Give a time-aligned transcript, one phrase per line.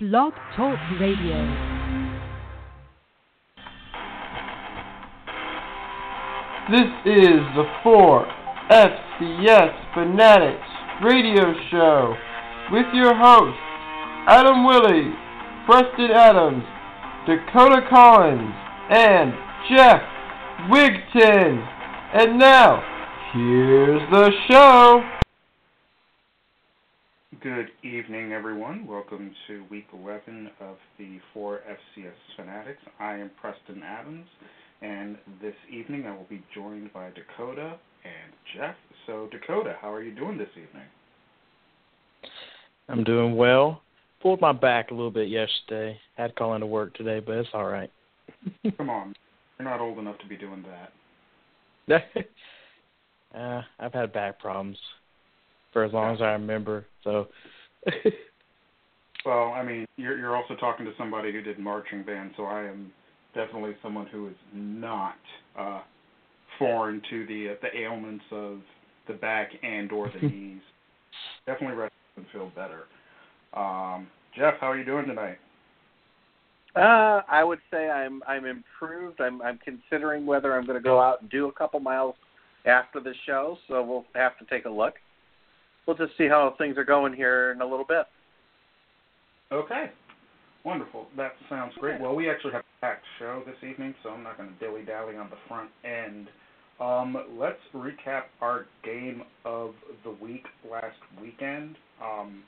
[0.00, 1.42] Blog Talk Radio.
[6.70, 10.68] This is the 4FCS Fanatics
[11.02, 12.14] radio show
[12.70, 13.58] with your hosts,
[14.28, 15.12] Adam Willie,
[15.66, 16.62] Preston Adams,
[17.26, 18.54] Dakota Collins,
[18.90, 19.32] and
[19.68, 20.00] Jeff
[20.70, 21.66] Wigton.
[22.14, 22.84] And now,
[23.32, 25.17] here's the show.
[27.42, 28.86] Good evening, everyone.
[28.86, 32.80] Welcome to week 11 of the 4 FCS Fanatics.
[32.98, 34.26] I am Preston Adams,
[34.80, 38.74] and this evening I will be joined by Dakota and Jeff.
[39.06, 40.86] So, Dakota, how are you doing this evening?
[42.88, 43.82] I'm doing well.
[44.22, 45.98] Pulled my back a little bit yesterday.
[46.16, 47.90] Had to call into work today, but it's all right.
[48.78, 49.14] Come on,
[49.58, 50.64] you're not old enough to be doing
[51.86, 52.04] that.
[53.38, 54.78] uh, I've had back problems
[55.72, 56.86] for as long as I remember.
[57.08, 57.28] So.
[59.24, 62.64] well, I mean, you're you're also talking to somebody who did marching band, so I
[62.64, 62.92] am
[63.34, 65.16] definitely someone who is not
[65.58, 65.80] uh,
[66.58, 68.58] foreign to the uh, the ailments of
[69.06, 70.60] the back and or the knees.
[71.46, 72.84] Definitely rest and feel better.
[73.54, 75.38] Um, Jeff, how are you doing tonight?
[76.76, 79.22] Uh, I would say I'm I'm improved.
[79.22, 82.16] I'm I'm considering whether I'm going to go out and do a couple miles
[82.66, 84.94] after the show, so we'll have to take a look
[85.88, 88.04] we'll just see how things are going here in a little bit.
[89.50, 89.86] Okay.
[90.64, 91.06] Wonderful.
[91.16, 92.00] That sounds great.
[92.00, 94.84] Well, we actually have a packed show this evening, so I'm not going to dilly
[94.84, 96.28] dally on the front end.
[96.78, 99.72] Um, let's recap our game of
[100.04, 101.76] the week last weekend.
[102.02, 102.42] Um,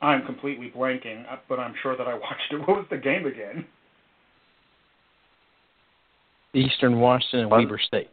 [0.00, 2.58] I'm completely blanking, uh, but I'm sure that I watched it.
[2.58, 3.66] What was the game again?
[6.54, 8.10] Eastern Washington and Weber State.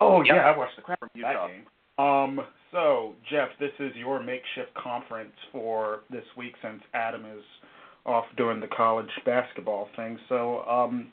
[0.00, 1.64] Oh yeah, I watched the crap from that game.
[1.98, 2.40] Um,
[2.72, 7.42] so, Jeff, this is your makeshift conference for this week since Adam is
[8.04, 10.18] off doing the college basketball thing.
[10.28, 11.08] So, um,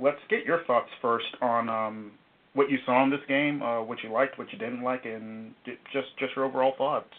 [0.00, 2.12] let's get your thoughts first on um,
[2.54, 5.54] what you saw in this game, uh, what you liked, what you didn't like, and
[5.92, 7.12] just just your overall thoughts.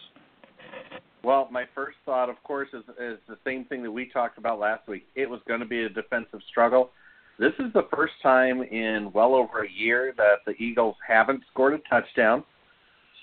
[1.23, 4.59] Well, my first thought, of course, is is the same thing that we talked about
[4.59, 5.07] last week.
[5.15, 6.91] It was going to be a defensive struggle.
[7.39, 11.73] This is the first time in well over a year that the Eagles haven't scored
[11.73, 12.43] a touchdown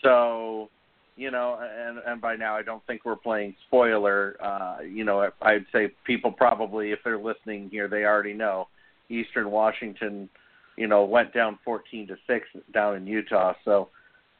[0.03, 0.69] so,
[1.17, 4.37] you know, and and by now I don't think we're playing spoiler.
[4.43, 8.69] Uh, you know, I'd say people probably, if they're listening here, they already know.
[9.11, 10.29] Eastern Washington,
[10.77, 13.55] you know, went down 14 to six down in Utah.
[13.65, 13.89] So,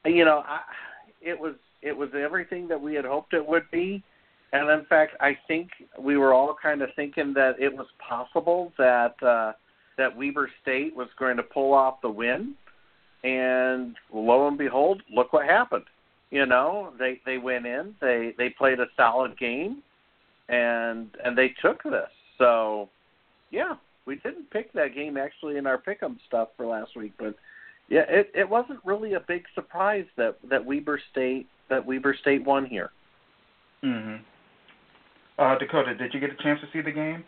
[0.05, 0.61] you know, I,
[1.23, 4.03] it was it was everything that we had hoped it would be.
[4.53, 8.73] And in fact, I think we were all kind of thinking that it was possible
[8.79, 9.53] that uh,
[9.97, 12.55] that Weber State was going to pull off the win
[13.25, 15.85] and lo and behold, look what happened.
[16.31, 19.83] You know, they they went in, they they played a solid game,
[20.49, 22.11] and and they took this.
[22.37, 22.89] So,
[23.51, 23.75] yeah,
[24.07, 27.35] we didn't pick that game actually in our pick'em stuff for last week, but
[27.89, 32.45] yeah, it it wasn't really a big surprise that that Weber State that Weber State
[32.45, 32.91] won here.
[33.83, 34.21] Mhm.
[35.39, 37.25] Uh, Dakota, did you get a chance to see the game?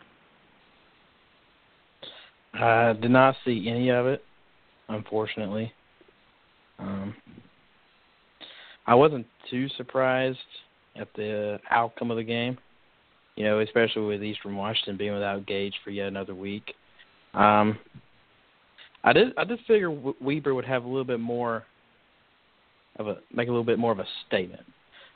[2.53, 4.23] I did not see any of it,
[4.89, 5.73] unfortunately.
[6.81, 7.15] Um,
[8.87, 10.37] I wasn't too surprised
[10.95, 12.57] at the outcome of the game.
[13.35, 16.73] You know, especially with Eastern Washington being without Gage for yet another week.
[17.33, 17.79] Um,
[19.03, 21.65] I did I did figure Weber would have a little bit more
[22.97, 24.63] of a make a little bit more of a statement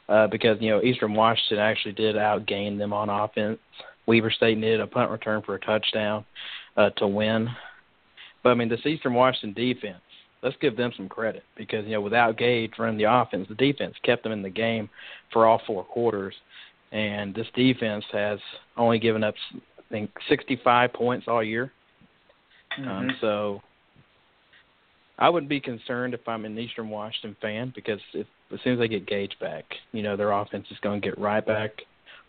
[0.09, 3.59] uh, because you know Eastern Washington actually did outgain them on offense.
[4.07, 6.25] Weber State needed a punt return for a touchdown
[6.77, 7.49] uh, to win,
[8.43, 10.01] but I mean this Eastern Washington defense
[10.45, 13.95] let's give them some credit because you know without Gage running the offense, the defense
[14.03, 14.89] kept them in the game
[15.33, 16.35] for all four quarters,
[16.91, 18.39] and this defense has
[18.77, 21.71] only given up I think 65 points all year.
[22.79, 22.89] Mm-hmm.
[22.89, 23.61] Um, so
[25.17, 28.79] I wouldn't be concerned if I'm an Eastern Washington fan because if, as soon as
[28.79, 31.71] they get Gage back, you know their offense is going to get right back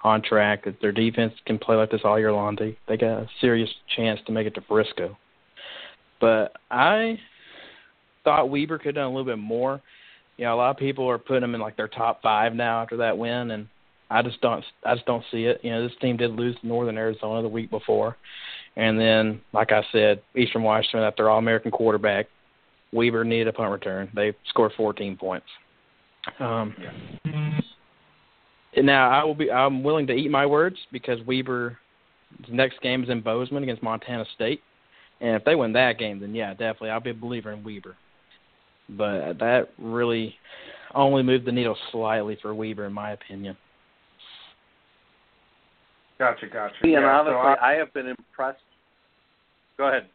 [0.02, 0.62] on track.
[0.64, 3.70] If their defense can play like this all year long, they they got a serious
[3.94, 5.18] chance to make it to Frisco.
[6.18, 7.18] But I
[8.26, 9.80] thought Weber could have done a little bit more.
[10.36, 12.82] You know, a lot of people are putting them in like their top five now
[12.82, 13.68] after that win, and
[14.10, 15.60] I just don't, I just don't see it.
[15.62, 18.16] You know, this team did lose to Northern Arizona the week before,
[18.76, 22.26] and then, like I said, Eastern Washington, that their All-American quarterback,
[22.92, 24.10] Weber needed a punt return.
[24.14, 25.46] They scored 14 points.
[26.40, 26.74] Um,
[28.76, 31.78] now I will be, I'm willing to eat my words because Weber,
[32.50, 34.60] next game is in Bozeman against Montana State.
[35.20, 37.96] And if they win that game, then yeah, definitely I'll be a believer in Weber
[38.88, 40.34] but that really
[40.94, 43.56] only moved the needle slightly for Weber, in my opinion.
[46.18, 46.74] Gotcha, gotcha.
[46.82, 48.60] And honestly, so I, I have been impressed.
[49.76, 50.06] Go ahead.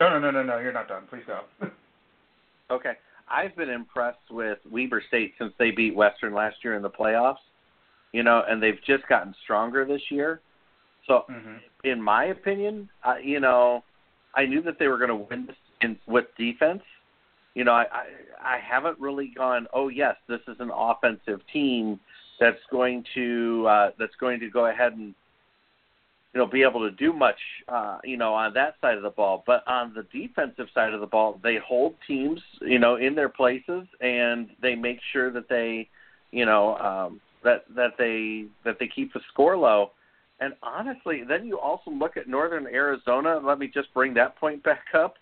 [0.00, 0.58] no, no, no, no, no.
[0.58, 1.02] You're not done.
[1.08, 1.40] Please go.
[2.70, 2.92] Okay.
[3.28, 7.36] I've been impressed with Weber State since they beat Western last year in the playoffs.
[8.12, 10.40] You know, and they've just gotten stronger this year.
[11.06, 13.82] So, hmm in my opinion, uh, you know,
[14.36, 16.82] I knew that they were going to win this in, with defense.
[17.54, 18.04] You know, I, I
[18.42, 19.66] I haven't really gone.
[19.72, 22.00] Oh yes, this is an offensive team
[22.40, 25.14] that's going to uh, that's going to go ahead and
[26.34, 27.38] you know be able to do much.
[27.68, 31.00] Uh, you know, on that side of the ball, but on the defensive side of
[31.00, 35.48] the ball, they hold teams you know in their places and they make sure that
[35.48, 35.88] they
[36.30, 39.90] you know um, that that they that they keep the score low.
[40.40, 43.40] And honestly, then you also look at Northern Arizona.
[43.44, 45.14] Let me just bring that point back up.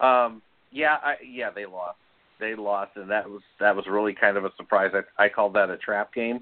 [0.00, 0.42] Um,
[0.74, 1.98] yeah, I, yeah, they lost.
[2.40, 4.90] They lost, and that was that was really kind of a surprise.
[4.92, 6.40] I, I called that a trap game,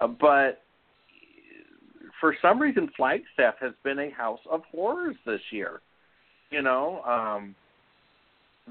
[0.00, 0.62] uh, but
[2.20, 5.80] for some reason, Flagstaff has been a house of horrors this year.
[6.50, 7.56] You know, um,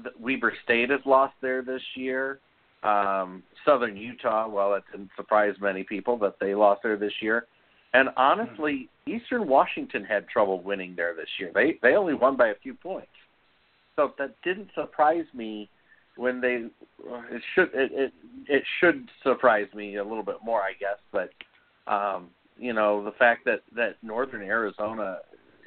[0.02, 2.40] the, Weber State has lost there this year.
[2.82, 7.46] Um, Southern Utah, well, that didn't surprise many people that they lost there this year.
[7.92, 11.50] And honestly, Eastern Washington had trouble winning there this year.
[11.54, 13.08] They they only won by a few points,
[13.96, 15.68] so that didn't surprise me
[16.16, 16.66] when they.
[17.30, 18.12] It should it it,
[18.48, 20.98] it should surprise me a little bit more, I guess.
[21.12, 21.30] But
[21.92, 22.28] um,
[22.58, 25.18] you know, the fact that that Northern Arizona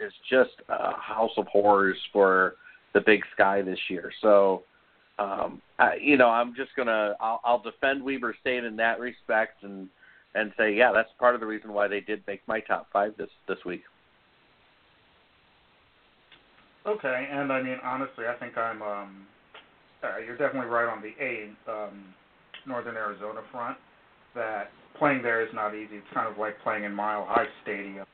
[0.04, 2.56] is just a house of horrors for
[2.94, 4.12] the Big Sky this year.
[4.22, 4.64] So.
[5.18, 9.64] Um, I, you know, I'm just gonna I'll, I'll defend Weber State in that respect,
[9.64, 9.90] and
[10.36, 13.16] and say, yeah, that's part of the reason why they did make my top five
[13.18, 13.82] this this week.
[16.86, 18.82] Okay, and I mean honestly, I think I'm.
[18.82, 19.28] um
[20.02, 22.06] uh, you're definitely right on the A um,
[22.66, 23.78] Northern Arizona front.
[24.36, 25.96] That playing there is not easy.
[25.96, 28.06] It's kind of like playing in Mile High Stadium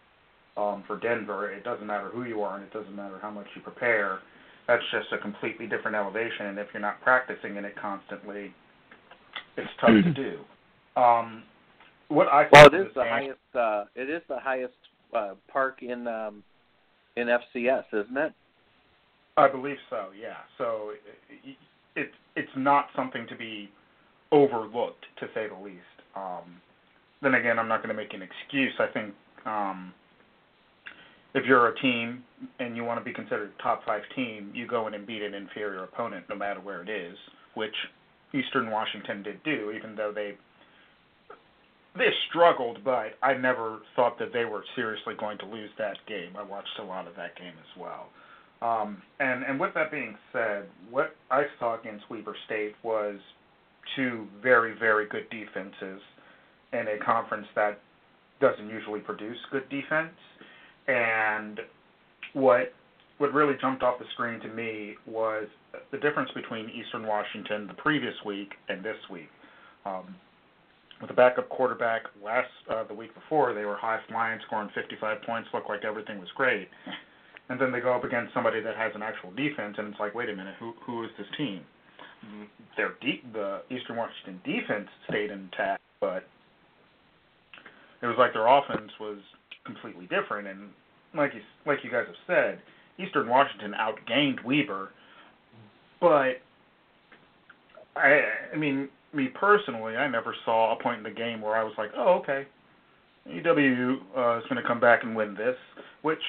[0.57, 1.51] um, for Denver.
[1.51, 4.19] It doesn't matter who you are, and it doesn't matter how much you prepare.
[4.67, 8.51] That's just a completely different elevation, and if you're not practicing in it constantly,
[9.57, 10.39] it's tough to do.
[10.99, 11.43] Um,
[12.07, 13.39] what I Well, it is the highest.
[13.53, 14.73] Uh, it is the highest
[15.13, 16.43] uh, park in um,
[17.15, 18.33] in FCS, isn't it?
[19.37, 20.07] I believe so.
[20.19, 20.37] Yeah.
[20.57, 20.91] So
[21.43, 21.57] it,
[21.95, 23.69] it it's not something to be
[24.31, 25.79] overlooked, to say the least.
[26.15, 26.61] Um,
[27.21, 28.73] then again, I'm not going to make an excuse.
[28.79, 29.13] I think
[29.45, 29.93] um,
[31.33, 32.23] if you're a team
[32.59, 35.21] and you want to be considered a top five team, you go in and beat
[35.21, 37.17] an inferior opponent, no matter where it is,
[37.55, 37.75] which
[38.33, 40.35] Eastern Washington did do, even though they
[41.97, 46.35] they struggled, but I never thought that they were seriously going to lose that game.
[46.37, 48.07] I watched a lot of that game as well.
[48.65, 53.17] Um, and and with that being said, what I saw against Weber State was
[53.95, 56.01] two very very good defenses
[56.73, 57.79] in a conference that
[58.41, 60.15] doesn't usually produce good defense.
[60.87, 61.59] And
[62.33, 62.73] what
[63.19, 65.47] what really jumped off the screen to me was
[65.91, 69.29] the difference between Eastern Washington the previous week and this week.
[69.85, 70.15] Um,
[71.01, 75.21] with a backup quarterback last uh, the week before, they were high flying, scoring 55
[75.23, 76.69] points, looked like everything was great.
[77.49, 80.15] And then they go up against somebody that has an actual defense, and it's like,
[80.15, 81.61] wait a minute, who who is this team?
[82.75, 86.23] Their de- the Eastern Washington defense stayed intact, but
[88.01, 89.19] it was like their offense was
[89.65, 90.47] completely different.
[90.47, 90.69] And
[91.15, 92.59] like you like you guys have said,
[92.97, 94.89] Eastern Washington outgained Weber,
[96.01, 96.41] but
[97.95, 98.21] I
[98.53, 101.73] I mean me personally, I never saw a point in the game where I was
[101.77, 102.47] like, oh okay,
[103.27, 105.55] EW uh, is going to come back and win this,
[106.01, 106.21] which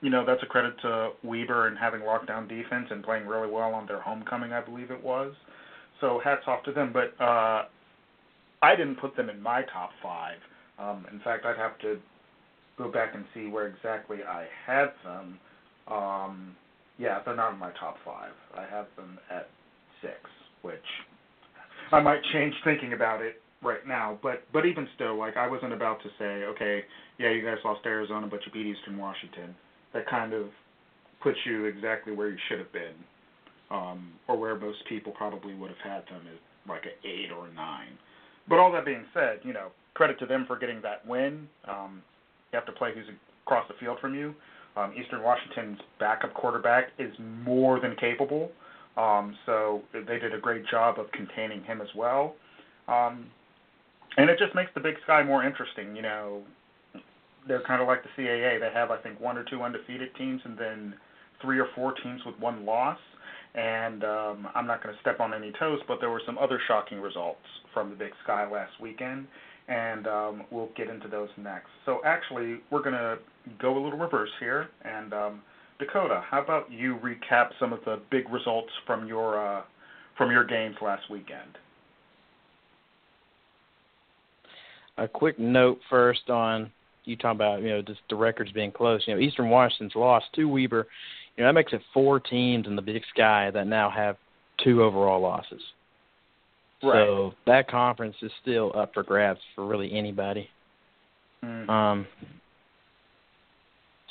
[0.00, 3.74] you know that's a credit to Weber and having lockdown defense and playing really well
[3.74, 5.32] on their homecoming, I believe it was.
[6.00, 6.92] So hats off to them.
[6.92, 7.64] But uh,
[8.62, 10.38] I didn't put them in my top five.
[10.78, 11.98] Um, in fact, I'd have to
[12.76, 15.38] go back and see where exactly I had them.
[15.88, 16.56] Um,
[16.98, 18.32] yeah, they're not in my top five.
[18.56, 19.48] I have them at
[20.00, 20.14] six,
[20.62, 20.78] which
[21.92, 24.18] I might change thinking about it right now.
[24.22, 26.84] But but even still, like I wasn't about to say, okay,
[27.18, 29.54] yeah, you guys lost Arizona, but you beat Eastern Washington.
[29.94, 30.46] That kind of
[31.22, 32.94] puts you exactly where you should have been,
[33.70, 37.48] um, or where most people probably would have had them is like an eight or
[37.48, 37.98] a nine.
[38.48, 41.48] But all that being said, you know, credit to them for getting that win.
[41.66, 42.02] Um,
[42.52, 43.06] you have to play who's
[43.44, 44.34] across the field from you.
[44.76, 47.12] Um, Eastern Washington's backup quarterback is
[47.44, 48.52] more than capable,
[48.96, 52.36] um, so they did a great job of containing him as well.
[52.86, 53.26] Um,
[54.16, 55.96] and it just makes the Big Sky more interesting.
[55.96, 56.42] You know,
[57.48, 58.60] they're kind of like the CAA.
[58.60, 60.94] They have, I think, one or two undefeated teams, and then
[61.42, 62.98] three or four teams with one loss.
[63.54, 66.60] And um, I'm not going to step on any toes, but there were some other
[66.68, 67.40] shocking results
[67.72, 69.26] from the Big Sky last weekend.
[69.68, 71.68] and um, we'll get into those next.
[71.84, 73.18] So actually, we're going to
[73.60, 75.42] go a little reverse here, and um,
[75.78, 79.62] Dakota, how about you recap some of the big results from your uh,
[80.16, 81.58] from your games last weekend?
[84.96, 86.72] A quick note first on
[87.08, 89.02] you talking about you know just the records being close.
[89.06, 90.86] You know, Eastern Washington's lost to Weber.
[91.36, 94.16] You know that makes it four teams in the Big Sky that now have
[94.62, 95.62] two overall losses.
[96.82, 97.06] Right.
[97.06, 100.48] So that conference is still up for grabs for really anybody.
[101.44, 101.68] Mm.
[101.68, 102.06] Um.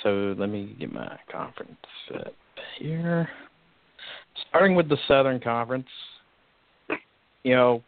[0.04, 1.76] So let me get my conference
[2.08, 2.34] set
[2.80, 3.28] here.
[4.50, 5.88] Starting with the Southern Conference,
[7.44, 7.82] you know,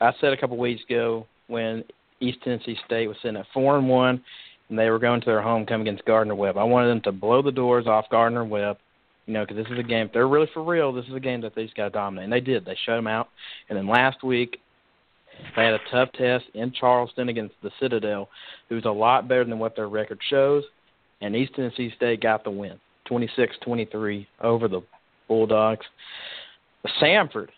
[0.00, 1.82] I said a couple weeks ago when
[2.20, 4.22] East Tennessee State was sitting at four and one,
[4.68, 6.56] and they were going to their homecoming against Gardner Webb.
[6.56, 8.78] I wanted them to blow the doors off Gardner Webb,
[9.26, 10.06] you know, because this is a game.
[10.06, 12.24] If they're really for real, this is a game that they just got to dominate,
[12.24, 12.64] and they did.
[12.64, 13.28] They shut them out.
[13.68, 14.58] And then last week,
[15.54, 18.28] they had a tough test in Charleston against the Citadel,
[18.68, 20.64] who's a lot better than what their record shows.
[21.20, 22.78] And East Tennessee State got the win,
[23.10, 24.82] 26-23 over the
[25.26, 25.86] Bulldogs.
[27.00, 27.48] Samford,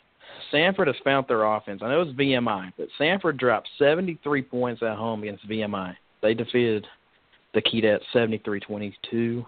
[0.52, 1.80] Samford has found their offense.
[1.82, 5.94] I know it's VMI, but Samford dropped 73 points at home against VMI.
[6.22, 6.86] They defeated
[7.54, 9.44] the Keydets 73-22.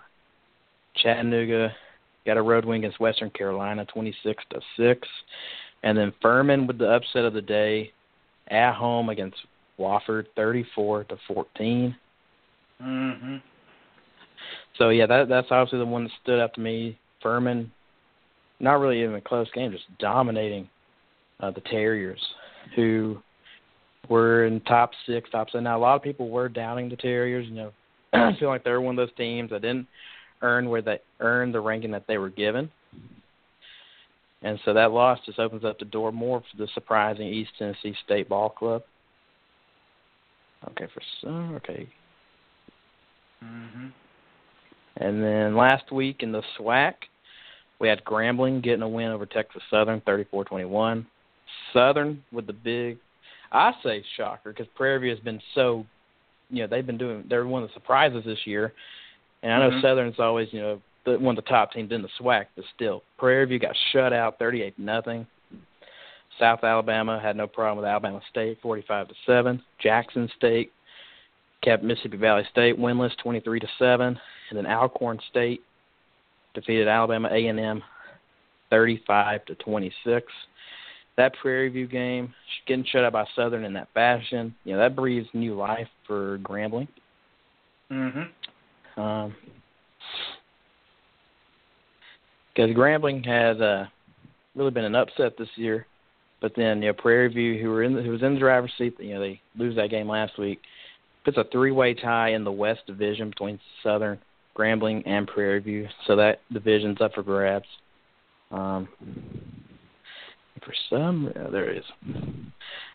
[0.97, 1.75] Chattanooga
[2.27, 5.09] got a road win against Western Carolina 26 to 6.
[5.83, 7.93] And then Furman with the upset of the day
[8.49, 9.37] at home against
[9.79, 11.97] Wofford 34 to 14.
[12.81, 13.43] Mhm.
[14.75, 16.99] So yeah, that that's obviously the one that stood out to me.
[17.21, 17.71] Furman,
[18.61, 20.69] not really even a close game, just dominating
[21.43, 22.21] uh, the Terriers,
[22.75, 23.19] who
[24.09, 25.65] were in top six, top seven.
[25.65, 27.47] Now a lot of people were doubting the Terriers.
[27.49, 27.73] You know,
[28.13, 29.87] I feel like they're one of those teams that didn't
[30.41, 32.71] earn where they earned the ranking that they were given.
[34.45, 37.95] And so that loss just opens up the door more for the surprising East Tennessee
[38.05, 38.83] State Ball Club.
[40.71, 41.89] Okay, for some, okay,
[43.45, 43.93] Mhm.
[44.97, 46.95] And then last week in the SWAC,
[47.79, 51.05] we had Grambling getting a win over Texas Southern, 34-21.
[51.73, 52.99] Southern with the big,
[53.51, 55.87] I say shocker, because Prairie View has been so,
[56.51, 58.73] you know, they've been doing, they're one of the surprises this year.
[59.43, 59.83] And I know Mhm.
[59.83, 63.03] Southern's always, you know, the, one of the top teams in the SWAC, but still,
[63.19, 65.27] Prairie View got shut out, 38 nothing.
[66.39, 69.63] South Alabama had no problem with Alabama State, 45 to seven.
[69.79, 70.73] Jackson State
[71.63, 74.19] kept Mississippi Valley State winless, 23 to seven,
[74.49, 75.63] and then Alcorn State
[76.55, 77.83] defeated Alabama A&M,
[78.71, 80.33] 35 to 26.
[81.17, 82.33] That Prairie View game,
[82.67, 86.39] getting shut out by Southern in that fashion, you know that breathes new life for
[86.39, 86.89] Grambling.
[87.91, 89.01] Mm-hmm.
[89.01, 89.35] Um,
[92.55, 93.87] because Grambling has uh,
[94.55, 95.87] really been an upset this year,
[96.41, 98.73] but then you know Prairie View, who were in the, who was in the driver's
[98.79, 100.61] seat, you know they lose that game last week.
[101.25, 104.19] Puts a three-way tie in the West Division between Southern,
[104.57, 107.67] Grambling, and Prairie View, so that division's up for grabs.
[108.51, 108.89] Um,
[110.65, 111.85] for some, yeah, there it is.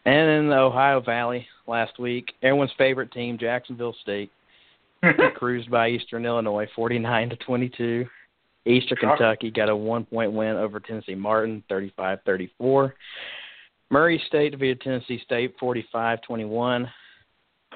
[0.05, 4.31] And in the Ohio Valley last week, everyone's favorite team, Jacksonville State,
[5.35, 8.05] cruised by Eastern Illinois, 49 to 22.
[8.65, 12.91] Eastern Kentucky got a one-point win over Tennessee Martin, 35-34.
[13.89, 16.87] Murray State defeated Tennessee State, 45-21,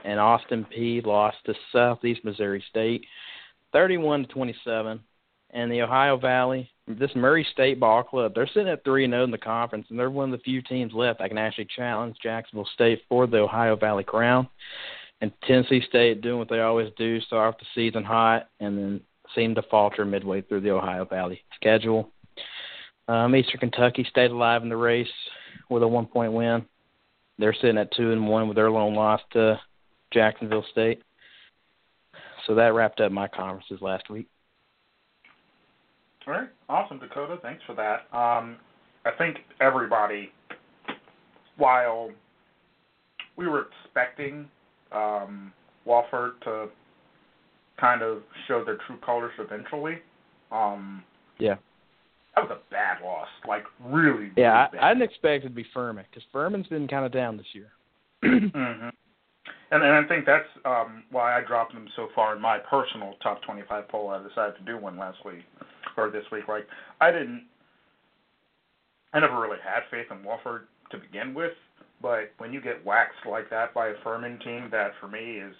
[0.03, 3.05] and Austin Peay lost to Southeast Missouri State,
[3.71, 4.99] 31 to 27.
[5.51, 6.69] And the Ohio Valley,
[6.99, 9.99] this Murray State ball club, they're sitting at three and zero in the conference, and
[9.99, 13.37] they're one of the few teams left that can actually challenge Jacksonville State for the
[13.37, 14.47] Ohio Valley crown.
[15.21, 19.01] And Tennessee State doing what they always do, start off the season hot, and then
[19.35, 22.09] seem to falter midway through the Ohio Valley schedule.
[23.07, 25.07] Um, Eastern Kentucky stayed alive in the race
[25.69, 26.65] with a one point win.
[27.37, 29.59] They're sitting at two and one with their lone loss to
[30.13, 31.01] Jacksonville State.
[32.47, 34.27] So that wrapped up my conferences last week.
[36.27, 36.49] All right.
[36.69, 37.37] Awesome, Dakota.
[37.41, 38.01] Thanks for that.
[38.15, 38.57] Um,
[39.05, 40.31] I think everybody,
[41.57, 42.11] while
[43.35, 44.47] we were expecting
[44.91, 45.51] um,
[45.87, 46.67] Wofford to
[47.79, 49.95] kind of show their true colors eventually,
[50.51, 51.03] um,
[51.39, 51.55] Yeah.
[52.35, 53.27] that was a bad loss.
[53.47, 54.79] Like, really, Yeah, really I, bad.
[54.83, 57.71] I didn't expect it to be Furman because Furman's been kind of down this year.
[58.21, 58.89] hmm
[59.71, 63.15] And and I think that's um, why I dropped them so far in my personal
[63.23, 64.09] top 25 poll.
[64.09, 65.43] I decided to do one last week
[65.97, 66.47] or this week.
[66.47, 66.67] Like
[66.99, 67.45] I didn't,
[69.13, 71.53] I never really had faith in Wofford to begin with,
[72.01, 75.55] but when you get waxed like that by a Furman team, that for me is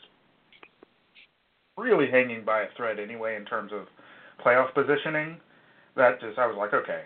[1.77, 3.87] really hanging by a thread anyway in terms of
[4.45, 5.37] playoff positioning.
[5.95, 7.01] that just I was like, okay,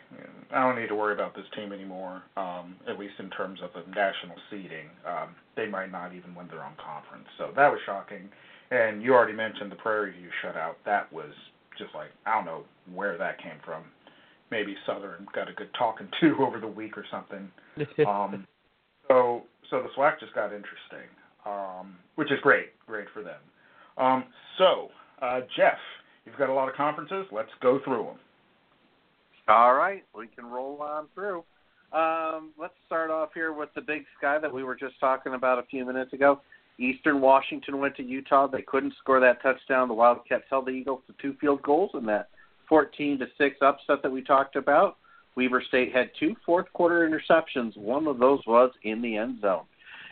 [0.54, 2.24] I don't need to worry about this team anymore.
[2.38, 6.48] Um, at least in terms of the national seeding, um, they might not even win
[6.48, 7.28] their own conference.
[7.38, 8.30] So that was shocking.
[8.72, 10.76] And you already mentioned the Prairie View shutout.
[10.86, 11.32] That was
[11.78, 12.64] just like I don't know
[12.94, 13.84] where that came from.
[14.52, 17.52] Maybe Southern got a good talking to over the week or something.
[18.08, 18.46] um,
[19.08, 21.10] so so the SWAC just got interesting,
[21.46, 23.40] um, which is great, great for them.
[23.98, 24.26] Um,
[24.58, 24.90] so
[25.22, 25.78] uh, Jeff,
[26.26, 27.26] you've got a lot of conferences.
[27.32, 28.20] Let's go through them.
[29.48, 31.44] All right, we can roll on through.
[31.94, 35.60] Um, let's start off here with the Big Sky that we were just talking about
[35.60, 36.42] a few minutes ago.
[36.78, 38.48] Eastern Washington went to Utah.
[38.48, 39.88] They couldn't score that touchdown.
[39.88, 42.30] The Wildcats held the Eagles to two field goals in that
[42.68, 44.98] 14 to six upset that we talked about.
[45.36, 47.76] Weber State had two fourth quarter interceptions.
[47.78, 49.64] One of those was in the end zone.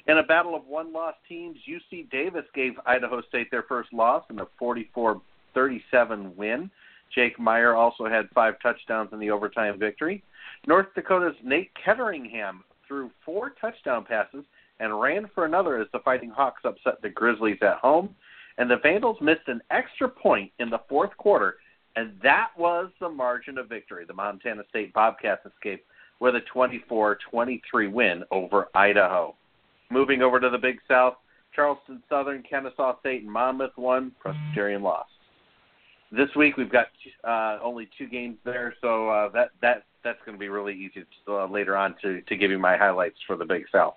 [0.07, 4.23] In a battle of one loss teams, UC Davis gave Idaho State their first loss
[4.29, 5.21] in a 44
[5.53, 6.69] 37 win.
[7.13, 10.23] Jake Maier also had five touchdowns in the overtime victory.
[10.67, 14.43] North Dakota's Nate Ketteringham threw four touchdown passes
[14.79, 18.15] and ran for another as the Fighting Hawks upset the Grizzlies at home.
[18.57, 21.55] And the Vandals missed an extra point in the fourth quarter,
[21.95, 24.05] and that was the margin of victory.
[24.05, 25.85] The Montana State Bobcats escaped
[26.19, 29.35] with a 24 23 win over Idaho.
[29.89, 31.15] Moving over to the Big South,
[31.55, 35.12] Charleston Southern, Kennesaw State, and Monmouth won, Presbyterian lost.
[36.15, 36.87] This week we've got
[37.23, 41.05] uh, only two games there, so uh, that that that's going to be really easy
[41.25, 43.95] to, uh, later on to to give you my highlights for the Big South.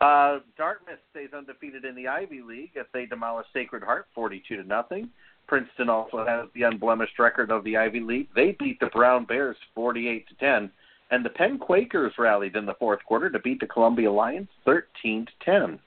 [0.00, 4.62] Uh, Dartmouth stays undefeated in the Ivy League as they demolish Sacred Heart 42 to
[4.62, 5.10] nothing.
[5.48, 8.28] Princeton also has the unblemished record of the Ivy League.
[8.36, 10.70] They beat the Brown Bears 48 to 10,
[11.10, 15.26] and the Penn Quakers rallied in the fourth quarter to beat the Columbia Lions 13
[15.26, 15.80] to 10.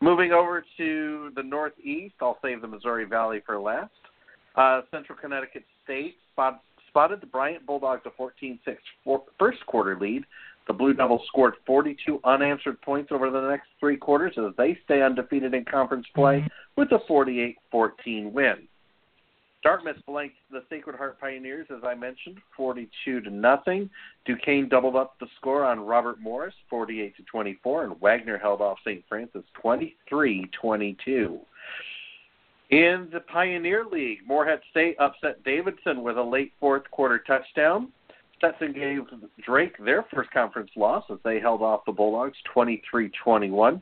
[0.00, 3.90] Moving over to the Northeast, I'll save the Missouri Valley for last.
[4.58, 8.58] Uh, Central Connecticut State spot, spotted the Bryant Bulldogs a 14-6
[9.38, 10.24] first quarter lead.
[10.66, 15.00] The Blue Devils scored 42 unanswered points over the next three quarters as they stay
[15.00, 16.44] undefeated in conference play
[16.76, 18.56] with a 48-14 win.
[19.62, 23.88] Dartmouth blanked the Sacred Heart Pioneers, as I mentioned, 42 to nothing.
[24.24, 28.78] Duquesne doubled up the score on Robert Morris, 48 to 24, and Wagner held off
[28.84, 29.04] St.
[29.08, 31.38] Francis 23-22.
[32.70, 37.88] In the Pioneer League, Morehead State upset Davidson with a late fourth quarter touchdown.
[38.36, 39.06] Stetson gave
[39.44, 43.80] Drake their first conference loss as they held off the Bulldogs 23-21.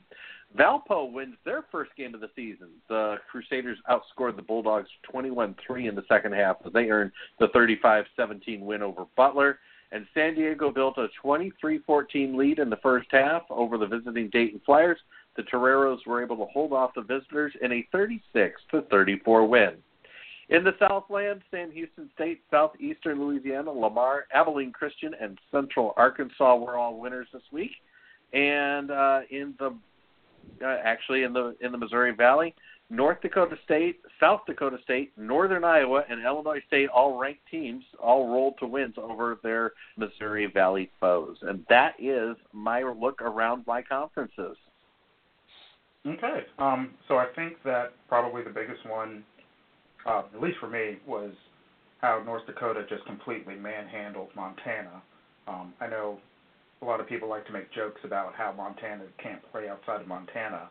[0.56, 2.68] Valpo wins their first game of the season.
[2.88, 8.60] The Crusaders outscored the Bulldogs 21-3 in the second half as they earned the 35-17
[8.60, 9.58] win over Butler.
[9.90, 14.60] And San Diego built a 23-14 lead in the first half over the visiting Dayton
[14.64, 14.98] Flyers
[15.36, 19.70] the Toreros were able to hold off the visitors in a 36 to 34 win.
[20.48, 26.76] In the Southland, Sam Houston State, Southeastern Louisiana, Lamar, Abilene Christian, and Central Arkansas were
[26.76, 27.72] all winners this week.
[28.32, 29.76] And uh, in the
[30.64, 32.54] uh, actually in the in the Missouri Valley,
[32.90, 38.28] North Dakota State, South Dakota State, Northern Iowa, and Illinois State, all ranked teams, all
[38.28, 41.38] rolled to wins over their Missouri Valley foes.
[41.42, 44.56] And that is my look around my conferences.
[46.06, 46.40] Okay.
[46.58, 49.24] Um, so I think that probably the biggest one,
[50.06, 51.32] uh, at least for me, was
[52.00, 55.02] how North Dakota just completely manhandled Montana.
[55.48, 56.18] Um, I know
[56.82, 60.06] a lot of people like to make jokes about how Montana can't play outside of
[60.06, 60.68] Montana.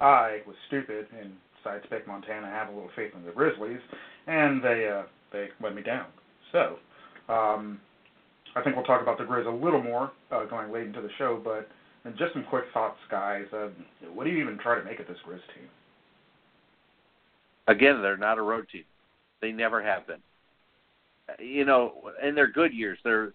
[0.00, 3.80] I was stupid and decided to pick Montana, have a little faith in the Grizzlies,
[4.26, 6.06] and they uh, they let me down.
[6.52, 6.76] So
[7.32, 7.80] um,
[8.54, 11.10] I think we'll talk about the Grizz a little more uh, going late into the
[11.18, 11.68] show, but
[12.08, 13.44] and just some quick thoughts, guys.
[13.52, 13.68] Uh,
[14.14, 15.68] what do you even try to make of this Grizz team?
[17.66, 18.84] Again, they're not a road team.
[19.42, 20.20] They never have been.
[21.38, 21.92] You know,
[22.22, 23.32] in their good years, they're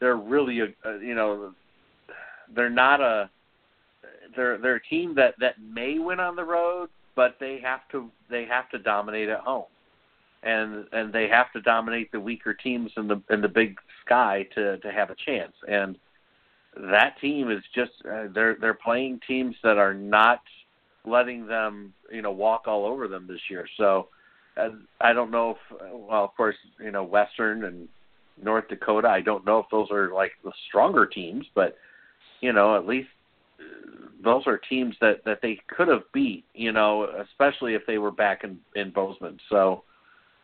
[0.00, 1.52] they're really a, uh, you know
[2.56, 3.28] they're not a
[4.34, 8.10] they're they're a team that that may win on the road, but they have to
[8.30, 9.66] they have to dominate at home,
[10.42, 14.46] and and they have to dominate the weaker teams in the in the Big Sky
[14.54, 15.52] to to have a chance.
[15.68, 15.98] And
[16.76, 20.40] that team is just uh, they're they're playing teams that are not
[21.06, 23.66] letting them you know walk all over them this year.
[23.76, 24.08] So
[24.56, 27.88] uh, I don't know if well of course you know Western and
[28.42, 31.76] North Dakota I don't know if those are like the stronger teams, but
[32.40, 33.08] you know at least
[33.60, 36.44] uh, those are teams that that they could have beat.
[36.54, 39.38] You know especially if they were back in in Bozeman.
[39.48, 39.84] So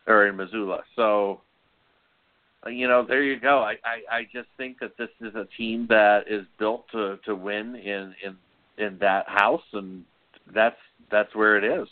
[0.07, 0.81] or in Missoula.
[0.95, 1.41] So
[2.67, 3.59] you know, there you go.
[3.59, 7.35] I, I, I just think that this is a team that is built to, to
[7.35, 8.37] win in, in
[8.77, 10.03] in that house, and
[10.53, 10.77] that's
[11.11, 11.87] that's where it is.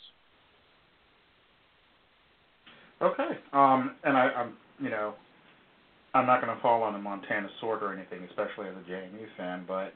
[3.01, 3.37] Okay.
[3.53, 5.13] Um, and I, I'm, you know,
[6.13, 9.25] I'm not going to fall on a Montana sword or anything, especially as a JMU
[9.37, 9.93] fan, but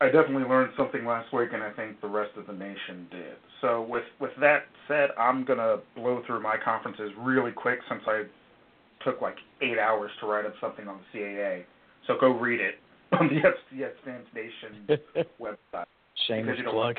[0.00, 3.36] I definitely learned something last week, and I think the rest of the nation did.
[3.60, 8.24] So with with that said, I'm gonna blow through my conferences really quick since I
[9.04, 11.64] took like eight hours to write up something on the CAA.
[12.06, 12.76] So go read it
[13.20, 13.40] on the
[13.76, 14.98] FCS Fans Nation
[15.40, 15.86] website.
[16.26, 16.96] Shameless plug.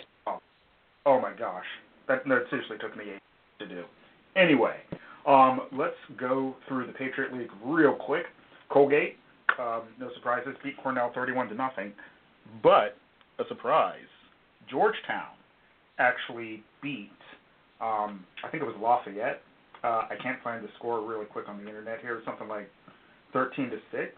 [1.06, 1.66] Oh my gosh,
[2.08, 3.22] that that seriously took me eight
[3.60, 3.84] to do.
[4.36, 4.76] Anyway,
[5.28, 8.26] um, let's go through the Patriot League real quick.
[8.70, 9.18] Colgate,
[9.60, 11.94] um, no surprises, beat Cornell 31 to nothing.
[12.64, 12.98] But
[13.40, 14.00] a surprise,
[14.70, 15.34] Georgetown
[16.00, 17.12] actually beat.
[17.82, 19.42] Um, I think it was Lafayette.
[19.86, 22.20] Uh, I can't find the score really quick on the internet here.
[22.26, 22.70] Something like
[23.34, 24.14] 13 to six.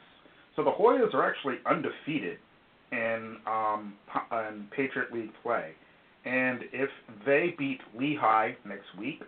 [0.55, 2.37] So the Hoyas are actually undefeated
[2.93, 3.95] in um,
[4.31, 5.71] in Patriot League play.
[6.25, 6.89] And if
[7.25, 9.21] they beat Lehigh next week,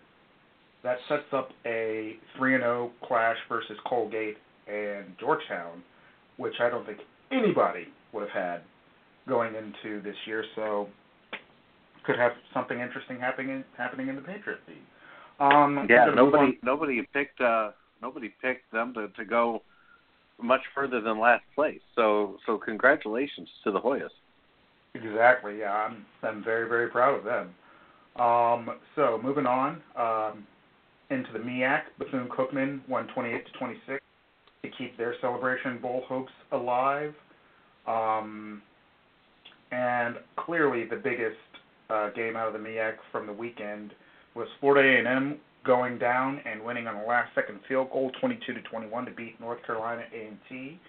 [0.83, 5.83] that sets up a 3 and 0 clash versus Colgate and Georgetown,
[6.37, 6.99] which I don't think
[7.31, 8.61] anybody would have had
[9.27, 10.45] going into this year.
[10.55, 10.87] So
[12.05, 14.77] could have something interesting happening happening in the Patriot League.
[15.39, 17.71] Um, Yeah, I'm gonna move on- nobody nobody picked uh
[18.01, 19.63] nobody picked them to to go
[20.41, 21.81] much further than last place.
[21.95, 24.09] So so congratulations to the Hoyas.
[24.95, 25.59] Exactly.
[25.59, 27.53] Yeah, I'm I'm very very proud of them.
[28.15, 30.45] Um, so moving on um,
[31.09, 34.03] into the MEAC, Bethune Cookman won 28 to 26
[34.63, 37.13] to keep their Celebration Bowl hopes alive.
[37.87, 38.61] Um,
[39.71, 41.37] and clearly, the biggest
[41.89, 43.93] uh, game out of the MEAC from the weekend
[44.35, 49.05] was Florida A&M going down and winning on a last-second field goal, 22 to 21,
[49.05, 50.79] to beat North Carolina A&T.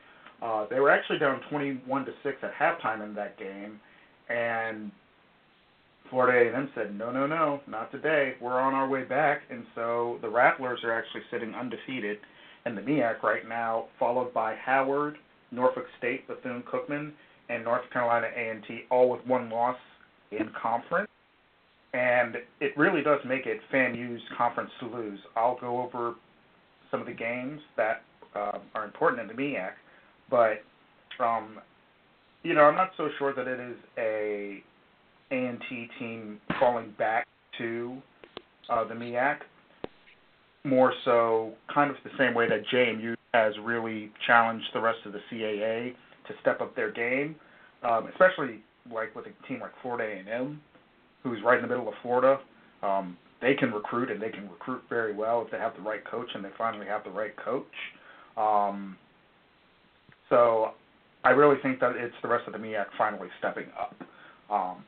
[0.42, 3.79] Uh, they were actually down 21 to six at halftime in that game,
[4.29, 4.90] and
[6.09, 8.37] Florida A&M said, "No, no, no, not today.
[8.40, 12.20] We're on our way back." And so the Rattlers are actually sitting undefeated
[12.64, 15.18] in the MEAC right now, followed by Howard,
[15.50, 17.12] Norfolk State, Bethune Cookman,
[17.48, 19.79] and North Carolina A&T, all with one loss
[20.31, 21.10] in conference.
[21.92, 25.18] And it really does make it FAMU's conference to lose.
[25.37, 26.14] I'll go over
[26.90, 28.03] some of the games that
[28.35, 29.70] uh, are important in the MEAC,
[30.31, 30.62] but
[31.22, 31.59] um,
[32.42, 34.62] you know, I'm not so sure that it is a
[35.31, 37.26] A&T team falling back
[37.59, 37.96] to
[38.68, 39.38] uh, the MEAC.
[40.64, 45.12] More so, kind of the same way that JMU has really challenged the rest of
[45.12, 45.94] the CAA
[46.29, 47.35] to step up their game,
[47.83, 48.61] um, especially
[48.92, 50.61] like with a team like Florida A&M,
[51.22, 52.38] who's right in the middle of Florida.
[52.83, 56.04] Um, they can recruit and they can recruit very well if they have the right
[56.04, 57.64] coach and they finally have the right coach.
[58.37, 58.96] Um,
[60.28, 60.72] so
[61.24, 63.94] I really think that it's the rest of the MEAC finally stepping up,
[64.50, 64.85] um,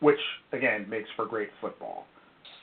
[0.00, 0.18] which
[0.52, 2.06] again makes for great football.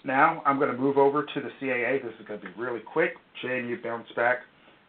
[0.05, 2.01] Now I'm going to move over to the CAA.
[2.03, 3.11] This is going to be really quick.
[3.43, 4.39] JMU bounced back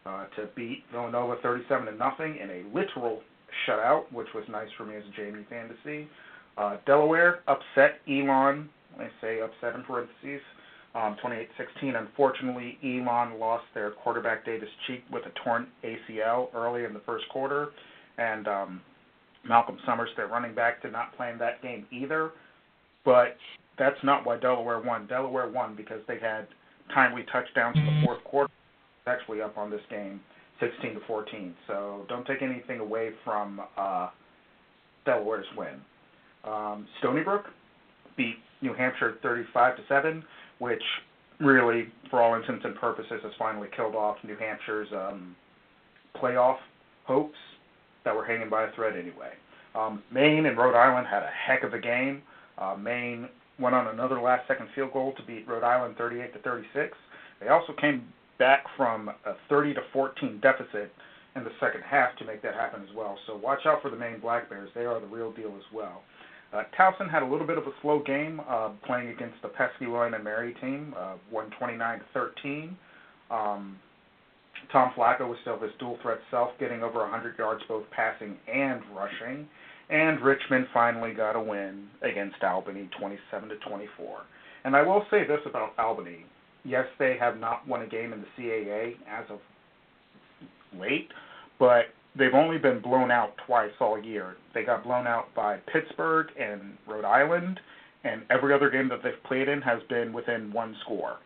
[0.05, 3.21] uh, to beat Villanova 37 to nothing in a literal
[3.67, 6.07] shutout, which was nice for me as a JMU fan to see.
[6.57, 8.69] Uh, Delaware upset Elon.
[8.99, 10.41] I say upset in parentheses.
[10.93, 11.97] Um, 28-16.
[11.97, 17.27] Unfortunately, Elon lost their quarterback Davis Cheek with a torn ACL early in the first
[17.29, 17.69] quarter,
[18.17, 18.81] and um,
[19.47, 22.31] Malcolm Summers, their running back, did not play in that game either.
[23.05, 23.37] But
[23.79, 25.07] that's not why Delaware won.
[25.07, 26.47] Delaware won because they had
[26.93, 28.51] timely touchdowns in the fourth quarter.
[29.07, 30.19] Actually, up on this game,
[30.59, 31.55] 16 to 14.
[31.67, 34.09] So don't take anything away from uh,
[35.05, 35.81] Delaware's win.
[36.43, 37.45] Um, Stony Brook
[38.17, 40.23] beat New Hampshire 35 to seven,
[40.59, 40.83] which
[41.39, 45.35] really, for all intents and purposes, has finally killed off New Hampshire's um,
[46.21, 46.57] playoff
[47.05, 47.37] hopes
[48.05, 49.31] that were hanging by a thread anyway.
[49.75, 52.21] Um, Maine and Rhode Island had a heck of a game.
[52.57, 56.97] Uh, Maine went on another last-second field goal to beat Rhode Island 38 to 36.
[57.39, 58.03] They also came
[58.37, 60.91] back from a 30 to 14 deficit
[61.35, 63.17] in the second half to make that happen as well.
[63.27, 64.69] So watch out for the Maine Black Bears.
[64.75, 66.01] They are the real deal as well.
[66.53, 69.87] Uh, Towson had a little bit of a slow game uh, playing against the pesky
[69.87, 72.77] William and Mary team, uh, 129 to 13.
[73.29, 73.77] Um,
[74.71, 78.81] Tom Flacco was still his dual threat self, getting over 100 yards both passing and
[78.93, 79.47] rushing.
[79.89, 84.21] And Richmond finally got a win against Albany, 27 to 24.
[84.63, 86.25] And I will say this about Albany:
[86.63, 89.39] yes, they have not won a game in the CAA as of
[90.79, 91.09] late,
[91.59, 91.85] but
[92.17, 94.35] they've only been blown out twice all year.
[94.53, 97.59] They got blown out by Pittsburgh and Rhode Island,
[98.03, 101.17] and every other game that they've played in has been within one score.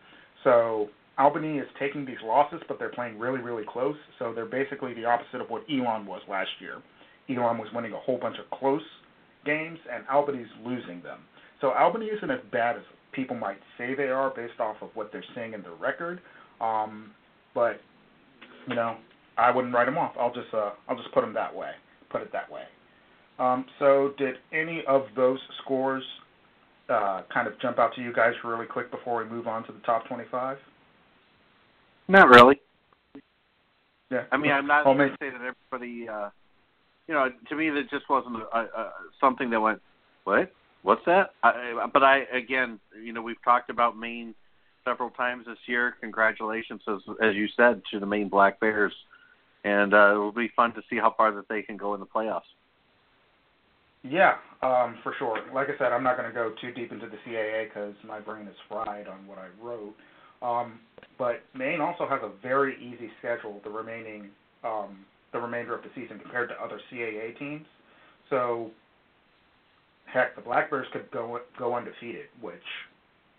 [0.44, 3.96] So Albany is taking these losses, but they're playing really, really close.
[4.18, 6.82] So they're basically the opposite of what Elon was last year.
[7.28, 8.82] Elon was winning a whole bunch of close
[9.44, 11.20] games, and Albany's losing them.
[11.60, 15.10] So Albany isn't as bad as people might say they are based off of what
[15.10, 16.20] they're seeing in their record.
[16.60, 17.10] Um,
[17.54, 17.80] but
[18.68, 18.96] you know,
[19.38, 20.14] I wouldn't write them off.
[20.18, 21.70] I'll just uh, I'll just put them that way.
[22.10, 22.62] Put it that way.
[23.38, 26.02] Um, so, did any of those scores
[26.88, 29.72] uh, kind of jump out to you guys really quick before we move on to
[29.72, 30.56] the top 25?
[32.08, 32.60] Not really.
[34.10, 34.24] Yeah.
[34.30, 35.40] I mean, I'm not going to say that
[35.72, 36.08] everybody.
[36.08, 36.30] Uh,
[37.08, 39.80] you know, to me, that just wasn't a, a, something that went,
[40.24, 40.52] what?
[40.82, 41.30] What's that?
[41.42, 44.34] I, but I, again, you know, we've talked about Maine
[44.84, 45.96] several times this year.
[46.00, 48.92] Congratulations, as, as you said, to the Maine Black Bears,
[49.66, 52.00] and uh, it will be fun to see how far that they can go in
[52.00, 52.46] the playoffs.
[54.04, 55.40] Yeah, um, for sure.
[55.52, 58.20] Like I said, I'm not going to go too deep into the CAA because my
[58.20, 59.94] brain is fried on what I wrote.
[60.40, 60.78] Um,
[61.18, 64.28] but Maine also has a very easy schedule the remaining
[64.62, 67.66] um, the remainder of the season compared to other CAA teams.
[68.30, 68.70] So,
[70.06, 72.54] heck, the Black Bears could go go undefeated, which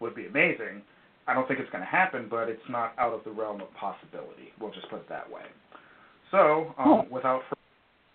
[0.01, 0.81] would be amazing.
[1.27, 3.73] I don't think it's going to happen, but it's not out of the realm of
[3.73, 4.51] possibility.
[4.59, 5.43] We'll just put it that way.
[6.31, 7.41] So, um, without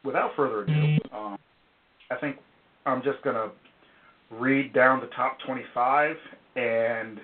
[0.05, 1.38] without further ado, um,
[2.11, 2.37] I think
[2.85, 3.51] I'm just gonna
[4.31, 6.16] read down the top 25
[6.57, 7.20] and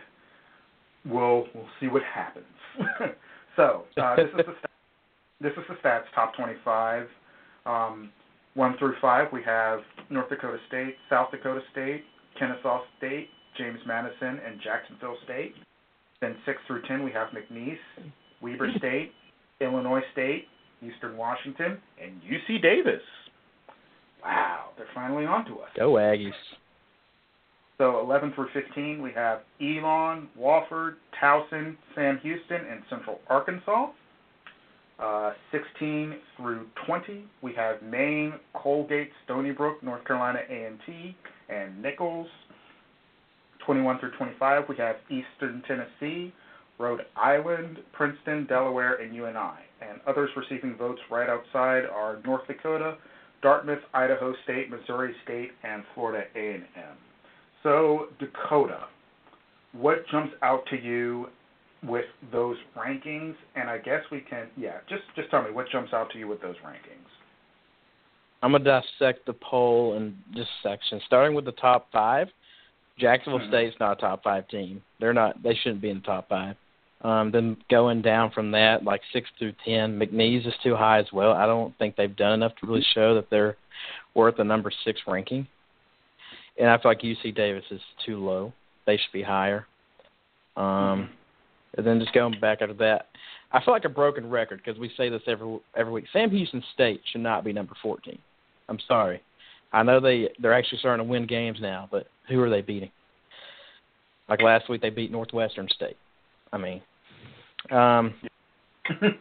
[1.06, 2.46] we'll we'll see what happens.
[3.56, 4.54] so uh, this is the
[5.40, 7.06] this is the stats top 25.
[7.66, 8.10] Um,
[8.54, 12.04] one through five we have North Dakota State, South Dakota State,
[12.38, 15.54] Kennesaw State, James Madison, and Jacksonville State.
[16.20, 17.76] Then six through ten we have McNeese,
[18.40, 19.12] Weber State,
[19.60, 20.46] Illinois State,
[20.82, 23.02] Eastern Washington, and UC Davis.
[24.22, 25.68] Wow, they're finally on to us.
[25.76, 26.32] Go Aggies.
[27.78, 33.90] So 11 through 15, we have Elon, Wofford, Towson, Sam Houston, and Central Arkansas.
[34.98, 41.16] Uh, 16 through 20, we have Maine, Colgate, Stony Brook, North Carolina A&T,
[41.48, 42.26] and Nicholls.
[43.64, 46.32] 21 through 25, we have Eastern Tennessee,
[46.78, 49.58] Rhode Island, Princeton, Delaware, and UNI.
[49.80, 52.96] And others receiving votes right outside are North Dakota,
[53.42, 56.64] Dartmouth, Idaho State, Missouri State, and Florida A&M.
[57.62, 58.86] So Dakota,
[59.72, 61.28] what jumps out to you
[61.84, 63.34] with those rankings?
[63.54, 66.26] And I guess we can, yeah, just just tell me what jumps out to you
[66.26, 67.08] with those rankings.
[68.42, 72.28] I'm gonna dissect the poll in just sections, starting with the top five.
[72.98, 73.48] Jacksonville Mhm.
[73.48, 74.82] State's not a top five team.
[74.98, 75.40] They're not.
[75.42, 76.56] They shouldn't be in the top five.
[77.02, 81.06] Um, then going down from that, like six through ten, McNeese is too high as
[81.12, 81.32] well.
[81.32, 83.56] I don't think they've done enough to really show that they're
[84.14, 85.46] worth a number six ranking.
[86.58, 88.52] And I feel like UC Davis is too low.
[88.84, 89.66] They should be higher.
[90.56, 91.10] Um,
[91.76, 93.06] and then just going back after that,
[93.52, 96.06] I feel like a broken record because we say this every every week.
[96.12, 98.18] Sam Houston State should not be number 14.
[98.68, 99.22] I'm sorry.
[99.72, 102.90] I know they they're actually starting to win games now, but who are they beating?
[104.28, 105.96] Like last week, they beat Northwestern State.
[106.52, 106.82] I mean,
[107.70, 108.14] um,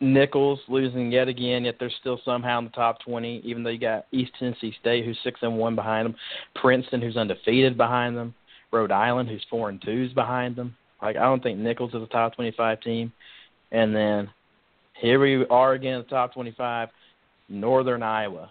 [0.00, 3.40] Nicholls losing yet again, yet they're still somehow in the top 20.
[3.44, 6.14] Even though you got East Tennessee State, who's six and one behind them,
[6.56, 8.34] Princeton, who's undefeated behind them,
[8.72, 10.76] Rhode Island, who's four and two's behind them.
[11.00, 13.12] Like I don't think Nicholls is a top 25 team.
[13.72, 14.30] And then
[15.00, 16.88] here we are again, the top 25,
[17.48, 18.50] Northern Iowa.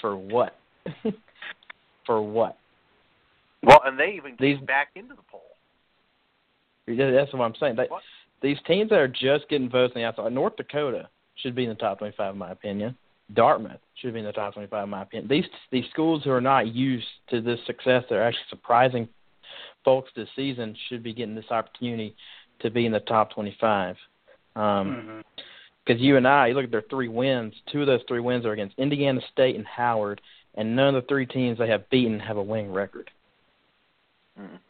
[0.00, 0.56] For what?
[2.06, 2.56] For what?
[3.62, 5.42] Well, and they even These- came back into the poll.
[6.86, 7.76] That's what I'm saying.
[7.76, 7.88] They,
[8.42, 11.68] these teams that are just getting votes on the outside, North Dakota should be in
[11.68, 12.96] the top 25 in my opinion.
[13.34, 15.28] Dartmouth should be in the top 25 in my opinion.
[15.28, 19.08] These these schools who are not used to this success, they're actually surprising
[19.84, 22.14] folks this season, should be getting this opportunity
[22.60, 23.96] to be in the top 25.
[24.54, 25.24] Um, Mhm.
[25.84, 27.54] because you and I, you look at their three wins.
[27.66, 30.20] Two of those three wins are against Indiana State and Howard,
[30.54, 33.10] and none of the three teams they have beaten have a winning record.
[34.38, 34.60] Mm.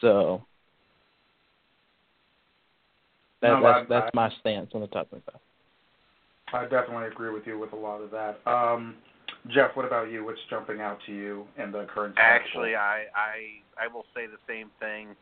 [0.00, 0.42] So
[3.40, 5.40] that, No, that's I- that's I- my stance on the top twenty-five.
[6.52, 8.40] I definitely agree with you with a lot of that.
[8.44, 8.96] Um,
[9.48, 10.24] Jeff, what about you?
[10.24, 12.16] What's jumping out to you in the current?
[12.18, 15.14] Actually, I I I will say the same thing.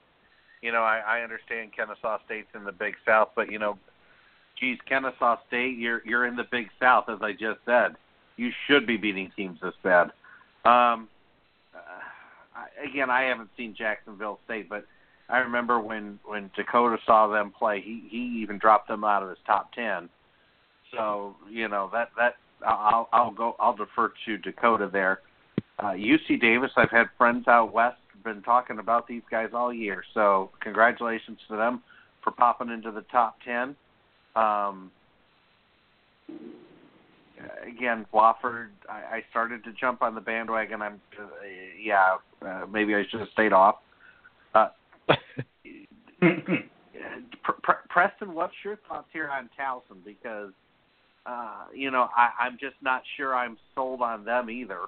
[0.63, 3.79] You know, I, I understand Kennesaw State's in the Big South, but you know,
[4.59, 7.97] geez, Kennesaw State, you're you're in the Big South, as I just said.
[8.37, 10.07] You should be beating teams this bad.
[10.65, 11.09] Um,
[11.75, 11.79] uh,
[12.57, 14.85] I, again, I haven't seen Jacksonville State, but
[15.29, 19.29] I remember when when Dakota saw them play, he he even dropped them out of
[19.29, 20.09] his top ten.
[20.93, 22.37] So you know that that
[22.67, 25.21] I'll I'll go I'll defer to Dakota there.
[25.79, 30.03] Uh, UC Davis, I've had friends out west been talking about these guys all year.
[30.15, 31.83] So congratulations to them
[32.23, 33.77] for popping into the top ten.
[34.37, 34.91] Um,
[37.67, 40.83] again, Wofford, I, I started to jump on the bandwagon.
[40.83, 41.25] I'm, uh,
[41.81, 43.77] yeah, uh, maybe I should have stayed off.
[44.55, 44.69] Uh,
[47.89, 50.05] Preston, what's your thoughts here on Towson?
[50.05, 50.53] Because
[51.29, 54.81] uh, you know, I, I'm just not sure I'm sold on them either,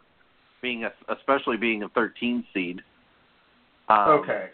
[0.62, 2.80] being a, especially being a 13 seed.
[3.88, 4.48] Um, okay.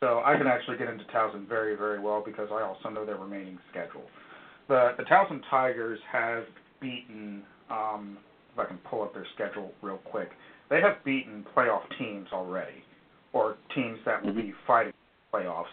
[0.00, 3.16] So I can actually get into Towson very, very well because I also know their
[3.16, 4.04] remaining schedule.
[4.68, 6.44] The the Towson Tigers have
[6.80, 7.42] beaten.
[7.70, 8.18] Um,
[8.52, 10.30] if I can pull up their schedule real quick,
[10.68, 12.82] they have beaten playoff teams already,
[13.36, 14.92] or teams that will be fighting
[15.32, 15.64] playoffs.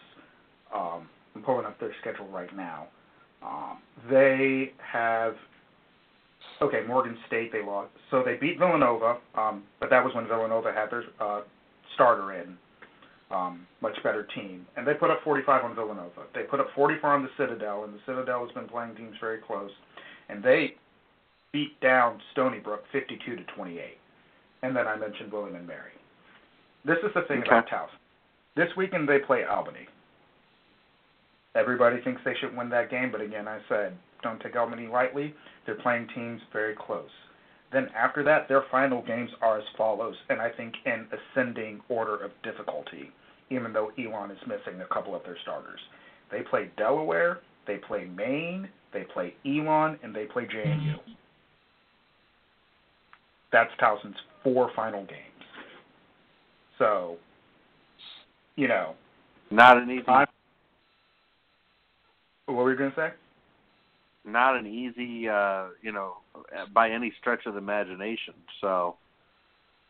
[0.76, 2.88] Um, I'm pulling up their schedule right now.
[3.42, 5.36] Um, they have
[6.62, 10.72] okay, Morgan State they lost, so they beat Villanova, um, but that was when Villanova
[10.74, 11.42] had their uh,
[11.96, 12.58] starter in,
[13.32, 16.24] um, much better team, and they put up 45 on Villanova.
[16.34, 19.40] They put up 44 on the Citadel, and the Citadel has been playing teams very
[19.40, 19.72] close,
[20.30, 20.76] and they
[21.52, 23.98] beat down Stony Brook 52 to 28.
[24.62, 25.92] And then I mentioned William and Mary.
[26.86, 27.48] This is the thing Okay.
[27.50, 27.98] about Towson.
[28.56, 29.88] This weekend they play Albany.
[31.56, 35.34] Everybody thinks they should win that game, but again, I said don't take Albany lightly.
[35.66, 37.10] They're playing teams very close.
[37.72, 42.16] Then after that, their final games are as follows, and I think in ascending order
[42.18, 43.12] of difficulty,
[43.50, 45.80] even though Elon is missing a couple of their starters.
[46.32, 51.00] They play Delaware, they play Maine, they play Elon, and they play JMU.
[53.52, 55.33] That's Towson's four final games.
[56.84, 57.18] So,
[58.58, 58.96] you know,
[59.52, 60.28] Not an easy, I'm-
[62.48, 63.14] what were you going to say?
[64.26, 66.18] not an easy, uh, you know,
[66.74, 68.34] by any stretch of the imagination.
[68.60, 68.98] So,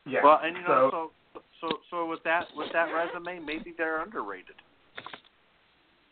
[0.06, 0.24] Yeah.
[0.24, 4.02] well, and you know, so, so so so with that with that resume, maybe they're
[4.02, 4.56] underrated.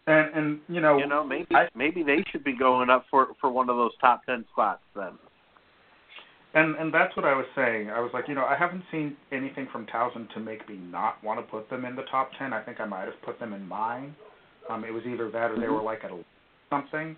[0.08, 3.36] and and you know, You know, maybe I- maybe they should be going up for
[3.36, 5.18] for one of those top ten spots then.
[6.54, 7.90] And and that's what I was saying.
[7.90, 11.24] I was like, you know, I haven't seen anything from Towson to make me not
[11.24, 12.52] want to put them in the top ten.
[12.52, 14.16] I think I might have put them in mine.
[14.70, 16.22] Um, it was either that or they were like at a
[16.70, 17.16] something.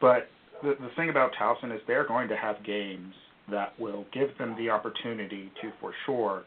[0.00, 0.28] But
[0.62, 3.14] the the thing about Towson is they're going to have games
[3.50, 6.44] that will give them the opportunity to, for sure,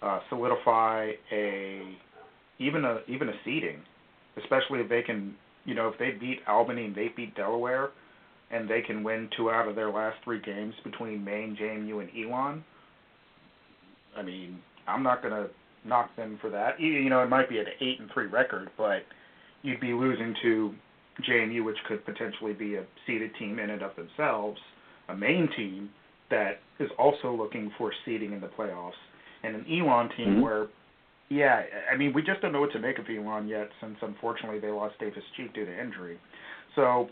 [0.00, 1.96] uh, solidify a
[2.60, 3.80] even a even a seeding,
[4.36, 7.90] especially if they can, you know, if they beat Albany and they beat Delaware
[8.52, 12.10] and they can win two out of their last three games between Maine, JMU, and
[12.16, 12.64] Elon,
[14.16, 15.48] I mean, I'm not going to
[15.84, 16.78] knock them for that.
[16.78, 19.00] You you know, it might be an eight and three record, but
[19.62, 20.74] you'd be losing to
[21.28, 24.60] JMU, which could potentially be a seeded team in and of themselves,
[25.08, 25.90] a Maine team
[26.30, 28.92] that is also looking for seeding in the playoffs,
[29.42, 30.42] and an Elon team Mhm.
[30.42, 30.68] where,
[31.28, 34.58] yeah, I mean, we just don't know what to make of Elon yet, since unfortunately
[34.58, 36.18] they lost Davis Cheek due to injury.
[36.74, 37.10] So,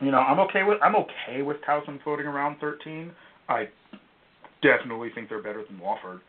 [0.00, 3.10] you know, I'm okay with I'm okay with Towson floating around 13.
[3.48, 3.68] I
[4.62, 6.20] definitely think they're better than Wofford.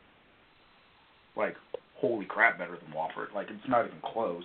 [1.35, 1.55] Like,
[1.95, 3.33] holy crap, better than Wofford.
[3.33, 4.43] Like, it's not even close.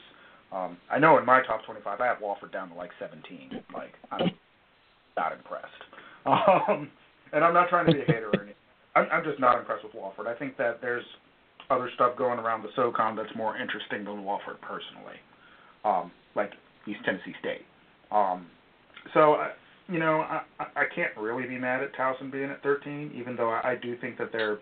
[0.52, 3.62] Um, I know in my top 25, I have Wofford down to like 17.
[3.74, 4.30] Like, I'm
[5.16, 5.66] not impressed.
[6.26, 6.88] Um,
[7.34, 8.54] and I'm not trying to be a hater or anything.
[8.96, 10.26] I'm, I'm just not impressed with Wofford.
[10.26, 11.04] I think that there's
[11.68, 15.20] other stuff going around the SoCon that's more interesting than Wofford personally,
[15.84, 16.52] um, like
[16.86, 17.60] East Tennessee State.
[18.10, 18.46] Um,
[19.12, 19.36] so,
[19.88, 23.50] you know, I, I can't really be mad at Towson being at 13, even though
[23.50, 24.58] I, I do think that they're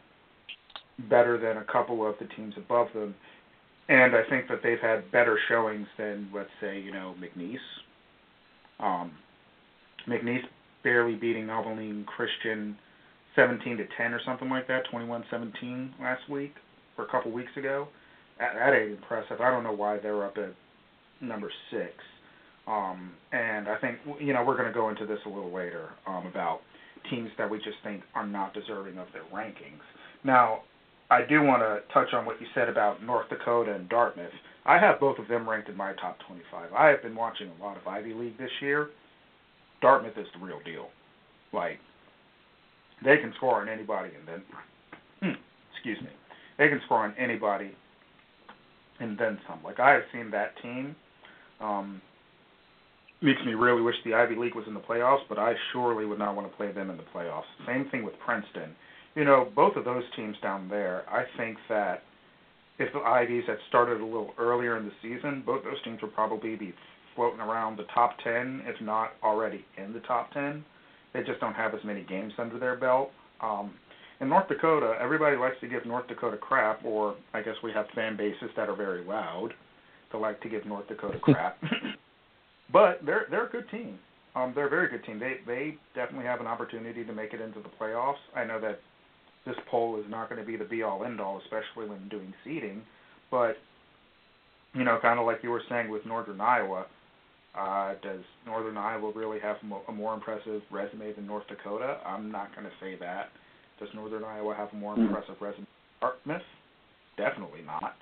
[1.09, 3.14] better than a couple of the teams above them.
[3.88, 7.57] And I think that they've had better showings than, let's say, you know, McNeese.
[8.81, 9.12] Um,
[10.09, 10.44] McNeese
[10.83, 12.76] barely beating Abilene Christian
[13.37, 16.55] 17 to 10 or something like that, 21-17 last week
[16.98, 17.88] or a couple weeks ago.
[18.38, 19.40] That, that ain't impressive.
[19.40, 20.55] I don't know why they're up at
[21.20, 21.92] number six.
[22.66, 23.12] Um,
[23.69, 26.61] I think you know we're going to go into this a little later um, about
[27.11, 29.83] teams that we just think are not deserving of their rankings.
[30.25, 30.62] Now,
[31.11, 34.33] I do want to touch on what you said about North Dakota and Dartmouth.
[34.65, 36.73] I have both of them ranked in my top 25.
[36.73, 38.91] I have been watching a lot of Ivy League this year.
[39.81, 40.88] Dartmouth is the real deal.
[41.53, 41.79] Like
[43.05, 44.43] they can score on anybody, and then
[45.21, 45.41] hmm,
[45.75, 46.11] excuse me,
[46.59, 47.73] they can score on anybody,
[49.01, 49.61] and then some.
[49.65, 50.95] Like I have seen that team.
[51.61, 52.01] Um,
[53.22, 56.18] makes me really wish the Ivy League was in the playoffs, but I surely would
[56.18, 57.44] not want to play them in the playoffs.
[57.66, 58.75] Same thing with Princeton.
[59.14, 62.02] You know, both of those teams down there, I think that
[62.79, 66.14] if the Ivies had started a little earlier in the season, both those teams would
[66.14, 66.75] probably be
[67.14, 70.64] floating around the top 10, if not already in the top 10.
[71.12, 73.10] They just don't have as many games under their belt.
[73.40, 73.75] Um,
[74.20, 77.87] in North Dakota, everybody likes to give North Dakota crap, or I guess we have
[77.94, 79.50] fan bases that are very loud
[80.12, 81.58] to like to give North Dakota crap.
[82.73, 83.98] but they're they're a good team.
[84.35, 85.18] Um, they're a very good team.
[85.18, 88.23] They they definitely have an opportunity to make it into the playoffs.
[88.35, 88.81] I know that
[89.44, 92.33] this poll is not going to be the be all end all, especially when doing
[92.44, 92.83] seeding.
[93.31, 93.56] But
[94.75, 96.87] you know, kind of like you were saying with Northern Iowa,
[97.54, 99.56] Uh, does Northern Iowa really have
[99.88, 101.98] a more impressive resume than North Dakota?
[102.06, 103.29] I'm not going to say that.
[103.79, 105.08] Does Northern Iowa have a more mm-hmm.
[105.08, 106.48] impressive resume than Dartmouth?
[107.18, 107.92] Definitely not.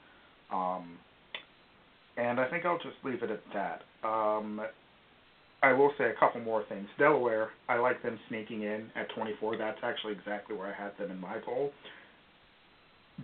[0.53, 0.99] Um,
[2.21, 3.81] and I think I'll just leave it at that.
[4.07, 4.61] Um,
[5.63, 6.87] I will say a couple more things.
[6.99, 9.57] Delaware, I like them sneaking in at 24.
[9.57, 11.71] That's actually exactly where I had them in my poll.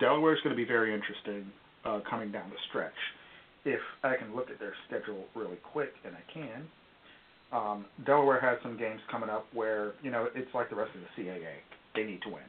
[0.00, 1.50] Delaware is going to be very interesting
[1.84, 2.92] uh, coming down the stretch.
[3.64, 6.62] If I can look at their schedule really quick, and I can,
[7.52, 11.00] um, Delaware has some games coming up where you know it's like the rest of
[11.00, 11.56] the CAA.
[11.94, 12.48] They need to win.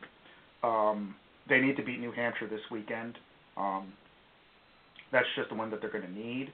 [0.64, 1.16] Um,
[1.50, 3.18] they need to beat New Hampshire this weekend.
[3.56, 3.94] Um,
[5.12, 6.52] that's just the one that they're going to need.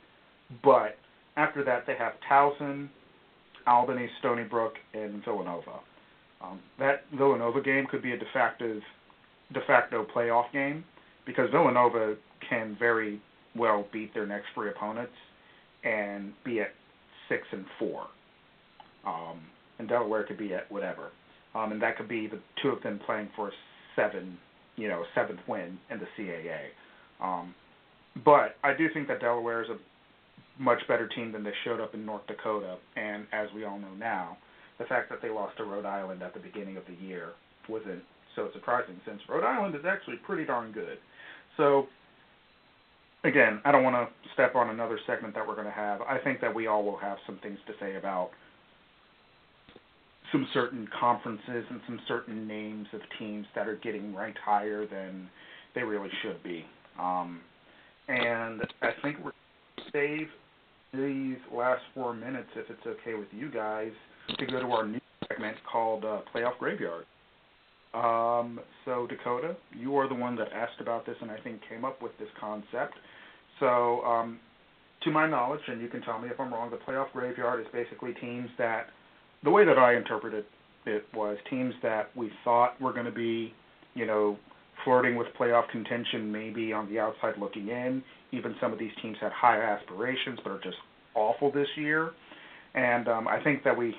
[0.63, 0.97] But
[1.37, 2.89] after that, they have Towson,
[3.65, 5.79] Albany, Stony Brook, and Villanova.
[6.41, 8.81] Um, that Villanova game could be a de facto,
[9.53, 10.83] de facto playoff game
[11.25, 12.15] because Villanova
[12.47, 13.21] can very
[13.55, 15.13] well beat their next three opponents
[15.83, 16.71] and be at
[17.29, 18.07] six and four.
[19.05, 19.41] Um,
[19.79, 21.09] and Delaware could be at whatever.
[21.55, 23.51] Um, and that could be the two of them playing for a
[23.95, 24.37] seven,
[24.75, 26.69] you know, seventh win in the CAA.
[27.21, 27.53] Um,
[28.23, 29.77] but I do think that Delaware is a
[30.61, 32.77] much better team than they showed up in North Dakota.
[32.95, 34.37] And as we all know now,
[34.79, 37.29] the fact that they lost to Rhode Island at the beginning of the year
[37.67, 38.03] wasn't
[38.35, 40.97] so surprising since Rhode Island is actually pretty darn good.
[41.57, 41.87] So,
[43.23, 46.01] again, I don't want to step on another segment that we're going to have.
[46.01, 48.31] I think that we all will have some things to say about
[50.31, 55.29] some certain conferences and some certain names of teams that are getting ranked higher than
[55.75, 56.65] they really should be.
[56.99, 57.41] Um,
[58.07, 59.31] and I think we're
[59.91, 60.27] save
[60.93, 63.91] these last four minutes, if it's okay with you guys,
[64.37, 67.05] to go to our new segment called uh, Playoff Graveyard.
[67.93, 71.85] Um, so Dakota, you are the one that asked about this and I think came
[71.85, 72.95] up with this concept.
[73.59, 74.39] So, um,
[75.03, 77.67] to my knowledge, and you can tell me if I'm wrong, the playoff graveyard is
[77.73, 78.87] basically teams that,
[79.43, 80.45] the way that I interpreted
[80.85, 83.53] it was teams that we thought were going to be,
[83.95, 84.37] you know,
[84.83, 88.03] flirting with playoff contention, maybe on the outside looking in.
[88.31, 90.77] Even some of these teams had high aspirations, but are just
[91.15, 92.11] awful this year.
[92.73, 93.95] And um, I think that we,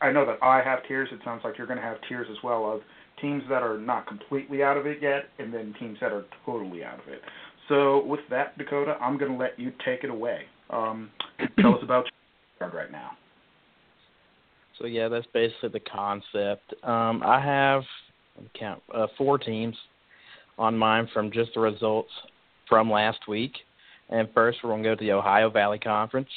[0.00, 1.08] I know that I have tears.
[1.12, 2.80] It sounds like you're going to have tears as well of
[3.20, 6.84] teams that are not completely out of it yet, and then teams that are totally
[6.84, 7.20] out of it.
[7.68, 10.42] So with that, Dakota, I'm going to let you take it away.
[10.70, 11.10] Um,
[11.60, 12.06] tell us about
[12.60, 13.10] your right now.
[14.78, 16.72] So yeah, that's basically the concept.
[16.84, 17.82] Um, I have
[18.58, 19.76] count uh, four teams
[20.58, 22.10] on mine from just the results
[22.68, 23.52] from last week.
[24.10, 26.28] And first, we're going to go to the Ohio Valley Conference,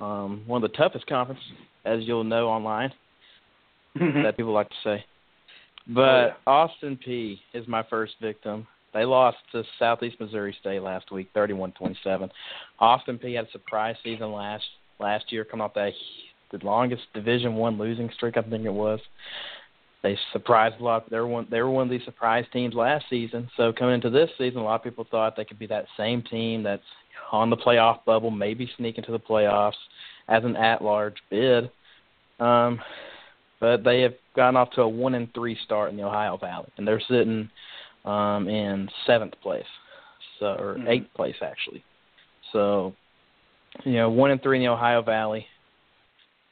[0.00, 1.44] um, one of the toughest conferences,
[1.84, 2.92] as you'll know online,
[3.94, 5.04] that people like to say.
[5.86, 6.32] But oh, yeah.
[6.46, 8.66] Austin Peay is my first victim.
[8.92, 12.28] They lost to Southeast Missouri State last week, 31-27.
[12.80, 14.64] Austin Peay had a surprise season last
[14.98, 15.92] last year, coming off that
[16.52, 19.00] the longest Division One losing streak, I think it was
[20.02, 21.10] they surprised a lot.
[21.10, 21.46] They were one.
[21.50, 23.50] They were one of these surprise teams last season.
[23.56, 26.22] So coming into this season, a lot of people thought they could be that same
[26.22, 26.82] team that's
[27.32, 29.72] on the playoff bubble, maybe sneak into the playoffs
[30.28, 31.70] as an at-large bid.
[32.38, 32.80] Um,
[33.60, 36.70] but they have gotten off to a one and three start in the Ohio Valley,
[36.78, 37.50] and they're sitting
[38.06, 39.62] um, in seventh place,
[40.38, 40.88] so or mm-hmm.
[40.88, 41.84] eighth place actually.
[42.52, 42.94] So,
[43.84, 45.46] you know, one and three in the Ohio Valley.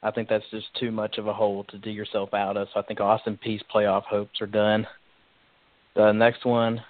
[0.01, 2.67] I think that's just too much of a hole to dig yourself out of.
[2.73, 4.87] So I think Austin Peay's playoff hopes are done.
[5.95, 6.81] The next one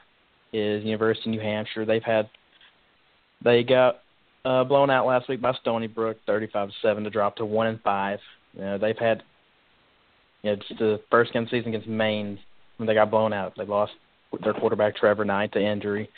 [0.53, 1.85] is University of New Hampshire.
[1.85, 2.29] They've had
[3.43, 4.01] they got
[4.45, 8.19] uh, blown out last week by Stony Brook, thirty-five-seven, to drop to one and five.
[8.53, 9.23] You know, they've had
[10.43, 12.39] you know, it's the first game of the season against Maine
[12.77, 13.53] when they got blown out.
[13.57, 13.93] They lost
[14.43, 16.09] their quarterback Trevor Knight to injury.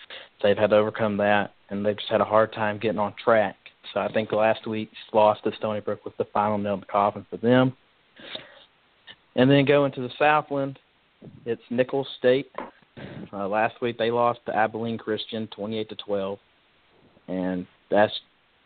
[0.43, 3.55] They've had to overcome that, and they've just had a hard time getting on track.
[3.93, 6.85] So I think last week's loss to Stony Brook was the final nail in the
[6.85, 7.73] coffin for them.
[9.35, 10.79] And then going to the Southland,
[11.45, 12.51] it's Nicholls State.
[13.33, 16.39] Uh, last week they lost to Abilene Christian, 28 to 12,
[17.27, 18.13] and that's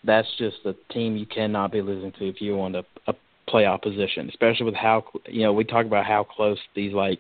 [0.03, 3.13] that's just a team you cannot be losing to if you want a, a
[3.47, 7.19] playoff position, especially with how you know we talk about how close these like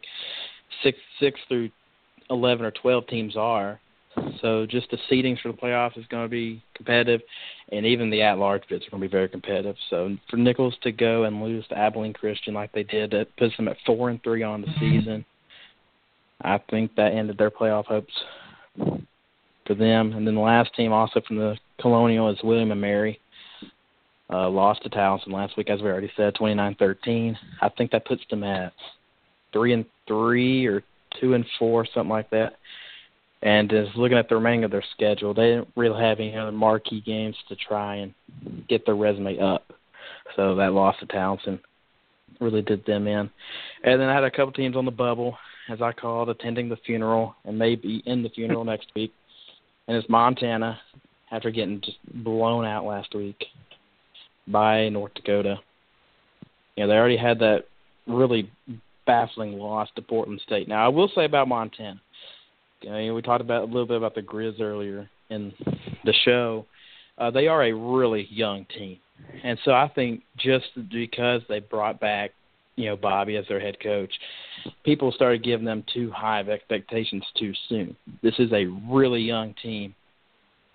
[0.83, 1.69] six six through
[2.29, 3.79] eleven or twelve teams are.
[4.41, 7.21] So just the seedings for the playoffs is going to be competitive,
[7.71, 9.75] and even the at-large bids are going to be very competitive.
[9.89, 13.55] So for Nicholls to go and lose to Abilene Christian like they did, that puts
[13.57, 14.99] them at four and three on the mm-hmm.
[14.99, 15.25] season.
[16.41, 18.13] I think that ended their playoff hopes
[18.77, 20.13] for them.
[20.13, 23.19] And then the last team, also from the Colonial, is William and Mary.
[24.27, 27.37] Uh, lost to Towson last week, as we already said, twenty nine thirteen.
[27.61, 28.73] I think that puts them at
[29.53, 30.81] three and three or
[31.21, 32.53] two and four, something like that.
[33.41, 36.51] And just looking at the remaining of their schedule, they didn't really have any other
[36.51, 38.13] marquee games to try and
[38.67, 39.71] get their resume up.
[40.35, 41.59] So that loss to Townsend
[42.39, 43.29] really did them in.
[43.83, 45.37] And then I had a couple teams on the bubble,
[45.69, 49.13] as I call it, attending the funeral and maybe in the funeral next week.
[49.87, 50.79] And it's Montana
[51.31, 53.45] after getting just blown out last week
[54.47, 55.59] by North Dakota.
[56.75, 57.65] You know, they already had that
[58.07, 58.49] really
[59.05, 60.67] baffling loss to Portland State.
[60.67, 62.01] Now, I will say about Montana,
[62.85, 65.53] you know, we talked about a little bit about the Grizz earlier in
[66.03, 66.65] the show.
[67.17, 68.97] Uh, they are a really young team,
[69.43, 72.31] and so I think just because they brought back,
[72.75, 74.11] you know, Bobby as their head coach,
[74.83, 77.95] people started giving them too high of expectations too soon.
[78.21, 79.95] This is a really young team,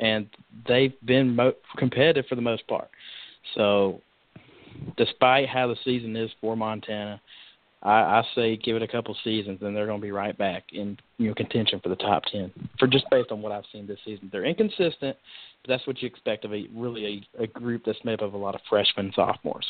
[0.01, 0.27] and
[0.67, 2.89] they've been mo- competitive for the most part.
[3.55, 4.01] So,
[4.97, 7.21] despite how the season is for Montana,
[7.83, 10.65] I, I say give it a couple seasons, and they're going to be right back
[10.73, 12.51] in you know contention for the top ten.
[12.79, 15.17] For just based on what I've seen this season, they're inconsistent,
[15.63, 18.35] but that's what you expect of a really a, a group that's made up of
[18.35, 19.67] a lot of freshmen, sophomores.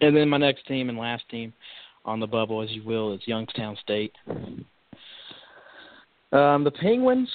[0.00, 1.52] And then my next team and last team
[2.04, 4.12] on the bubble, as you will, is Youngstown State.
[6.32, 7.28] Um, the Penguins,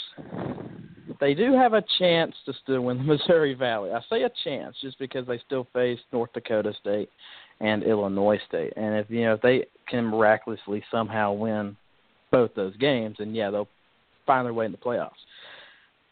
[1.20, 3.92] they do have a chance to still win the Missouri Valley.
[3.92, 7.10] I say a chance just because they still face North Dakota State
[7.60, 8.74] and Illinois State.
[8.76, 11.76] And if you know if they can miraculously somehow win
[12.32, 13.70] both those games, then yeah, they'll
[14.26, 15.12] find their way in the playoffs.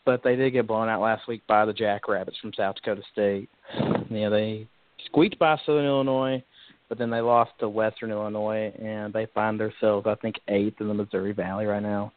[0.05, 3.49] But they did get blown out last week by the Jackrabbits from South Dakota State.
[4.09, 4.67] You know, they
[5.05, 6.43] squeaked by Southern Illinois,
[6.89, 10.87] but then they lost to Western Illinois, and they find themselves, I think, eighth in
[10.87, 12.13] the Missouri Valley right now.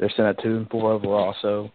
[0.00, 1.70] They're sitting at two and four overall, so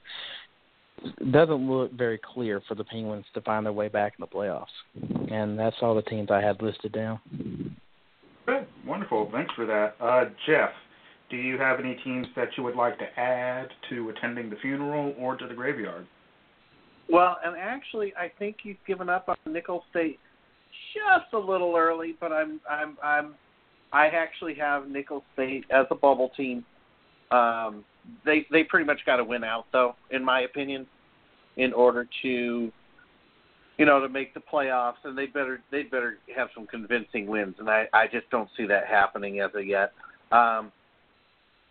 [1.03, 4.27] it doesn't look very clear for the Penguins to find their way back in the
[4.27, 4.65] playoffs.
[5.31, 7.19] And that's all the teams I had listed down.
[8.47, 9.29] Good, wonderful.
[9.31, 10.71] Thanks for that, uh, Jeff.
[11.29, 15.13] Do you have any teams that you would like to add to attending the funeral
[15.19, 16.07] or to the graveyard?
[17.07, 20.19] Well, and actually, I think you've given up on Nicholls State
[20.93, 23.35] just a little early, but I'm I'm I'm
[23.93, 26.65] I actually have Nicholls State as a bubble team.
[27.29, 27.83] Um,
[28.25, 30.87] they they pretty much got to win out though, in my opinion,
[31.57, 32.71] in order to
[33.77, 37.55] you know to make the playoffs, and they better they better have some convincing wins,
[37.59, 39.91] and I I just don't see that happening as of yet.
[40.31, 40.71] Um,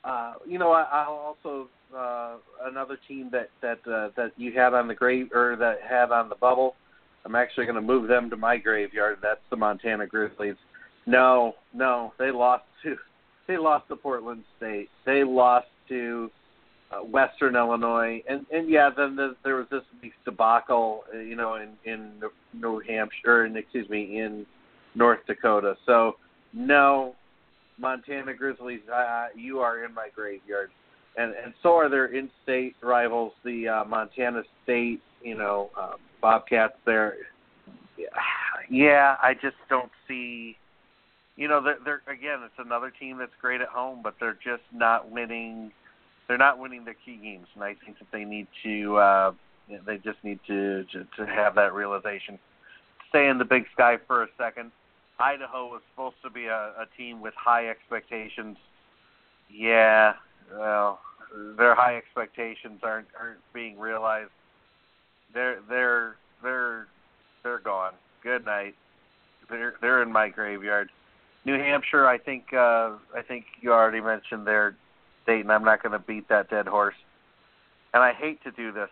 [0.05, 4.75] uh, you know, I, I'll also uh, another team that that uh, that you had
[4.75, 6.75] on the grave or that had on the bubble.
[7.25, 9.19] I'm actually going to move them to my graveyard.
[9.23, 10.57] That's the Montana Grizzlies.
[11.07, 12.97] No, no, they lost to
[13.49, 14.89] they lost to Portland State.
[15.07, 16.31] They lost to
[16.91, 19.83] uh, Western Illinois, and and yeah, then the, there was this
[20.25, 22.23] debacle, uh, you know, in in
[22.53, 24.47] New Hampshire, and excuse me, in
[24.95, 25.77] North Dakota.
[25.87, 26.17] So
[26.53, 27.15] no,
[27.79, 30.71] Montana Grizzlies, uh, you are in my graveyard,
[31.17, 36.75] and and so are their in-state rivals, the uh, Montana State, you know, uh, Bobcats.
[36.85, 37.17] There,
[38.71, 40.57] yeah, I just don't see.
[41.37, 44.63] You know, they're, they're again, it's another team that's great at home, but they're just
[44.73, 45.73] not winning.
[46.29, 48.97] They're not winning their key games, and I think that they need to.
[48.97, 49.33] uh
[49.87, 52.39] They just need to to, to have that realization.
[53.09, 54.73] Stay in the Big Sky for a second
[55.19, 58.57] Idaho was supposed to be a, a team with high expectations.
[59.49, 60.15] Yeah,
[60.53, 61.01] well,
[61.57, 64.31] their high expectations aren't aren't being realized.
[65.33, 66.87] They're they're they're
[67.43, 67.93] they're gone.
[68.23, 68.75] Good night.
[69.49, 70.91] They're they're in my graveyard.
[71.45, 74.77] New Hampshire, I think uh I think you already mentioned their
[75.27, 76.95] date, and I'm not going to beat that dead horse.
[77.93, 78.91] And I hate to do this,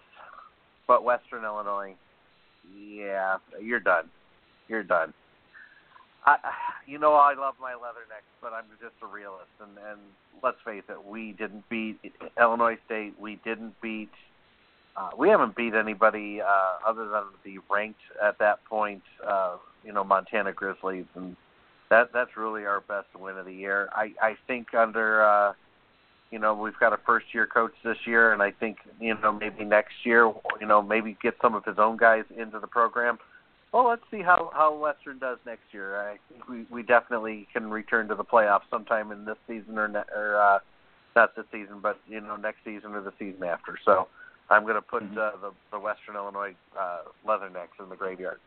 [0.86, 1.94] but Western Illinois,
[2.74, 4.08] yeah, you're done.
[4.68, 5.12] You're done.
[6.24, 6.36] I,
[6.86, 9.50] you know, I love my leathernecks, but I'm just a realist.
[9.60, 9.98] And, and
[10.42, 11.98] let's face it, we didn't beat
[12.40, 13.14] Illinois State.
[13.20, 14.10] We didn't beat.
[14.96, 19.02] Uh, we haven't beat anybody uh, other than the ranked at that point.
[19.26, 21.34] Uh, you know, Montana Grizzlies, and
[21.92, 23.88] that that's really our best win of the year.
[23.92, 25.24] I I think under.
[25.24, 25.52] Uh,
[26.30, 29.32] you know, we've got a first year coach this year, and I think you know
[29.32, 30.32] maybe next year,
[30.62, 33.18] you know, maybe get some of his own guys into the program
[33.72, 35.98] well, let's see how how Western does next year.
[35.98, 39.88] I think we we definitely can return to the playoffs sometime in this season or
[39.88, 40.58] ne- or uh,
[41.16, 43.78] not this season, but you know next season or the season after.
[43.84, 44.08] So
[44.50, 45.18] I'm going to put mm-hmm.
[45.18, 48.40] uh, the the Western Illinois uh, Leathernecks in the graveyard.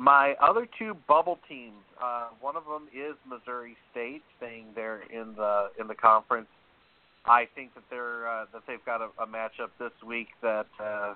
[0.00, 5.34] My other two bubble teams, uh, one of them is Missouri State, staying there in
[5.36, 6.46] the in the conference.
[7.26, 11.12] I think that they're uh, that they've got a, a matchup this week that uh,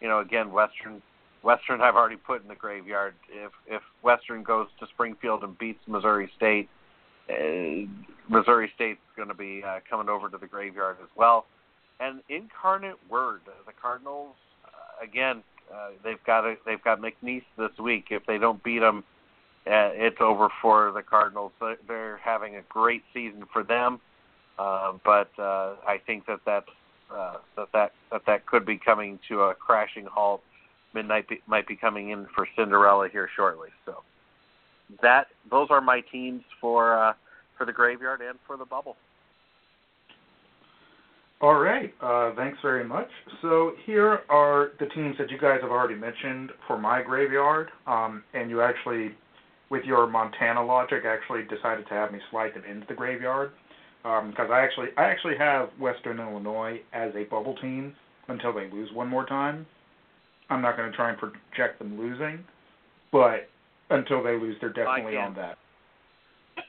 [0.00, 1.02] you know again Western
[1.42, 3.14] Western I've already put in the graveyard.
[3.30, 6.68] If if Western goes to Springfield and beats Missouri State,
[7.28, 7.90] uh,
[8.28, 11.46] Missouri State's going to be uh, coming over to the graveyard as well.
[11.98, 15.42] And Incarnate Word, the Cardinals, uh, again,
[15.72, 18.06] uh, they've got a, they've got McNeese this week.
[18.10, 19.04] If they don't beat them,
[19.66, 21.52] uh, it's over for the Cardinals.
[21.86, 24.00] They're having a great season for them,
[24.58, 26.68] uh, but uh, I think that that's,
[27.14, 30.42] uh, that that that that could be coming to a crashing halt.
[30.92, 33.68] Midnight be, might be coming in for Cinderella here shortly.
[33.86, 34.02] So
[35.02, 37.12] that those are my teams for uh,
[37.56, 38.96] for the graveyard and for the bubble.
[41.40, 41.92] All right.
[42.02, 43.08] Uh, thanks very much.
[43.40, 48.22] So here are the teams that you guys have already mentioned for my graveyard, um,
[48.34, 49.12] and you actually,
[49.70, 53.52] with your Montana logic, actually decided to have me slide them into the graveyard
[54.02, 57.94] because um, I actually I actually have Western Illinois as a bubble team
[58.28, 59.66] until they lose one more time.
[60.48, 62.44] I'm not going to try and project them losing,
[63.12, 63.48] but
[63.90, 65.58] until they lose, they're definitely on that.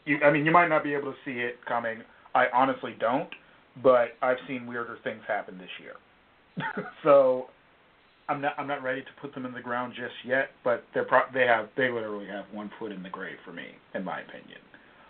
[0.06, 2.00] You, I mean, you might not be able to see it coming.
[2.36, 3.30] I honestly don't,
[3.84, 5.96] but I've seen weirder things happen this year.
[7.04, 7.48] so
[8.28, 11.06] I'm not I'm not ready to put them in the ground just yet, but they're
[11.06, 14.22] pro- they have they literally have one foot in the grave for me, in my
[14.22, 14.60] opinion.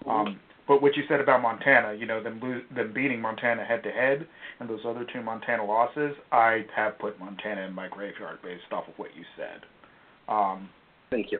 [0.10, 3.84] Um, but what you said about Montana, you know, them lo- them beating Montana head
[3.84, 4.28] to head,
[4.60, 8.88] and those other two Montana losses, I have put Montana in my graveyard based off
[8.88, 9.62] of what you said.
[10.28, 10.70] Um,
[11.10, 11.40] Thank you.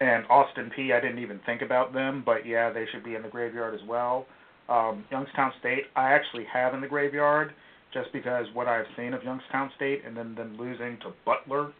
[0.00, 3.22] And Austin Peay, I didn't even think about them, but yeah, they should be in
[3.22, 4.26] the graveyard as well.
[4.68, 7.52] Um, Youngstown State, I actually have in the graveyard
[7.92, 11.72] just because what I've seen of Youngstown State and then them losing to Butler,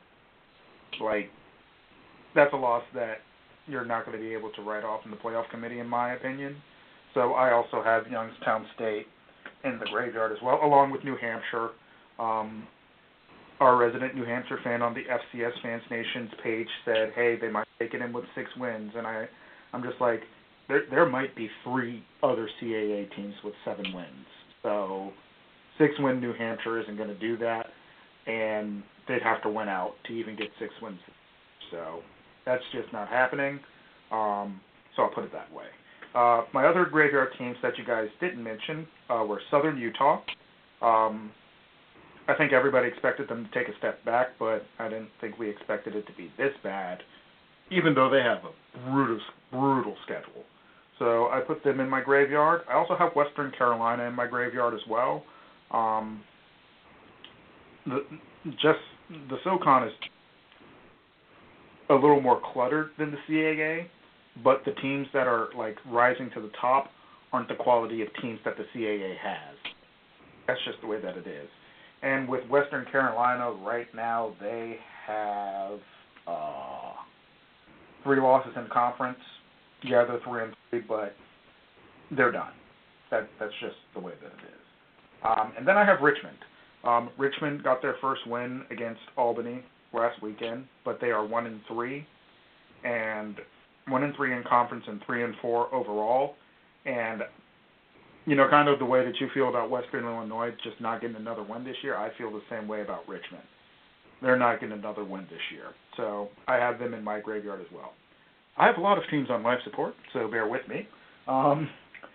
[1.01, 1.31] like
[2.35, 3.19] that's a loss that
[3.67, 6.15] you're not going to be able to write off in the playoff committee, in my
[6.15, 6.57] opinion.
[7.15, 9.07] So I also have Youngstown State
[9.65, 11.71] in the graveyard as well, along with New Hampshire.
[12.19, 12.67] Um,
[13.59, 17.67] our resident New Hampshire fan on the FCS Fans Nations page said, "Hey, they might
[17.79, 19.27] take it in with six wins," and I,
[19.73, 20.23] I'm just like,
[20.69, 24.27] there there might be three other CAA teams with seven wins.
[24.63, 25.11] So,
[25.79, 27.67] six win New Hampshire isn't going to do that,
[28.27, 30.99] and they'd have to win out to even get six wins.
[31.71, 32.01] So,
[32.45, 33.61] that's just not happening.
[34.11, 34.61] Um,
[34.95, 35.67] so I'll put it that way.
[36.15, 40.23] Uh, my other graveyard teams that you guys didn't mention uh, were Southern Utah.
[40.81, 41.31] Um,
[42.29, 45.51] I think everybody expected them to take a step back, but I didn't think we
[45.51, 47.03] expected it to be this bad,
[47.71, 50.45] even though they have a brutal, brutal schedule.
[50.99, 52.63] So I put them in my graveyard.
[52.71, 55.25] I also have Western Carolina in my graveyard as well.
[55.71, 56.23] Um,
[57.87, 58.01] the,
[58.53, 58.79] just
[59.29, 59.93] the SoCon is
[61.91, 63.87] a little more cluttered than the CAA,
[64.43, 66.91] but the teams that are like rising to the top
[67.33, 69.57] aren't the quality of teams that the CAA has.
[70.47, 71.49] That's just the way that it is.
[72.03, 74.77] And with Western Carolina right now, they
[75.07, 75.79] have
[76.27, 76.93] uh,
[78.05, 79.19] three losses in conference.
[79.87, 81.15] Yeah, they're three and three, but
[82.11, 82.53] they're done.
[83.11, 84.67] That that's just the way that it is.
[85.25, 86.37] Um, and then I have Richmond.
[86.85, 89.63] Um, Richmond got their first win against Albany
[89.93, 92.07] last weekend, but they are one and three,
[92.85, 93.37] and
[93.89, 96.35] one and three in conference and three and four overall.
[96.85, 97.23] And
[98.27, 101.17] you know, kind of the way that you feel about Western Illinois just not getting
[101.17, 103.45] another win this year, I feel the same way about Richmond.
[104.21, 105.67] They're not getting another win this year.
[105.97, 107.93] So I have them in my graveyard as well.
[108.59, 110.89] I have a lot of teams on life support, so bear with me.
[111.29, 111.69] Um,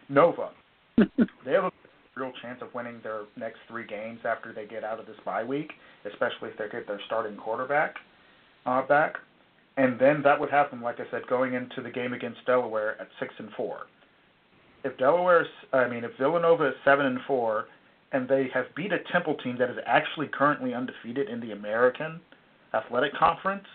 [0.10, 0.50] Nova.
[0.98, 1.72] they have a
[2.16, 5.44] real chance of winning their next three games after they get out of this bye
[5.44, 5.72] week,
[6.06, 7.96] especially if they get their starting quarterback
[8.66, 9.16] uh, back.
[9.78, 13.00] And then that would have them, like I said, going into the game against Delaware
[13.00, 13.88] at six and four
[14.84, 17.66] if Delaware, I mean, if Villanova is seven and four,
[18.12, 22.20] and they have beat a Temple team that is actually currently undefeated in the American
[22.74, 23.66] Athletic Conference,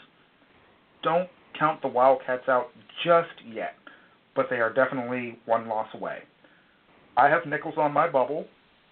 [1.02, 1.28] don't
[1.58, 2.68] count the Wildcats out
[3.04, 3.74] just yet,
[4.34, 6.18] but they are definitely one loss away.
[7.16, 8.46] I have Nicholls on my bubble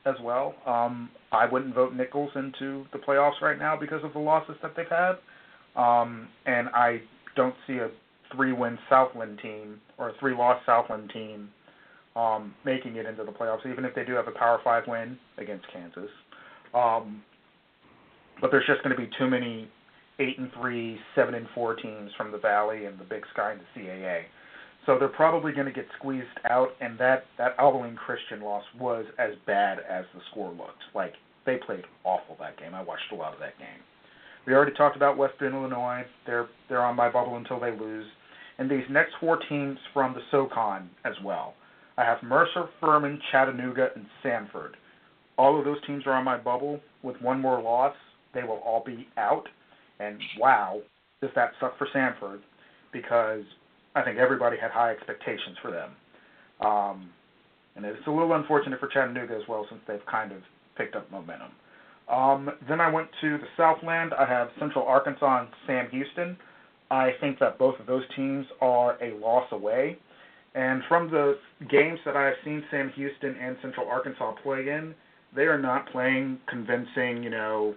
[0.06, 0.54] as well.
[0.66, 4.72] Um, I wouldn't vote Nicholls into the playoffs right now because of the losses that
[4.76, 5.14] they've had,
[5.76, 7.00] um, and I
[7.36, 7.90] don't see a
[8.34, 11.48] three-win Southland team or a three-loss Southland team
[12.16, 15.18] um, making it into the playoffs, even if they do have a Power Five win
[15.38, 16.10] against Kansas.
[16.72, 17.22] Um,
[18.40, 19.68] but there's just going to be too many
[20.18, 23.60] eight and three, seven and four teams from the Valley and the Big Sky and
[23.60, 24.22] the CAA.
[24.86, 29.06] So they're probably going to get squeezed out, and that that Abilene Christian loss was
[29.18, 30.82] as bad as the score looked.
[30.94, 31.14] Like
[31.46, 32.74] they played awful that game.
[32.74, 33.80] I watched a lot of that game.
[34.46, 36.04] We already talked about Western Illinois.
[36.26, 38.06] They're they're on my bubble until they lose,
[38.58, 41.54] and these next four teams from the SoCon as well.
[41.96, 44.72] I have Mercer, Furman, Chattanooga, and Samford.
[45.38, 46.80] All of those teams are on my bubble.
[47.02, 47.94] With one more loss,
[48.34, 49.48] they will all be out.
[50.00, 50.80] And wow,
[51.20, 52.40] does that suck for Samford
[52.92, 53.42] because
[53.94, 55.90] I think everybody had high expectations for them.
[56.60, 57.10] Um,
[57.76, 60.38] and it's a little unfortunate for Chattanooga as well since they've kind of
[60.76, 61.50] picked up momentum.
[62.08, 64.12] Um, then I went to the Southland.
[64.14, 66.36] I have Central Arkansas and Sam Houston.
[66.90, 69.98] I think that both of those teams are a loss away.
[70.54, 71.38] And from the
[71.68, 74.94] games that I have seen Sam Houston and Central Arkansas play in,
[75.34, 77.74] they are not playing convincing, you know,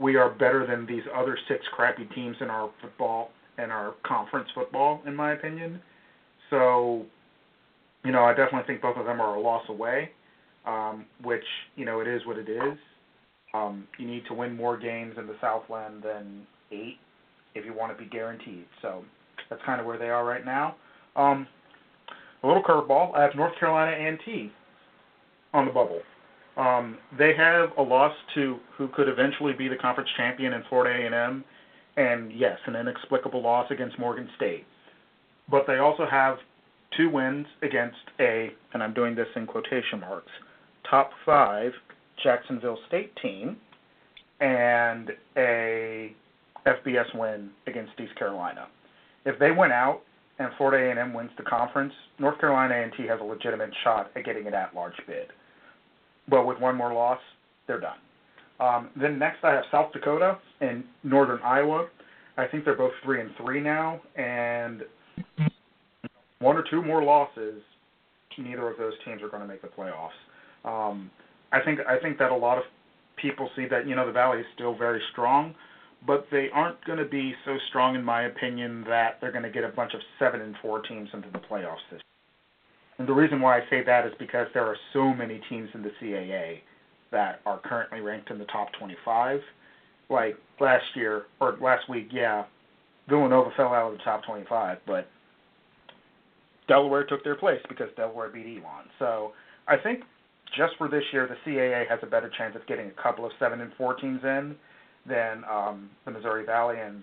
[0.00, 4.48] we are better than these other six crappy teams in our football and our conference
[4.54, 5.80] football, in my opinion.
[6.48, 7.04] So,
[8.04, 10.10] you know, I definitely think both of them are a loss away,
[10.66, 11.44] um, which,
[11.76, 12.78] you know, it is what it is.
[13.52, 16.98] Um, you need to win more games in the Southland than eight
[17.54, 18.64] if you want to be guaranteed.
[18.80, 19.02] So
[19.50, 20.76] that's kind of where they are right now.
[21.16, 21.46] Um,
[22.42, 23.14] a little curveball.
[23.14, 24.50] I have North Carolina A&T
[25.52, 26.00] on the bubble.
[26.56, 31.16] Um, they have a loss to who could eventually be the conference champion in Florida
[31.16, 31.44] A&M,
[31.96, 34.64] and yes, an inexplicable loss against Morgan State.
[35.50, 36.38] But they also have
[36.96, 40.30] two wins against a, and I'm doing this in quotation marks,
[40.88, 41.72] top five
[42.22, 43.56] Jacksonville State team,
[44.40, 46.14] and a
[46.66, 48.66] FBS win against East Carolina.
[49.24, 50.02] If they win out
[50.38, 54.46] and Florida A&M wins the conference, North Carolina A&T has a legitimate shot at getting
[54.46, 55.28] an at-large bid.
[56.28, 57.18] But with one more loss,
[57.66, 57.98] they're done.
[58.60, 61.88] Um, then next I have South Dakota and Northern Iowa.
[62.36, 64.82] I think they're both three and three now, and
[66.38, 67.62] one or two more losses,
[68.38, 70.16] neither of those teams are going to make the playoffs.
[70.64, 71.10] Um,
[71.52, 72.64] I think I think that a lot of
[73.16, 75.54] people see that you know the Valley is still very strong,
[76.06, 79.50] but they aren't going to be so strong, in my opinion, that they're going to
[79.50, 82.00] get a bunch of seven and four teams into the playoffs this.
[83.00, 85.80] And the reason why I say that is because there are so many teams in
[85.82, 86.58] the CAA
[87.10, 89.40] that are currently ranked in the top 25.
[90.10, 92.44] Like last year or last week, yeah,
[93.08, 95.08] Villanova fell out of the top 25, but
[96.68, 98.84] Delaware took their place because Delaware beat Elon.
[98.98, 99.32] So
[99.66, 100.00] I think
[100.54, 103.32] just for this year, the CAA has a better chance of getting a couple of
[103.38, 104.54] seven and four teams in
[105.08, 106.76] than um, the Missouri Valley.
[106.78, 107.02] And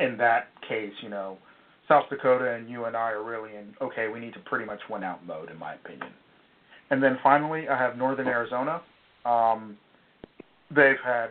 [0.00, 1.38] in that case, you know,
[1.88, 4.08] South Dakota and UNI are really in okay.
[4.12, 6.12] We need to pretty much win out mode, in my opinion.
[6.90, 8.82] And then finally, I have Northern Arizona.
[9.24, 9.76] Um,
[10.70, 11.28] they've had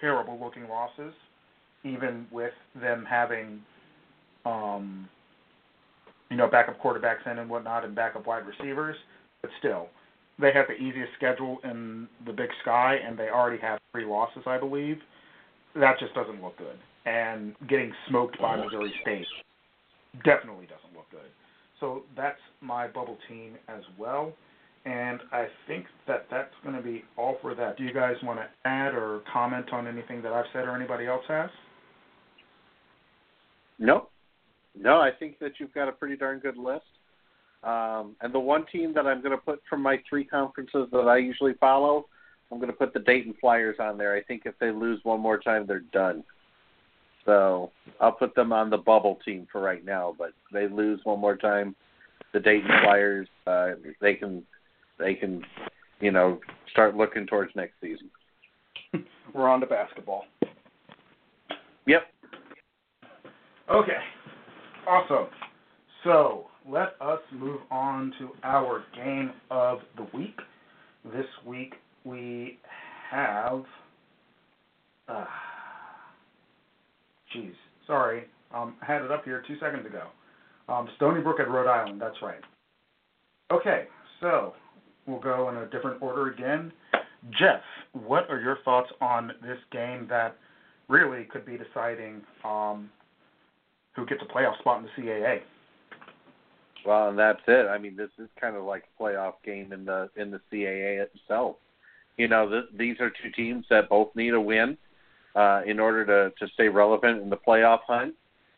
[0.00, 1.12] terrible looking losses,
[1.84, 3.60] even with them having,
[4.44, 5.08] um,
[6.30, 8.96] you know, backup quarterbacks in and whatnot and backup wide receivers.
[9.42, 9.88] But still,
[10.40, 14.42] they have the easiest schedule in the Big Sky, and they already have three losses,
[14.46, 14.98] I believe.
[15.74, 16.78] That just doesn't look good.
[17.04, 19.26] And getting smoked by Missouri State
[20.24, 21.30] definitely doesn't look good.
[21.80, 24.32] So that's my bubble team as well.
[24.84, 27.76] And I think that that's going to be all for that.
[27.76, 31.06] Do you guys want to add or comment on anything that I've said or anybody
[31.06, 31.50] else has?
[33.78, 34.08] No.
[34.80, 36.84] No, I think that you've got a pretty darn good list.
[37.64, 41.08] Um, and the one team that I'm going to put from my three conferences that
[41.08, 42.06] I usually follow,
[42.50, 44.14] I'm going to put the Dayton Flyers on there.
[44.14, 46.22] I think if they lose one more time, they're done.
[47.28, 47.70] So
[48.00, 50.14] I'll put them on the bubble team for right now.
[50.16, 51.76] But they lose one more time,
[52.32, 54.42] the Dayton Flyers, uh, they can,
[54.98, 55.44] they can,
[56.00, 58.08] you know, start looking towards next season.
[59.34, 60.24] We're on to basketball.
[61.86, 62.02] Yep.
[63.70, 63.98] Okay.
[64.88, 65.26] Awesome.
[66.04, 70.38] So let us move on to our game of the week.
[71.04, 71.74] This week
[72.04, 72.58] we
[73.10, 73.64] have.
[75.06, 75.26] Uh,
[77.34, 77.52] Jeez,
[77.86, 78.24] sorry.
[78.54, 80.04] Um, I had it up here two seconds ago.
[80.68, 82.00] Um, Stony Brook at Rhode Island.
[82.00, 82.40] That's right.
[83.50, 83.84] Okay,
[84.20, 84.54] so
[85.06, 86.72] we'll go in a different order again.
[87.38, 87.62] Jeff,
[87.92, 90.36] what are your thoughts on this game that
[90.88, 92.90] really could be deciding um,
[93.96, 95.40] who gets a playoff spot in the CAA?
[96.86, 97.66] Well, and that's it.
[97.68, 101.04] I mean, this is kind of like a playoff game in the in the CAA
[101.04, 101.56] itself.
[102.16, 104.76] You know, th- these are two teams that both need a win
[105.38, 108.14] uh, in order to, to stay relevant in the playoff hunt.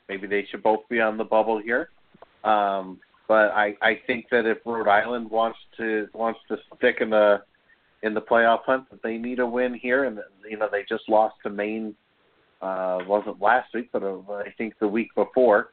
[0.08, 1.90] Maybe they should both be on the bubble here.
[2.42, 7.10] Um, but I, I think that if Rhode Island wants to wants to stick in
[7.10, 7.42] the
[8.02, 10.04] in the playoff hunt, that they need a win here.
[10.04, 11.94] And you know they just lost to Maine.
[12.62, 15.70] Uh, wasn't last week, but uh, I think the week before.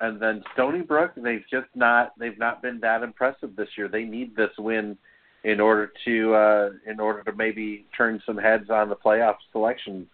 [0.00, 3.88] And then Stony Brook, they've just not they've not been that impressive this year.
[3.88, 4.98] They need this win
[5.44, 10.08] in order to uh, in order to maybe turn some heads on the playoff selection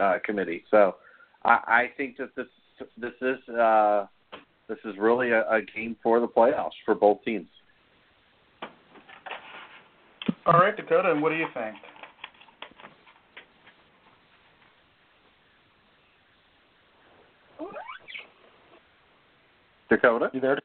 [0.00, 0.64] uh, committee.
[0.70, 0.96] So
[1.44, 2.46] I, I think that this
[2.96, 4.06] this is uh,
[4.68, 7.46] this is really a, a game for the playoffs for both teams.
[10.46, 11.76] All right, Dakota, and what do you think?
[19.88, 20.58] Dakota, you there?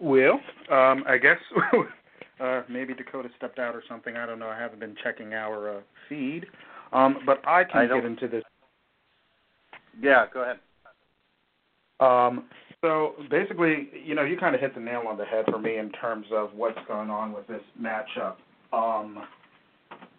[0.00, 0.40] Well,
[0.70, 1.38] um, I guess
[2.40, 4.16] Uh, maybe Dakota stepped out or something.
[4.16, 4.48] I don't know.
[4.48, 6.46] I haven't been checking our uh, feed.
[6.92, 8.42] Um, but I can I get into this.
[10.00, 10.58] Yeah, go ahead.
[12.00, 12.44] Um,
[12.80, 15.78] so basically, you know, you kind of hit the nail on the head for me
[15.78, 18.36] in terms of what's going on with this matchup.
[18.72, 19.24] Um,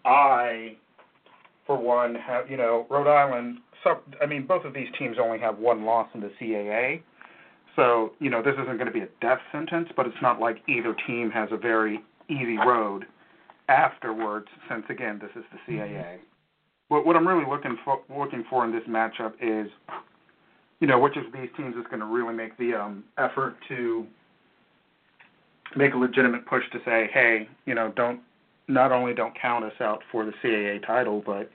[0.06, 0.76] I,
[1.66, 3.60] for one, have you know Rhode Island.
[3.84, 7.02] So I mean, both of these teams only have one loss in the CAA.
[7.76, 10.58] So you know, this isn't going to be a death sentence, but it's not like
[10.68, 12.00] either team has a very
[12.30, 13.06] easy road
[13.70, 14.48] afterwards.
[14.70, 16.18] Since again, this is the CAA.
[16.90, 19.72] What what I'm really looking for looking for in this matchup is
[20.80, 24.06] you know, which of these teams is going to really make the um, effort to
[25.76, 28.22] make a legitimate push to say, hey, you know, don't
[28.68, 31.52] not only don't count us out for the CAA title, but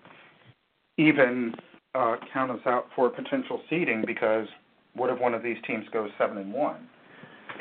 [0.98, 1.54] even
[1.94, 4.46] uh, count us out for potential seeding because
[4.94, 6.88] what if one of these teams goes seven and one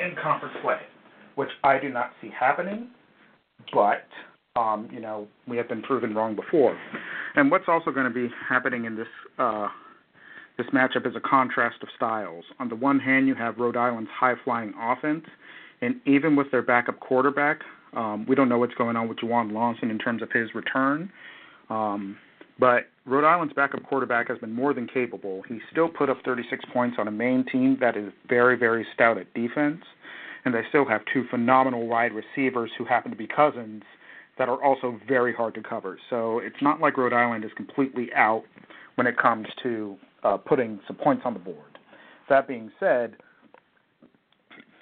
[0.04, 0.80] in conference play,
[1.36, 2.90] which I do not see happening,
[3.72, 4.06] but
[4.56, 6.78] um, you know, we have been proven wrong before.
[7.36, 9.08] And what's also going to be happening in this
[9.40, 9.68] uh,
[10.58, 12.46] this matchup is a contrast of styles.
[12.60, 15.26] On the one hand, you have Rhode Island's high flying offense,
[15.82, 17.62] and even with their backup quarterback,
[17.98, 21.12] um, we don't know what's going on with Juwan Lawson in terms of his return.
[21.72, 22.18] Um,
[22.60, 25.42] but Rhode Island's backup quarterback has been more than capable.
[25.50, 29.18] He still put up 36 points on a Maine team that is very, very stout
[29.18, 29.82] at defense,
[30.46, 33.82] and they still have two phenomenal wide receivers who happen to be cousins
[34.38, 36.00] that are also very hard to cover.
[36.10, 38.44] So it's not like Rhode Island is completely out
[38.96, 41.78] when it comes to uh, putting some points on the board.
[42.30, 43.16] That being said,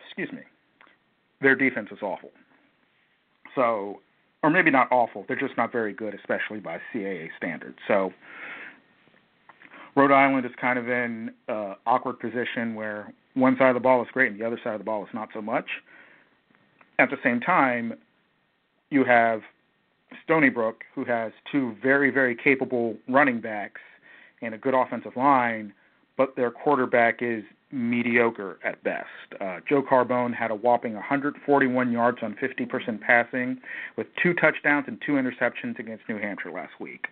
[0.06, 0.44] excuse me,
[1.42, 2.32] their defense is awful.
[3.56, 4.00] So,
[4.44, 7.78] or maybe not awful, they're just not very good, especially by CAA standards.
[7.88, 8.12] So,
[9.96, 14.02] Rhode Island is kind of in uh, awkward position where one side of the ball
[14.02, 15.66] is great and the other side of the ball is not so much.
[16.98, 17.94] At the same time,
[18.92, 19.42] you have
[20.24, 23.82] Stony Brook, who has two very, very capable running backs
[24.42, 25.74] and a good offensive line,
[26.18, 29.08] but their quarterback is mediocre at best.
[29.40, 33.60] Uh, Joe Carbone had a whopping 141 yards on 50% passing,
[33.96, 37.08] with two touchdowns and two interceptions against New Hampshire last week.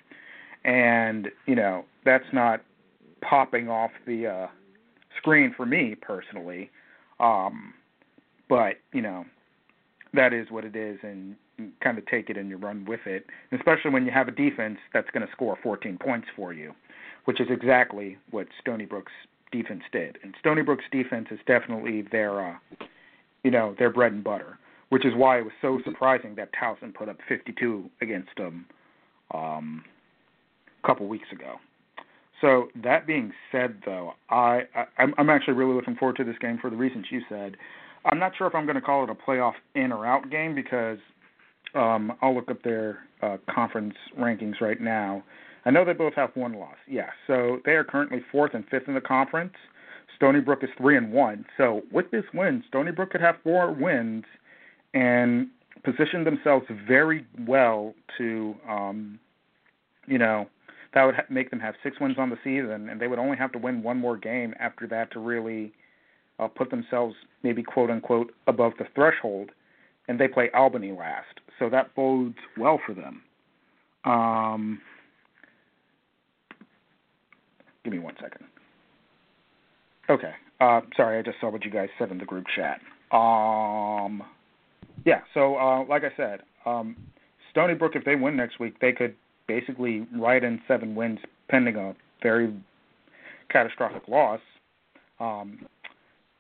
[0.66, 2.62] And you know that's not
[3.22, 4.48] popping off the uh,
[5.18, 6.70] screen for me personally,
[7.22, 7.74] um,
[8.50, 9.26] but you know
[10.14, 11.38] that is what it is, and
[11.82, 13.26] kind of take it and you run with it.
[13.52, 16.74] Especially when you have a defense that's going to score 14 points for you
[17.30, 19.12] which is exactly what Stony Brook's
[19.52, 20.18] defense did.
[20.24, 22.56] And Stony Brook's defense is definitely their, uh,
[23.44, 24.58] you know, their bread and butter,
[24.90, 28.66] which is why it was so surprising that Towson put up 52 against them
[29.32, 29.84] um,
[30.84, 31.58] a couple weeks ago.
[32.42, 36.38] So that being said, though, I, I I'm, I'm actually really looking forward to this
[36.40, 37.58] game for the reasons you said.
[38.06, 40.56] I'm not sure if I'm going to call it a playoff in or out game
[40.56, 40.98] because
[41.76, 45.24] um, I'll look up their uh, conference rankings right now.
[45.66, 46.78] I know they both have one loss.
[46.88, 49.54] Yeah, so they are currently fourth and fifth in the conference.
[50.16, 51.46] Stony Brook is three and one.
[51.58, 54.26] So with this win, Stony Brook could have four wins
[54.94, 55.48] and
[55.84, 59.20] position themselves very well to, um,
[60.08, 60.48] you know,
[60.94, 63.38] that would ha- make them have six wins on the season, and they would only
[63.38, 65.72] have to win one more game after that to really
[66.40, 69.52] uh, put themselves maybe quote unquote above the threshold.
[70.10, 73.22] And they play Albany last, so that bodes well for them.
[74.04, 74.82] Um,
[77.84, 78.46] Give me one second.
[80.10, 80.34] Okay.
[80.60, 82.82] Uh, sorry, I just saw what you guys said in the group chat.
[83.12, 84.22] Um,
[85.06, 85.22] yeah.
[85.34, 86.96] So, uh, like I said, um,
[87.52, 89.16] Stony Brook, if they win next week, they could
[89.48, 92.54] basically ride in seven wins, pending a very
[93.50, 94.42] catastrophic loss.
[95.20, 95.66] Um,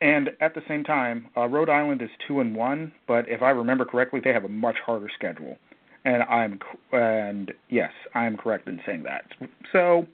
[0.01, 3.49] and at the same time, uh, Rhode Island is two and one, but if I
[3.49, 5.57] remember correctly, they have a much harder schedule.
[6.05, 6.59] And I'm
[6.93, 9.25] and yes, I am correct in saying that.
[9.73, 10.07] So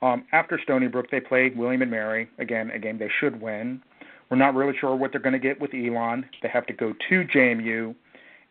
[0.00, 2.28] um, after Stony Brook, they played William and Mary.
[2.38, 3.82] Again, a game they should win.
[4.30, 6.24] We're not really sure what they're going to get with Elon.
[6.42, 7.94] They have to go to JMU,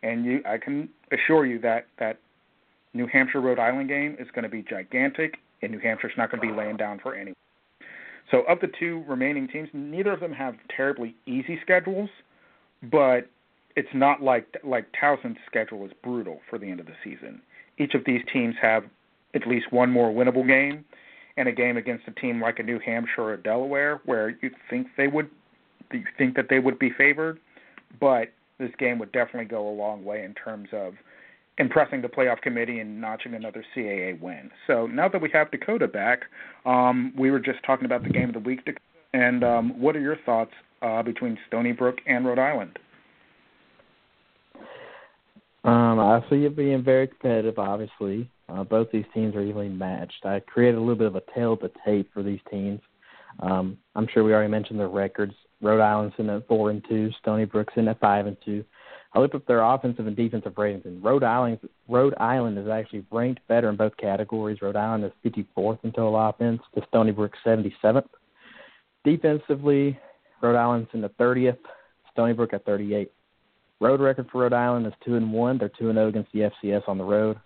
[0.02, 2.18] and you, I can assure you that that
[2.94, 6.40] New Hampshire Rhode Island game is going to be gigantic, and New Hampshire's not going
[6.40, 7.34] to be laying down for anyone.
[8.30, 12.10] So, of the two remaining teams, neither of them have terribly easy schedules,
[12.82, 13.28] but
[13.76, 17.40] it's not like like Towson's schedule is brutal for the end of the season.
[17.78, 18.84] Each of these teams have
[19.34, 20.84] at least one more winnable game,
[21.36, 24.88] and a game against a team like a New Hampshire or Delaware, where you think
[24.96, 25.30] they would
[25.92, 27.38] you think that they would be favored,
[27.98, 30.94] but this game would definitely go a long way in terms of
[31.58, 34.50] impressing the playoff committee and notching another CAA win.
[34.66, 36.22] So now that we have Dakota back,
[36.64, 38.60] um, we were just talking about the game of the week,
[39.12, 40.52] and um, what are your thoughts
[40.82, 42.78] uh, between Stony Brook and Rhode Island?
[45.64, 47.58] Um, I see it being very competitive.
[47.58, 50.24] Obviously, uh, both these teams are evenly matched.
[50.24, 52.80] I created a little bit of a tale of the tape for these teams.
[53.40, 55.34] Um, I'm sure we already mentioned their records.
[55.60, 57.10] Rhode Island's in at four and two.
[57.20, 58.64] Stony Brook's in at five and two.
[59.18, 61.58] I looked up their offensive and defensive ratings, and Rhode Island
[61.88, 64.62] Rhode Island is actually ranked better in both categories.
[64.62, 68.06] Rhode Island is 54th in total offense, to Stony Brook 77th.
[69.02, 69.98] Defensively,
[70.40, 71.58] Rhode Island's in the 30th,
[72.12, 73.10] Stony Brook at 38.
[73.80, 75.58] Road record for Rhode Island is two and one.
[75.58, 77.40] They're two and zero oh against the FCS on the road.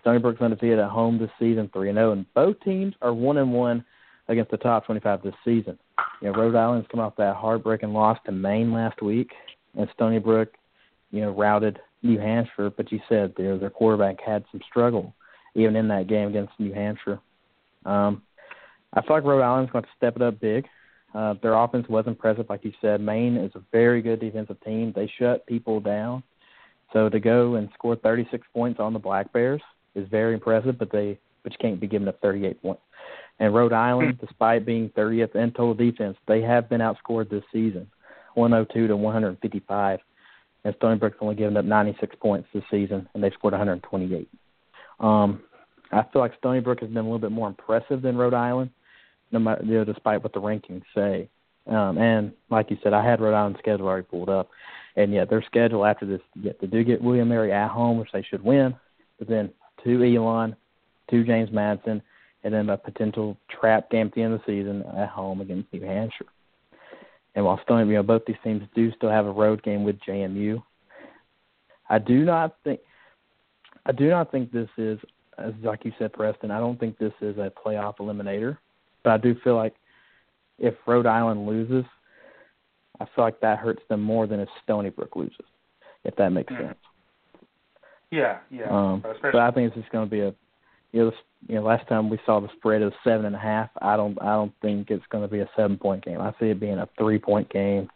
[0.00, 3.36] Stony Brook's undefeated at home this season, three and zero, and both teams are one
[3.36, 3.84] and one
[4.26, 5.78] against the top 25 this season.
[6.20, 9.30] You know, Rhode Island's come off that heartbreaking loss to Maine last week,
[9.78, 10.52] and Stony Brook,
[11.12, 12.70] you know, routed New Hampshire.
[12.70, 15.14] But you said their their quarterback had some struggle
[15.54, 17.20] even in that game against New Hampshire.
[17.84, 18.22] Um,
[18.94, 20.66] I feel like Rhode Island's going to step it up big.
[21.14, 23.00] Uh, their offense was impressive, like you said.
[23.00, 24.92] Maine is a very good defensive team.
[24.94, 26.22] They shut people down.
[26.92, 29.60] So to go and score 36 points on the Black Bears
[29.94, 32.82] is very impressive, but they but you can't be giving up 38 points.
[33.40, 34.24] And Rhode Island, hmm.
[34.24, 37.90] despite being 30th in total defense, they have been outscored this season,
[38.34, 39.98] 102 to 155.
[40.64, 44.28] And Stony Brook's only given up 96 points this season, and they've scored 128.
[45.00, 45.42] Um,
[45.90, 48.70] I feel like Stony Brook has been a little bit more impressive than Rhode Island
[49.32, 51.28] no matter you know, despite what the rankings say.
[51.66, 54.50] Um, and like you said, I had Rhode Island's schedule already pulled up,
[54.96, 58.12] and yet their schedule after this, yet they do get William Mary at home, which
[58.12, 58.74] they should win,
[59.18, 59.50] but then
[59.82, 60.54] two Elon,
[61.10, 62.02] two James Madison,
[62.44, 65.72] and then a potential trap game at the end of the season at home against
[65.72, 66.26] New Hampshire.
[67.34, 69.96] And while Stony, you know, both these teams do still have a road game with
[70.06, 70.62] JMU,
[71.88, 72.80] I do not think,
[73.86, 74.98] I do not think this is,
[75.38, 76.50] as like you said, Preston.
[76.50, 78.58] I don't think this is a playoff eliminator.
[79.02, 79.74] But I do feel like
[80.58, 81.84] if Rhode Island loses,
[83.00, 85.46] I feel like that hurts them more than if Stony Brook loses,
[86.04, 86.68] if that makes mm-hmm.
[86.68, 86.78] sense.
[88.10, 88.68] Yeah, yeah.
[88.70, 90.34] Um, but I think it's just going to be a,
[90.92, 91.18] you know, this,
[91.48, 93.70] you know, last time we saw the spread of seven and a half.
[93.80, 96.20] I don't, I don't think it's going to be a seven point game.
[96.20, 97.88] I see it being a three point game,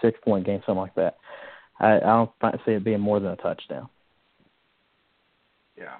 [0.00, 1.16] six point game, something like that.
[1.78, 2.30] I, I don't
[2.64, 3.88] see it being more than a touchdown.
[5.76, 5.96] Yeah.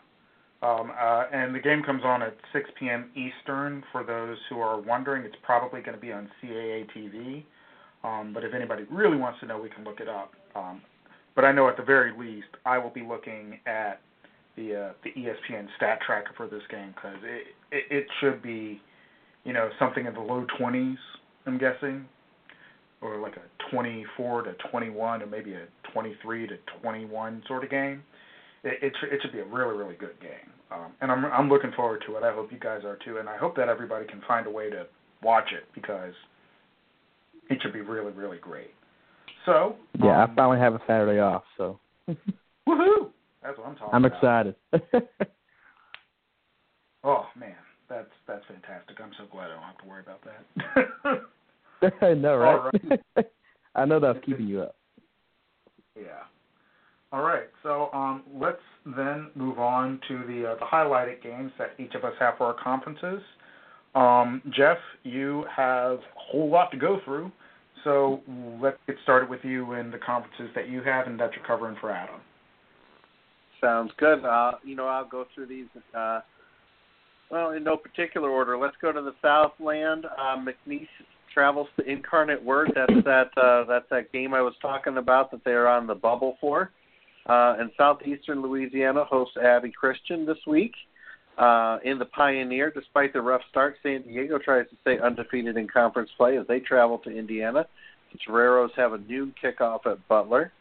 [0.62, 3.10] Um, uh, and the game comes on at 6 p.m.
[3.14, 3.84] Eastern.
[3.92, 7.44] For those who are wondering, it's probably going to be on CAA TV.
[8.02, 10.32] Um, but if anybody really wants to know, we can look it up.
[10.54, 10.80] Um,
[11.34, 14.00] but I know at the very least, I will be looking at
[14.56, 18.80] the uh, the ESPN stat tracker for this game because it, it it should be,
[19.44, 20.96] you know, something in the low 20s.
[21.46, 22.06] I'm guessing,
[23.00, 28.02] or like a 24 to 21, or maybe a 23 to 21 sort of game
[28.66, 30.50] it, it, it should be a really really good game.
[30.70, 32.22] Um, and I'm I'm looking forward to it.
[32.22, 34.68] I hope you guys are too, and I hope that everybody can find a way
[34.70, 34.86] to
[35.22, 36.12] watch it because
[37.48, 38.72] it should be really really great.
[39.44, 41.78] So yeah, um, I finally have a Saturday off, so
[42.68, 43.10] woohoo!
[43.46, 44.16] That's what I'm talking I'm about.
[44.16, 44.54] excited.
[47.04, 47.54] oh man,
[47.88, 48.96] that's that's fantastic.
[49.00, 52.02] I'm so glad I don't have to worry about that.
[52.02, 52.72] I know, right?
[53.16, 53.26] right.
[53.76, 54.74] I know that's keeping you up.
[55.96, 56.24] Yeah.
[57.12, 61.70] All right, so um, let's then move on to the, uh, the highlighted games that
[61.78, 63.22] each of us have for our conferences.
[63.94, 67.30] Um, Jeff, you have a whole lot to go through,
[67.84, 68.22] so
[68.60, 71.76] let's get started with you and the conferences that you have and that you're covering
[71.80, 72.20] for Adam.
[73.60, 74.24] Sounds good.
[74.24, 75.66] Uh, you know, I'll go through these.
[75.94, 76.20] Uh,
[77.30, 78.56] well, in no particular order.
[78.56, 80.06] Let's go to the Southland.
[80.06, 80.86] Uh, McNeese
[81.32, 82.72] travels to Incarnate Word.
[82.74, 83.30] That's that.
[83.36, 86.70] Uh, that's that game I was talking about that they are on the bubble for.
[87.28, 90.72] Uh, and southeastern Louisiana hosts Abilene Christian this week.
[91.36, 95.68] Uh, in the Pioneer, despite the rough start, San Diego tries to stay undefeated in
[95.68, 97.66] conference play as they travel to Indiana.
[98.12, 100.52] The Toreros have a noon kickoff at Butler.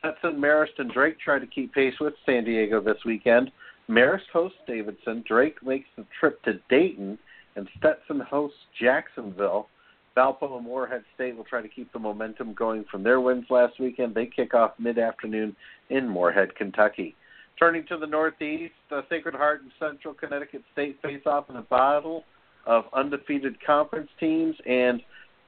[0.00, 3.50] Stetson, Marist, and Drake try to keep pace with San Diego this weekend.
[3.88, 5.22] Marist hosts Davidson.
[5.28, 7.18] Drake makes the trip to Dayton,
[7.56, 9.68] and Stetson hosts Jacksonville.
[10.16, 13.78] Valpo and Morehead State will try to keep the momentum going from their wins last
[13.78, 14.14] weekend.
[14.14, 15.54] They kick off mid afternoon
[15.90, 17.14] in Morehead, Kentucky.
[17.58, 21.62] Turning to the Northeast, the Sacred Heart and Central Connecticut State face off in a
[21.62, 22.24] battle
[22.66, 25.02] of undefeated conference teams, and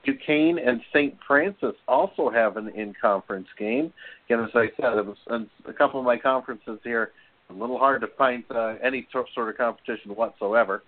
[0.05, 1.17] Duquesne and St.
[1.27, 3.93] Francis also have an in-conference game.
[4.27, 7.13] Again, as I said, it was a couple of my conferences here.
[7.51, 10.83] A little hard to find uh, any sort of competition whatsoever.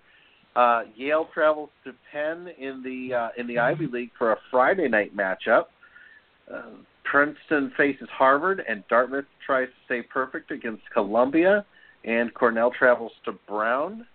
[0.55, 4.87] Uh, Yale travels to Penn in the uh, in the Ivy League for a Friday
[4.87, 5.65] night matchup.
[6.51, 6.69] Uh,
[7.03, 11.65] Princeton faces Harvard, and Dartmouth tries to stay perfect against Columbia.
[12.03, 14.05] And Cornell travels to Brown.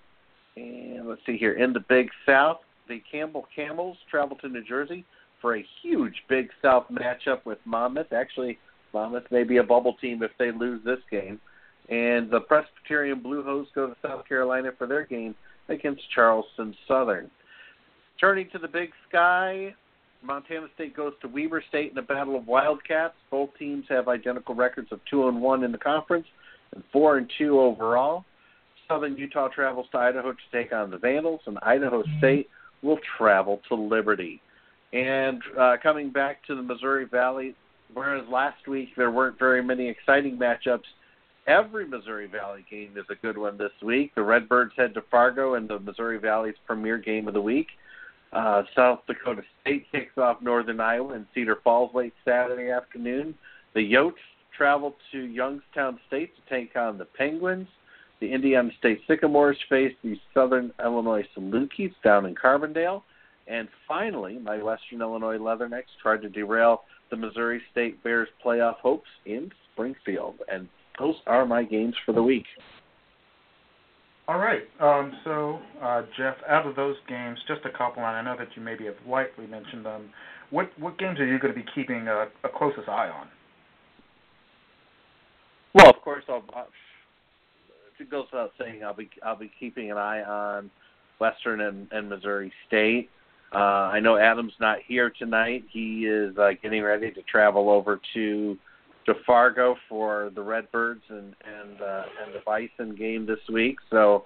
[0.57, 2.59] And let's see here in the Big South,
[2.91, 5.07] the Campbell Camels travel to New Jersey
[5.41, 8.13] for a huge Big South matchup with Monmouth.
[8.13, 8.59] Actually,
[8.93, 11.41] Monmouth may be a bubble team if they lose this game.
[11.89, 15.37] And the Presbyterian Blue Hose go to South Carolina for their game
[15.69, 17.31] against Charleston Southern.
[18.21, 19.73] Turning to the Big Sky,
[20.23, 23.15] Montana State goes to Weber State in a battle of Wildcats.
[23.31, 26.27] Both teams have identical records of two and one in the conference
[26.75, 28.25] and four and two overall.
[28.89, 32.49] Southern Utah travels to Idaho to take on the Vandals, and Idaho State
[32.83, 34.41] will travel to Liberty.
[34.93, 37.55] And uh, coming back to the Missouri Valley,
[37.95, 40.85] whereas last week there weren't very many exciting matchups,
[41.47, 44.15] every Missouri Valley game is a good one this week.
[44.15, 47.69] The Redbirds head to Fargo in the Missouri Valley's premier game of the week.
[48.33, 53.35] Uh, South Dakota State kicks off Northern Iowa in Cedar Falls late Saturday afternoon.
[53.75, 54.13] The Yotes
[54.57, 57.69] travel to Youngstown State to take on the Penguins.
[58.21, 63.03] The Indiana State Sycamores face the Southern Illinois Salukis down in Carbondale.
[63.47, 69.09] And finally, my Western Illinois Leathernecks tried to derail the Missouri State Bears playoff hopes
[69.27, 70.37] in Springfield.
[70.53, 70.69] And
[70.99, 72.45] those are my games for the week.
[74.29, 74.63] All right.
[74.79, 78.49] Um, so, uh, Jeff, out of those games, just a couple, and I know that
[78.55, 80.11] you maybe have lightly mentioned them.
[80.51, 83.27] What what games are you going to be keeping a, a closest eye on?
[85.75, 86.69] Well, of course, I'll, I'll,
[88.01, 90.71] it goes without saying I'll be I'll be keeping an eye on
[91.19, 93.11] Western and, and Missouri State.
[93.53, 95.65] Uh, I know Adam's not here tonight.
[95.71, 98.57] He is uh, getting ready to travel over to
[99.07, 103.77] to Fargo for the Redbirds and and uh, and the Bison game this week.
[103.91, 104.25] So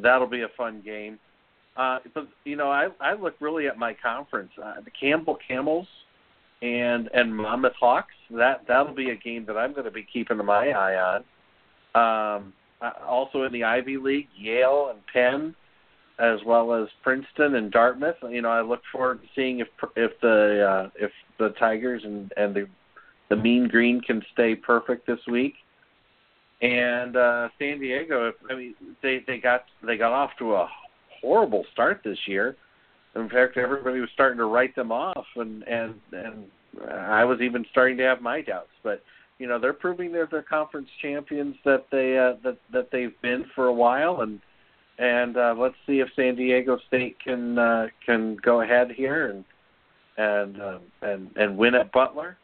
[0.00, 1.18] that'll be a fun game.
[1.76, 5.86] Uh, but you know, I I look really at my conference, uh, the Campbell Camels
[6.60, 8.14] and and Monmouth Hawks.
[8.30, 11.22] That that'll be a game that I'm going to be keeping my eye
[11.94, 12.38] on.
[12.38, 12.52] Um,
[13.06, 15.54] also in the Ivy League, Yale and Penn,
[16.18, 18.16] as well as Princeton and Dartmouth.
[18.28, 22.32] You know, I look forward to seeing if if the uh, if the Tigers and
[22.36, 22.68] and the
[23.28, 25.54] the Mean Green can stay perfect this week.
[26.60, 30.68] And uh, San Diego, I mean, they they got they got off to a
[31.20, 32.56] horrible start this year.
[33.14, 36.44] In fact, everybody was starting to write them off, and and and
[36.90, 38.70] I was even starting to have my doubts.
[38.82, 39.02] But
[39.38, 43.44] you know, they're proving they're the conference champions that they uh, that that they've been
[43.54, 44.40] for a while, and
[44.98, 49.44] and uh, let's see if San Diego State can uh, can go ahead here and
[50.16, 52.36] and um, and and win at Butler,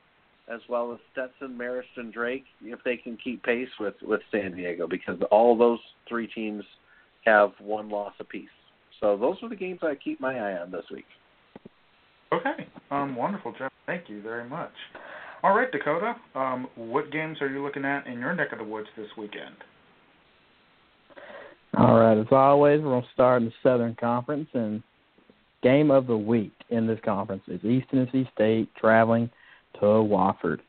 [0.48, 4.54] as well as Stetson, Marist, and Drake, if they can keep pace with with San
[4.54, 6.64] Diego, because all those three teams
[7.24, 8.48] have one loss apiece.
[9.00, 11.06] So those are the games I keep my eye on this week.
[12.32, 13.72] Okay, um, wonderful, Jeff.
[13.86, 14.72] Thank you very much.
[15.44, 16.16] All right, Dakota.
[16.34, 19.56] Um, what games are you looking at in your neck of the woods this weekend?
[21.76, 24.82] All right, as always, we're going to start in the Southern Conference, and
[25.62, 29.28] game of the week in this conference is East Tennessee State traveling
[29.74, 30.60] to Wofford.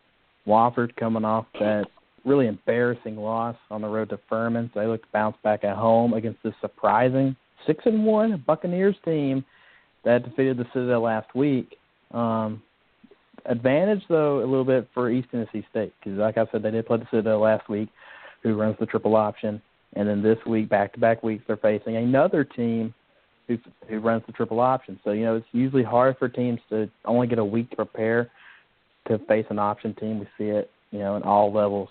[0.45, 1.85] Wofford coming off that
[2.25, 5.77] really embarrassing loss on the road to Furman, so they look to bounce back at
[5.77, 7.33] home against this surprising
[7.65, 9.45] six and one Buccaneers team
[10.03, 11.77] that defeated the Citadel last week.
[12.11, 12.61] Um,
[13.45, 16.85] advantage though a little bit for East Tennessee State because, like I said, they did
[16.85, 17.89] play the Citadel last week,
[18.43, 19.61] who runs the triple option.
[19.93, 22.93] And then this week, back to back weeks, they're facing another team
[23.47, 24.99] who who runs the triple option.
[25.03, 28.29] So you know it's usually hard for teams to only get a week to prepare
[29.07, 30.19] to face an option team.
[30.19, 31.89] We see it, you know, in all levels.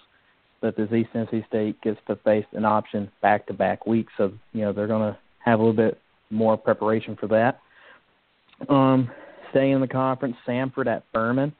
[0.60, 4.32] But this East Tennessee State gets to face an option back to back weeks, so
[4.52, 5.98] you know they're going to have a little bit
[6.30, 7.60] more preparation for that.
[8.68, 9.10] Um,
[9.54, 11.52] staying in the conference, Samford at Furman.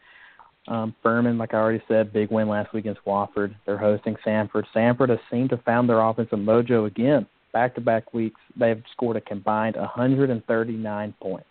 [0.66, 3.54] Um, Furman, like I already said, big win last week against Wofford.
[3.66, 4.64] They're hosting Samford.
[4.74, 7.26] Samford has seemed to found their offensive mojo again.
[7.52, 11.46] Back to back weeks, they've scored a combined 139 points.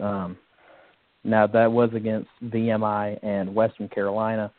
[0.00, 0.36] Um,
[1.24, 4.52] now that was against VMI and Western Carolina,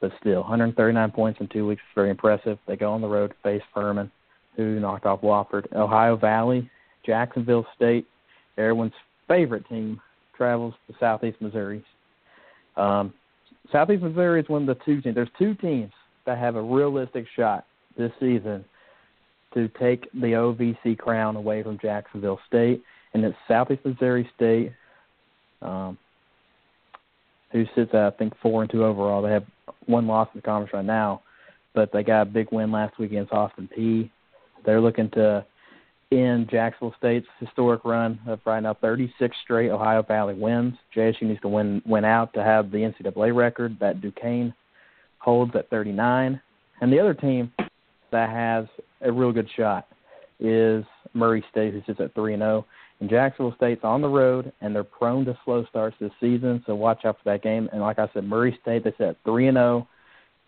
[0.00, 2.58] but still 139 points in two weeks is very impressive.
[2.68, 4.10] They go on the road to face Furman,
[4.56, 5.72] who knocked off Wofford.
[5.74, 6.70] Ohio Valley,
[7.04, 8.06] Jacksonville State,
[8.58, 8.92] everyone's
[9.26, 10.00] favorite team,
[10.40, 11.84] travels to Southeast Missouri
[12.76, 13.12] um,
[13.70, 15.14] Southeast Missouri is one of the two teams.
[15.14, 15.92] There's two teams
[16.26, 18.64] that have a realistic shot this season
[19.54, 24.72] to take the OVC crown away from Jacksonville State, and it's Southeast Missouri State,
[25.60, 25.98] um,
[27.52, 29.22] who sits at I think four and two overall.
[29.22, 29.44] They have
[29.86, 31.22] one loss in the conference right now,
[31.74, 34.10] but they got a big win last week against Austin Peay.
[34.64, 35.44] They're looking to
[36.10, 40.74] in Jacksonville State's historic run of right now 36 straight Ohio Valley wins.
[40.94, 44.52] JSU needs to win win out to have the NCAA record that Duquesne
[45.18, 46.40] holds at 39.
[46.80, 47.52] And the other team
[48.10, 48.66] that has
[49.02, 49.86] a real good shot
[50.40, 50.84] is
[51.14, 52.66] Murray State, who sits at 3 and 0.
[53.00, 56.74] And Jacksonville State's on the road, and they're prone to slow starts this season, so
[56.74, 57.68] watch out for that game.
[57.72, 59.88] And like I said, Murray State they sit at 3 and 0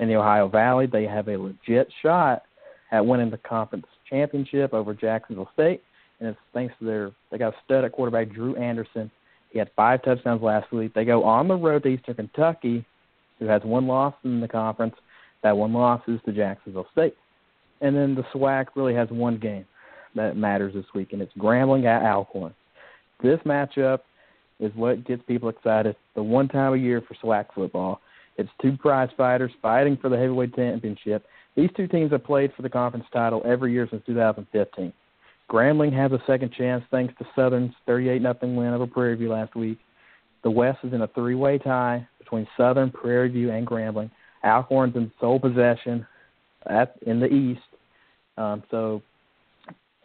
[0.00, 0.86] in the Ohio Valley.
[0.86, 2.42] They have a legit shot
[2.90, 5.82] at winning the conference championship over Jacksonville State,
[6.20, 9.10] and it's thanks to their they got a stud at quarterback Drew Anderson.
[9.50, 10.94] He had five touchdowns last week.
[10.94, 12.84] They go on the road to Eastern Kentucky,
[13.38, 14.94] who has one loss in the conference.
[15.42, 17.16] That one loss is to Jacksonville State.
[17.80, 19.66] And then the SWAC really has one game
[20.14, 22.54] that matters this week, and it's Grambling at Alcorn.
[23.22, 24.00] This matchup
[24.60, 25.96] is what gets people excited.
[26.14, 28.00] The one time a year for SWAC football.
[28.38, 31.26] It's two prize fighters fighting for the heavyweight championship.
[31.54, 34.92] These two teams have played for the conference title every year since 2015.
[35.50, 39.54] Grambling has a second chance thanks to Southern's 38 nothing win over Prairie View last
[39.54, 39.78] week.
[40.42, 44.10] The West is in a three-way tie between Southern, Prairie View, and Grambling.
[44.44, 46.06] Alcorn's in sole possession
[46.66, 47.60] at in the East.
[48.38, 49.02] Um, so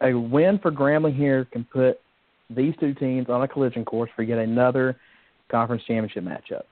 [0.02, 2.00] a win for Grambling here can put
[2.50, 4.96] these two teams on a collision course for yet another
[5.50, 6.62] conference championship matchup.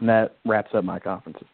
[0.00, 1.46] And that wraps up my conferences.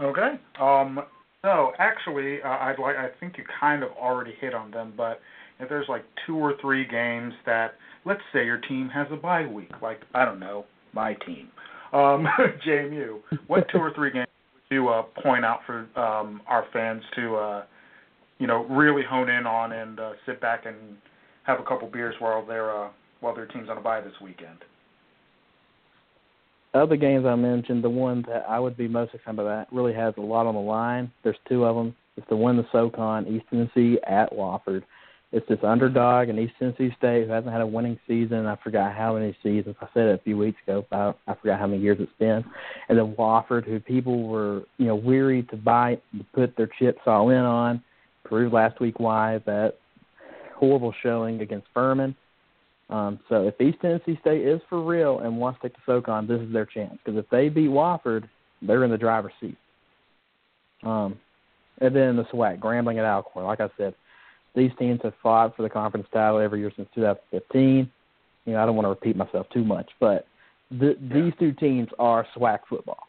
[0.00, 0.34] Okay.
[0.60, 1.00] Um,
[1.42, 2.96] so actually, uh, I'd like.
[2.96, 5.20] I think you kind of already hit on them, but
[5.60, 9.46] if there's like two or three games that, let's say your team has a bye
[9.46, 11.48] week, like I don't know, my team,
[11.92, 12.26] um,
[12.66, 13.20] JMU.
[13.46, 17.36] What two or three games would you uh, point out for um, our fans to,
[17.36, 17.64] uh,
[18.38, 20.76] you know, really hone in on and uh, sit back and
[21.44, 22.88] have a couple beers while their uh,
[23.20, 24.58] while their team's on a bye this weekend?
[26.74, 29.92] Of the games I mentioned, the one that I would be most excited about really
[29.94, 31.12] has a lot on the line.
[31.22, 31.94] There's two of them.
[32.16, 34.82] It's the one the SoCon, East Tennessee at Wofford.
[35.30, 38.46] It's this underdog in East Tennessee State who hasn't had a winning season.
[38.46, 39.76] I forgot how many seasons.
[39.80, 40.84] I said it a few weeks ago.
[40.90, 42.44] But I forgot how many years it's been.
[42.88, 47.02] And then Wofford, who people were you know weary to buy, to put their chips
[47.06, 47.84] all in on,
[48.24, 49.74] proved last week why that
[50.56, 52.16] horrible showing against Furman.
[52.90, 56.26] Um, so if East Tennessee State is for real and wants to take the SoCon,
[56.26, 56.98] this is their chance.
[57.04, 58.28] Because if they beat Wofford,
[58.62, 59.56] they're in the driver's seat.
[60.82, 61.18] Um,
[61.80, 63.46] and then the SWAC, Grambling at Alcorn.
[63.46, 63.94] Like I said,
[64.54, 67.90] these teams have fought for the conference title every year since 2015.
[68.44, 70.26] You know, I don't want to repeat myself too much, but
[70.70, 73.08] the, these two teams are SWAC football.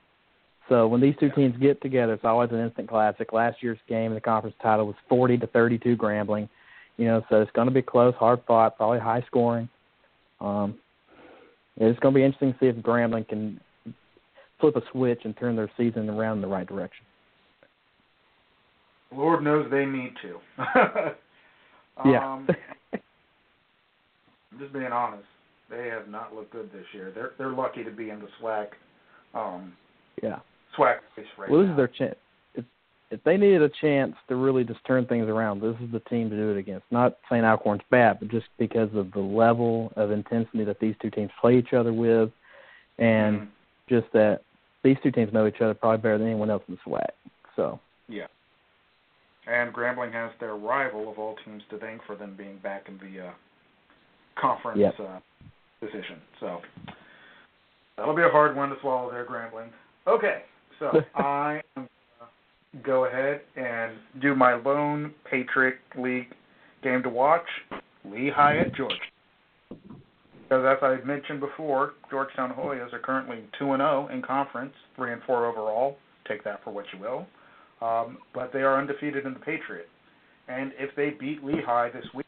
[0.67, 3.33] So when these two teams get together, it's always an instant classic.
[3.33, 6.49] Last year's game in the conference title was 40 to 32 Grambling.
[6.97, 9.67] You know, so it's going to be close, hard fought, probably high scoring.
[10.39, 10.75] Um,
[11.77, 13.59] it's going to be interesting to see if Grambling can
[14.59, 17.05] flip a switch and turn their season around in the right direction.
[19.11, 20.39] Lord knows they need to.
[22.05, 22.33] yeah.
[22.33, 22.47] um,
[24.59, 25.25] just being honest,
[25.69, 27.11] they have not looked good this year.
[27.13, 28.67] They're they're lucky to be in the SWAC.
[29.33, 29.73] Um,
[30.23, 30.39] yeah.
[30.77, 31.73] SWAC race right well, this now.
[31.73, 32.15] is their chance
[33.11, 36.29] if they needed a chance to really just turn things around, this is the team
[36.29, 36.85] to do it against.
[36.91, 41.11] Not saying Alcorn's bad, but just because of the level of intensity that these two
[41.11, 42.31] teams play each other with,
[42.97, 43.45] and mm-hmm.
[43.89, 44.41] just that
[44.83, 47.09] these two teams know each other probably better than anyone else in the SWAC.
[47.55, 47.79] So.
[48.07, 48.27] Yeah.
[49.47, 52.97] And Grambling has their rival of all teams to thank for them being back in
[52.97, 53.31] the uh,
[54.39, 54.95] conference yep.
[54.99, 55.19] uh,
[55.79, 56.19] position.
[56.39, 56.61] So
[57.97, 59.69] that'll be a hard one to swallow there, Grambling.
[60.07, 60.41] Okay,
[60.79, 61.87] so I am
[62.83, 66.33] go ahead and do my lone Patriot League
[66.83, 67.45] game to watch,
[68.03, 68.95] Lehigh at Georgia.
[69.69, 74.73] Because as I mentioned before, Georgetown Hoyas are currently two and zero oh in conference,
[74.95, 75.97] three and four overall.
[76.27, 77.25] Take that for what you will.
[77.81, 79.89] Um, but they are undefeated in the Patriot,
[80.47, 82.25] and if they beat Lehigh this week,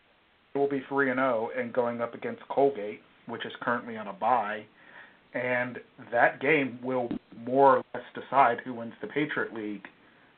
[0.53, 3.97] they will be three and zero oh and going up against Colgate, which is currently
[3.97, 4.65] on a bye.
[5.33, 5.77] And
[6.11, 7.09] that game will
[7.45, 9.85] more or less decide who wins the Patriot League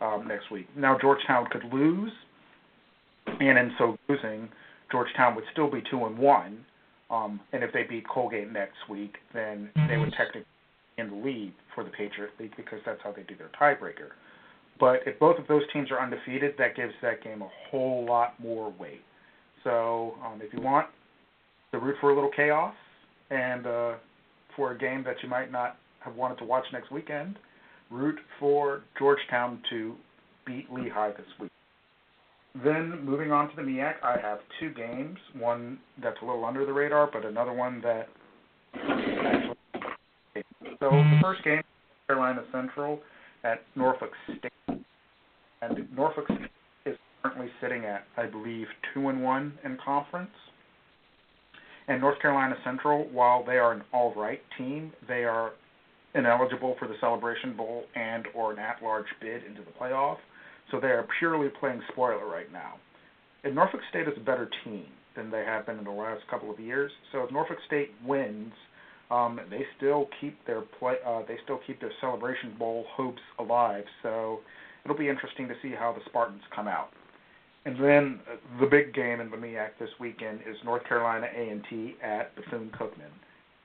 [0.02, 0.68] um, next week.
[0.76, 2.12] Now Georgetown could lose,
[3.28, 4.50] and in so losing,
[4.92, 6.66] Georgetown would still be two and one.
[7.10, 10.46] Um, and if they beat Colgate next week, then they would technically
[10.96, 14.10] be in the lead for the Patriot League because that's how they do their tiebreaker.
[14.80, 18.40] But if both of those teams are undefeated, that gives that game a whole lot
[18.40, 19.02] more weight.
[19.64, 20.88] So um, if you want
[21.72, 22.74] to root for a little chaos
[23.30, 23.94] and uh,
[24.56, 27.38] for a game that you might not have wanted to watch next weekend,
[27.90, 29.96] root for Georgetown to
[30.46, 31.52] beat Lehigh this week.
[32.64, 35.18] Then moving on to the MEAC, I have two games.
[35.38, 38.10] One that's a little under the radar, but another one that
[38.76, 39.56] actually.
[40.80, 41.62] So the first game,
[42.08, 43.00] Carolina Central
[43.44, 44.82] at Norfolk State,
[45.62, 46.50] and Norfolk State
[46.86, 50.32] is currently sitting at, I believe, two and one in conference.
[51.88, 55.52] And North Carolina Central, while they are an all right team, they are
[56.16, 60.18] ineligible for the Celebration Bowl and or an at-large bid into the playoff.
[60.72, 62.76] So they are purely playing spoiler right now.
[63.44, 66.52] And Norfolk State is a better team than they have been in the last couple
[66.52, 66.92] of years.
[67.12, 68.54] So if Norfolk State wins,
[69.12, 70.96] um, they still keep their play.
[71.06, 73.84] Uh, they still keep their Celebration Bowl hopes alive.
[74.04, 74.40] So
[74.86, 76.90] it'll be interesting to see how the Spartans come out.
[77.66, 81.96] And then uh, the big game in the MEAC this weekend is North Carolina A&T
[82.04, 83.12] at Bethune Cookman.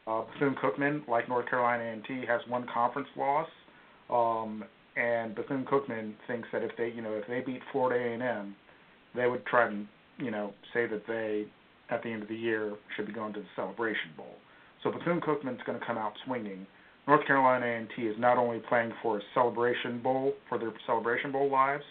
[0.06, 3.48] Uh, Bethune Cookman, like North Carolina A&T, has one conference loss,
[4.10, 4.62] um,
[4.96, 8.54] and Bethune Cookman thinks that if they, you know, if they beat Florida A&M,
[9.14, 9.84] they would try to,
[10.18, 11.46] you know, say that they,
[11.88, 14.34] at the end of the year, should be going to the Celebration Bowl.
[14.82, 16.66] So Bethune Cookman's going to come out swinging.
[17.08, 21.50] North Carolina A&T is not only playing for a Celebration Bowl for their Celebration Bowl
[21.50, 21.84] lives,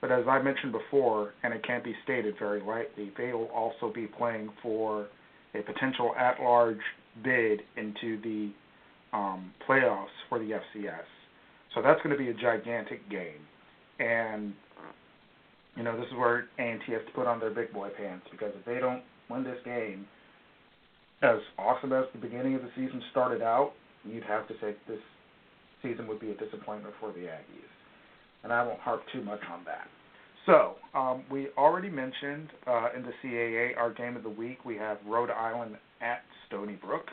[0.00, 3.92] but as I mentioned before, and it can't be stated very lightly, they will also
[3.92, 5.08] be playing for
[5.54, 6.80] a potential at-large
[7.22, 8.50] bid into the
[9.16, 11.06] um, playoffs for the FCS.
[11.74, 13.44] So that's going to be a gigantic game,
[13.98, 14.54] and
[15.76, 18.52] you know this is where A&T has to put on their big boy pants because
[18.58, 20.06] if they don't win this game,
[21.22, 23.72] as awesome as the beginning of the season started out,
[24.04, 25.00] you'd have to say this
[25.82, 27.72] season would be a disappointment for the Aggies.
[28.44, 29.88] And I won't harp too much on that.
[30.46, 34.64] So, um, we already mentioned uh, in the CAA our game of the week.
[34.64, 37.06] We have Rhode Island at Stony Brook.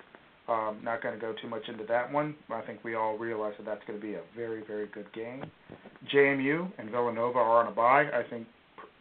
[0.47, 2.35] Um, not going to go too much into that one.
[2.51, 5.43] I think we all realize that that's going to be a very, very good game.
[6.13, 8.05] JMU and Villanova are on a bye.
[8.13, 8.45] I think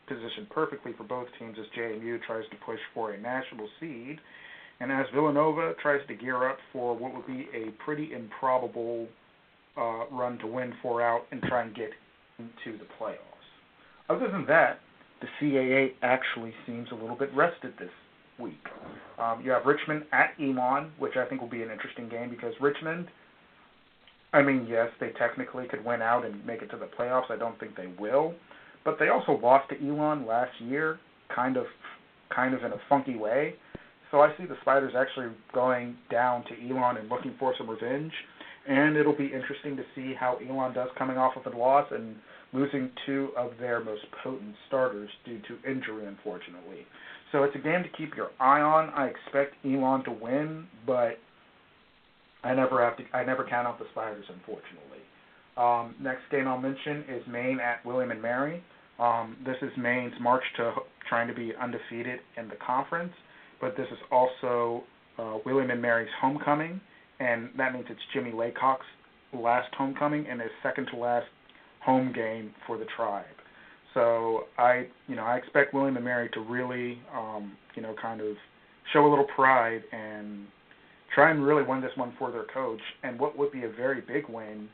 [0.06, 4.18] positioned perfectly for both teams as JMU tries to push for a national seed
[4.80, 9.06] and as Villanova tries to gear up for what would be a pretty improbable
[9.76, 11.90] uh, run to win four out and try and get
[12.38, 13.31] into the playoffs.
[14.08, 14.80] Other than that,
[15.20, 17.90] the CAA actually seems a little bit rested this
[18.38, 18.66] week.
[19.18, 22.54] Um, you have Richmond at Elon, which I think will be an interesting game because
[22.60, 23.06] Richmond,
[24.32, 27.30] I mean, yes, they technically could win out and make it to the playoffs.
[27.30, 28.34] I don't think they will,
[28.84, 30.98] but they also lost to Elon last year,
[31.34, 31.66] kind of,
[32.34, 33.54] kind of in a funky way.
[34.10, 38.12] So I see the Spiders actually going down to Elon and looking for some revenge.
[38.68, 42.14] And it'll be interesting to see how Elon does coming off of a loss and
[42.52, 46.86] losing two of their most potent starters due to injury, unfortunately.
[47.30, 48.90] So it's a game to keep your eye on.
[48.90, 51.18] I expect Elon to win, but
[52.44, 53.04] I never have to.
[53.14, 55.00] I never count out the Spiders, unfortunately.
[55.56, 58.62] Um, next game I'll mention is Maine at William and Mary.
[58.98, 60.74] Um, this is Maine's march to
[61.08, 63.12] trying to be undefeated in the conference
[63.62, 64.82] but this is also
[65.18, 66.80] uh, William and Mary's homecoming,
[67.20, 68.84] and that means it's Jimmy Laycock's
[69.32, 71.26] last homecoming and his second to last
[71.84, 73.24] home game for the tribe.
[73.94, 78.20] So I, you know, I expect William and Mary to really, um, you know, kind
[78.20, 78.36] of
[78.92, 80.46] show a little pride and
[81.14, 82.80] try and really win this one for their coach.
[83.02, 84.68] And what would be a very big win,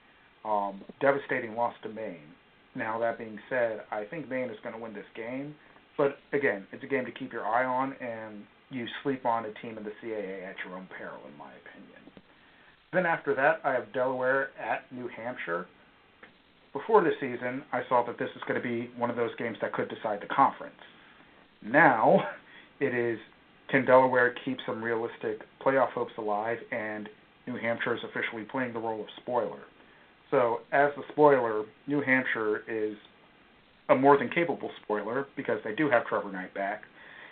[0.44, 2.32] um, devastating loss to Maine.
[2.76, 5.54] Now that being said, I think Maine is going to win this game,
[5.96, 9.52] but again, it's a game to keep your eye on, and you sleep on a
[9.60, 12.22] team in the CAA at your own peril, in my opinion.
[12.92, 15.66] Then after that, I have Delaware at New Hampshire.
[16.78, 19.56] Before this season, I saw that this is going to be one of those games
[19.60, 20.76] that could decide the conference.
[21.62, 22.20] Now,
[22.80, 23.18] it is
[23.68, 27.08] can Delaware keep some realistic playoff hopes alive, and
[27.46, 29.60] New Hampshire is officially playing the role of spoiler.
[30.30, 32.96] So, as the spoiler, New Hampshire is
[33.90, 36.82] a more than capable spoiler because they do have Trevor Knight back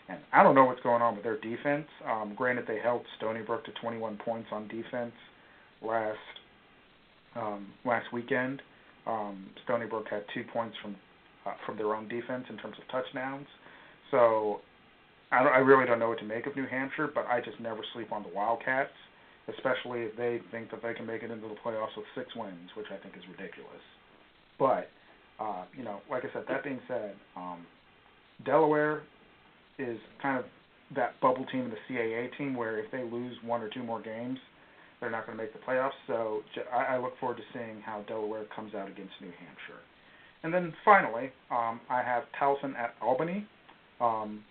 [0.09, 1.87] and I don't know what's going on with their defense.
[2.09, 5.13] Um, granted, they held Stony Brook to 21 points on defense
[5.83, 6.19] last
[7.35, 8.63] um, last weekend.
[9.07, 10.97] Um, Stony Brook had two points from
[11.47, 13.47] uh, from their own defense in terms of touchdowns.
[14.11, 14.61] So
[15.31, 17.81] I, I really don't know what to make of New Hampshire, but I just never
[17.95, 18.91] sleep on the Wildcats,
[19.49, 22.71] especially if they think that they can make it into the playoffs with six wins,
[22.77, 23.83] which I think is ridiculous.
[24.59, 24.91] But
[25.39, 27.67] uh, you know, like I said, that being said, um,
[28.45, 29.03] Delaware
[29.79, 30.45] is kind of
[30.95, 34.01] that bubble team and the CAA team where if they lose one or two more
[34.01, 34.39] games,
[35.07, 35.95] they're not going to make the playoffs.
[36.09, 36.43] So
[36.75, 39.81] I, look forward to seeing how Delaware comes out against New Hampshire.
[40.43, 43.47] And then finally, um, I have Towson at Albany.
[44.01, 44.43] Um,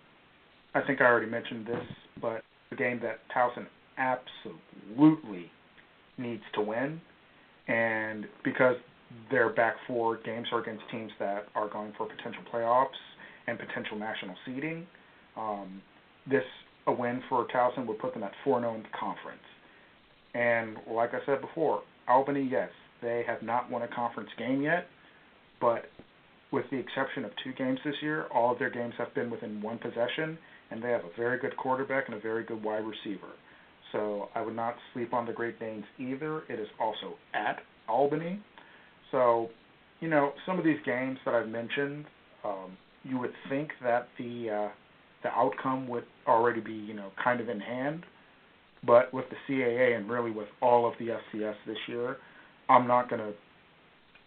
[0.74, 1.84] I think I already mentioned this,
[2.22, 2.42] but
[2.72, 3.66] a game that Towson
[3.98, 5.50] absolutely
[6.16, 7.02] needs to win.
[7.68, 8.76] And because
[9.30, 12.88] their back four games are against teams that are going for potential playoffs
[13.46, 14.86] and potential national seeding,
[15.36, 15.82] um,
[16.26, 16.44] this
[16.86, 19.42] a win for Towson would put them at 4 0 in the conference.
[20.36, 22.68] And like I said before, Albany, yes,
[23.00, 24.86] they have not won a conference game yet,
[25.60, 25.86] but
[26.52, 29.62] with the exception of two games this year, all of their games have been within
[29.62, 30.36] one possession,
[30.70, 33.32] and they have a very good quarterback and a very good wide receiver.
[33.92, 36.42] So I would not sleep on the Great Danes either.
[36.48, 38.40] It is also at Albany.
[39.10, 39.48] So,
[40.00, 42.04] you know, some of these games that I've mentioned,
[42.44, 44.68] um, you would think that the uh,
[45.22, 48.04] the outcome would already be, you know, kind of in hand.
[48.86, 52.16] But with the CAA and really with all of the FCS this year,
[52.68, 53.32] I'm not going to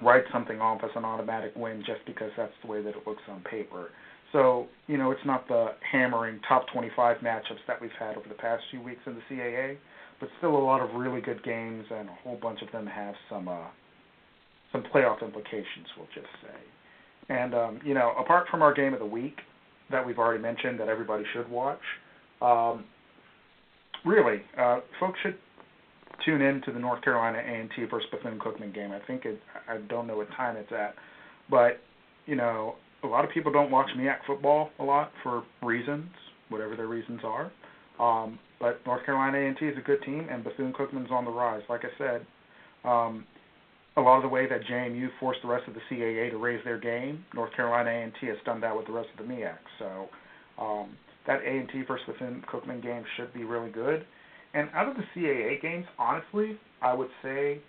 [0.02, 3.22] write something off as an automatic win just because that's the way that it looks
[3.30, 3.90] on paper.
[4.32, 8.36] So, you know, it's not the hammering top 25 matchups that we've had over the
[8.36, 9.78] past few weeks in the CAA,
[10.20, 13.16] but still a lot of really good games, and a whole bunch of them have
[13.30, 13.68] some uh,
[14.72, 17.34] some playoff implications, we'll just say.
[17.34, 19.38] And um, you know, apart from our game of the week
[19.90, 21.80] that we've already mentioned that everybody should watch,
[22.42, 22.86] um,
[24.06, 25.38] really, uh, folks should
[26.26, 28.92] tune in to the North Carolina A&T versus Bethune-Cookman game.
[28.92, 30.96] I think it, I don't know what time it's at,
[31.50, 31.80] but
[32.26, 36.10] you know, a lot of people don't watch MEAC football a lot for reasons,
[36.50, 37.52] whatever their reasons are.
[38.00, 41.62] Um, but North Carolina A&T is a good team, and Bethune-Cookman's on the rise.
[41.70, 42.26] Like I said,
[42.84, 43.26] um,
[43.98, 46.64] a lot of the way that JMU forced the rest of the CAA to raise
[46.64, 49.58] their game, North Carolina A&T has done that with the rest of the MEAC.
[49.78, 50.10] So
[50.62, 50.90] um,
[51.30, 54.04] that A&T versus Bethune-Cookman game should be really good.
[54.56, 57.60] And out of the CAA games, honestly, I would say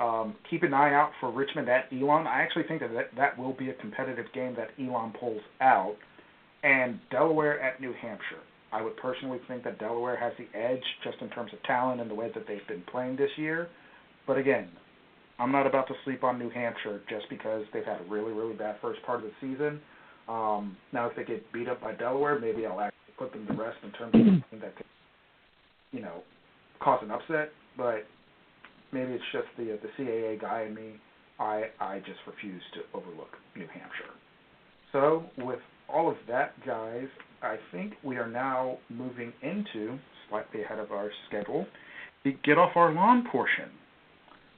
[0.00, 2.26] um, keep an eye out for Richmond at Elon.
[2.26, 5.96] I actually think that, that that will be a competitive game that Elon pulls out.
[6.62, 8.40] And Delaware at New Hampshire.
[8.72, 12.10] I would personally think that Delaware has the edge just in terms of talent and
[12.10, 13.68] the way that they've been playing this year.
[14.26, 14.70] But again,
[15.38, 18.54] I'm not about to sleep on New Hampshire just because they've had a really, really
[18.54, 19.80] bad first part of the season.
[20.28, 23.52] Um, now, if they get beat up by Delaware, maybe I'll actually put them to
[23.54, 24.86] rest in terms of that could,
[25.92, 26.22] you know,
[26.80, 27.50] cause an upset.
[27.76, 28.04] But
[28.92, 30.94] maybe it's just the the CAA guy in me.
[31.38, 34.12] I I just refuse to overlook New Hampshire.
[34.92, 37.08] So with all of that, guys,
[37.42, 39.98] I think we are now moving into
[40.28, 41.66] slightly ahead of our schedule
[42.24, 43.68] the get off our lawn portion,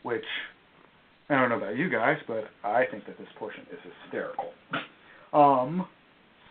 [0.02, 0.24] which
[1.28, 4.50] I don't know about you guys, but I think that this portion is hysterical.
[5.32, 5.86] Um,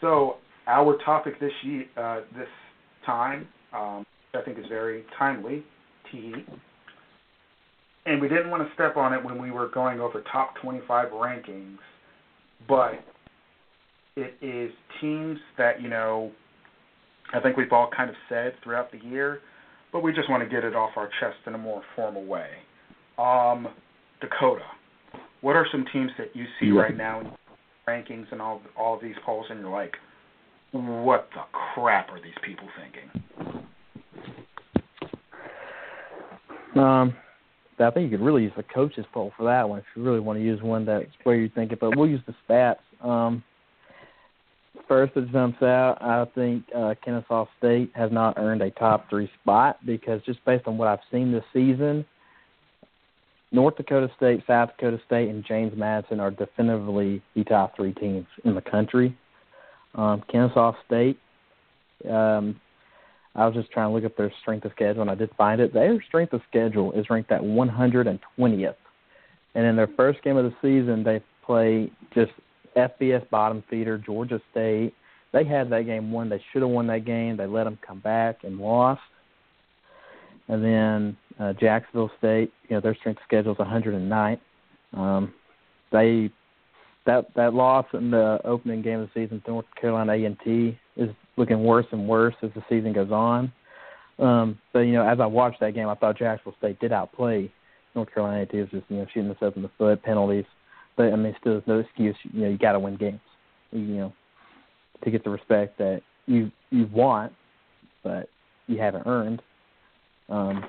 [0.02, 2.48] so our topic this year, uh, this
[3.06, 5.64] time, um, I think is very timely.
[6.12, 6.34] T.
[8.06, 11.10] And we didn't want to step on it when we were going over top 25
[11.10, 11.78] rankings,
[12.68, 13.04] but
[14.16, 14.72] it is
[15.02, 16.32] teams that you know
[17.34, 19.40] I think we've all kind of said throughout the year,
[19.92, 22.50] but we just want to get it off our chest in a more formal way.
[23.18, 23.68] Um,
[24.22, 24.66] Dakota,
[25.42, 27.32] what are some teams that you see right now in
[27.88, 29.94] rankings and all all of these polls, and you're like,
[30.74, 33.64] what the crap are these people thinking?
[36.76, 37.16] Um,
[37.80, 40.20] I think you could really use the coaches poll for that one if you really
[40.20, 41.80] want to use one that's where you think it.
[41.80, 42.78] But we'll use the stats.
[43.08, 43.44] Um,
[44.88, 49.30] first that jumps out, I think uh, Kennesaw State has not earned a top three
[49.42, 52.06] spot because just based on what I've seen this season,
[53.52, 58.26] North Dakota State, South Dakota State, and James Madison are definitively the top three teams
[58.46, 59.16] in the country.
[59.96, 61.20] Um, Kennesaw State,
[62.10, 62.60] um,
[63.36, 65.60] I was just trying to look up their strength of schedule, and I did find
[65.60, 65.74] it.
[65.74, 68.76] Their strength of schedule is ranked at 120th.
[69.56, 72.32] And in their first game of the season, they play just
[72.76, 74.94] FBS bottom feeder, Georgia State.
[75.32, 76.30] They had that game won.
[76.30, 77.38] They should have won that game.
[77.38, 79.02] They let them come back and lost.
[80.48, 84.40] And then uh, Jacksonville State, you know, their strength of schedule is 109th.
[84.94, 85.34] Um,
[85.92, 86.32] they
[87.06, 91.10] that that loss in the opening game of the season to North Carolina A&T is
[91.38, 93.52] looking worse and worse as the season goes on.
[94.20, 97.52] Um, but you know, as I watched that game, I thought Jacksonville State did outplay
[97.96, 98.58] North Carolina A&T.
[98.58, 100.46] It was just you know shooting themselves in the foot, penalties.
[100.96, 102.16] But I mean, still, there's no excuse.
[102.32, 103.20] You know, you got to win games.
[103.72, 104.14] You know,
[105.04, 107.34] to get the respect that you you want,
[108.04, 108.30] but
[108.68, 109.42] you haven't earned.
[110.30, 110.64] Um,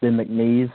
[0.00, 0.72] then McNeese,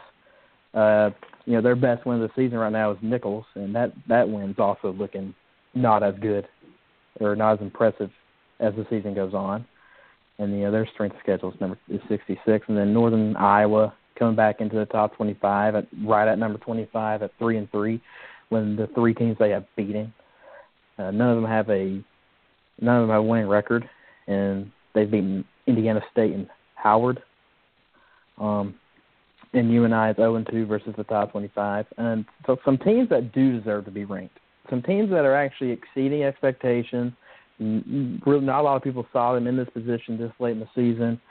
[0.73, 1.09] uh,
[1.45, 4.27] you know, their best win of the season right now is Nicholls, and that that
[4.27, 5.33] win's also looking
[5.73, 6.47] not as good
[7.19, 8.09] or not as impressive
[8.59, 9.65] as the season goes on.
[10.39, 14.35] And you know, their strength schedule is number is 66, and then Northern Iowa coming
[14.35, 18.01] back into the top 25 at right at number 25 at three and three,
[18.49, 20.13] when the three teams they have beaten,
[20.97, 22.03] uh, none of them have a
[22.79, 23.89] none of them have a winning record,
[24.27, 27.21] and they've beaten Indiana State and Howard.
[28.37, 28.75] Um,
[29.53, 31.85] and UNI is 0 and 2 versus the top 25.
[31.97, 35.71] And so some teams that do deserve to be ranked, some teams that are actually
[35.71, 37.13] exceeding expectations.
[37.59, 40.69] Really, not a lot of people saw them in this position this late in the
[40.73, 41.21] season.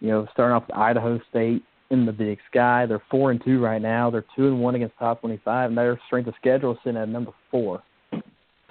[0.00, 3.60] You know, starting off with Idaho State in the Big Sky, they're four and two
[3.60, 4.08] right now.
[4.08, 7.08] They're two and one against top 25, and their strength of schedule is sitting at
[7.08, 7.82] number four.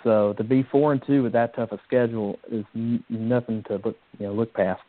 [0.04, 2.64] So to be four and two with that tough a schedule is
[3.10, 4.82] nothing to look you know look past.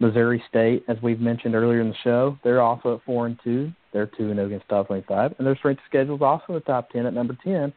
[0.00, 3.70] Missouri State, as we've mentioned earlier in the show, they're also at four and two.
[3.92, 6.54] They're two and zero against top twenty-five, and their strength of schedule is also in
[6.54, 7.72] the top ten at number ten.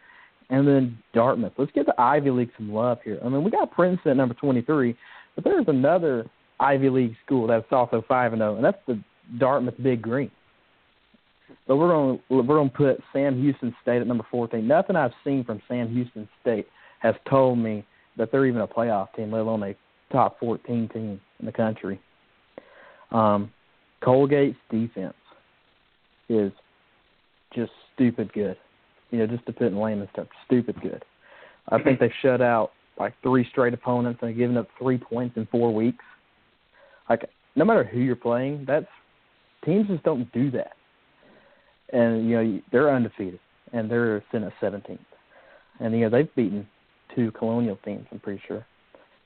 [0.49, 1.53] And then Dartmouth.
[1.57, 3.17] Let's give the Ivy League some love here.
[3.23, 4.95] I mean, we got Princeton at number twenty-three,
[5.35, 6.25] but there's another
[6.59, 9.01] Ivy League school that's also five and zero, and that's the
[9.37, 10.31] Dartmouth Big Green.
[11.67, 14.65] But we're going we're going to put Sam Houston State at number 14.
[14.65, 16.67] Nothing I've seen from Sam Houston State
[16.99, 17.85] has told me
[18.17, 19.75] that they're even a playoff team, let alone a
[20.11, 21.99] top 14 team in the country.
[23.13, 23.51] Um,
[24.03, 25.13] Colgate's defense
[26.27, 26.51] is
[27.55, 28.57] just stupid good.
[29.11, 31.03] You know, just to put in layman's terms, stupid good.
[31.69, 35.45] I think they shut out like three straight opponents and given up three points in
[35.47, 36.03] four weeks.
[37.09, 38.87] Like no matter who you're playing, that's
[39.63, 40.73] teams just don't do that.
[41.91, 43.39] And you know they're undefeated
[43.71, 44.99] and they're sitting at 17th,
[45.79, 46.67] and you know they've beaten
[47.15, 48.05] two colonial teams.
[48.11, 48.65] I'm pretty sure.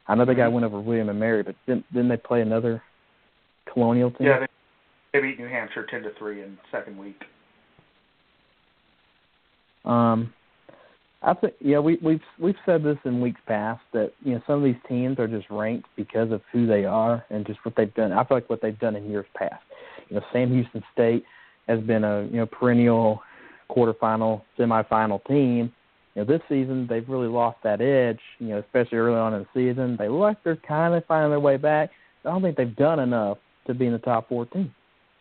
[0.08, 2.82] I know they got win over William and Mary, but didn't, didn't they play another
[3.74, 4.28] colonial team?
[4.28, 4.48] Yeah, they,
[5.14, 7.22] they beat New Hampshire ten to three in second week.
[9.86, 10.34] Um,
[11.24, 14.58] I think yeah, we we've we've said this in weeks past that you know some
[14.58, 17.94] of these teams are just ranked because of who they are and just what they've
[17.96, 18.12] done.
[18.12, 19.64] I feel like what they've done in years past.
[20.10, 21.24] You know, Sam Houston State
[21.68, 23.22] has been a you know perennial
[23.70, 25.72] quarterfinal, semifinal team.
[26.14, 28.20] You know, this season they've really lost that edge.
[28.40, 31.32] You know, especially early on in the season, they look like they're kind of finding
[31.32, 31.90] their way back.
[32.26, 33.38] I don't think they've done enough
[33.68, 34.74] to be in the top 14.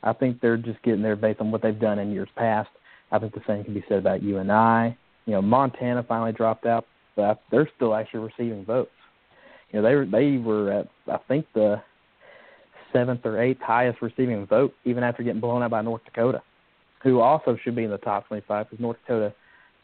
[0.02, 2.68] I think they're just getting there based on what they've done in years past.
[3.12, 4.96] I think the same can be said about UNI
[5.26, 6.86] you know, Montana finally dropped out,
[7.16, 8.90] but they're still actually receiving votes.
[9.70, 11.82] You know, they were they were at I think the
[12.92, 16.40] seventh or eighth highest receiving vote, even after getting blown out by North Dakota,
[17.02, 19.34] who also should be in the top 25 because North Dakota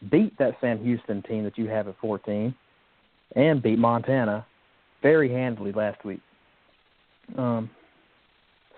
[0.09, 2.55] beat that Sam Houston team that you have at 14
[3.35, 4.45] and beat Montana
[5.01, 6.21] very handily last week.
[7.37, 7.69] Um,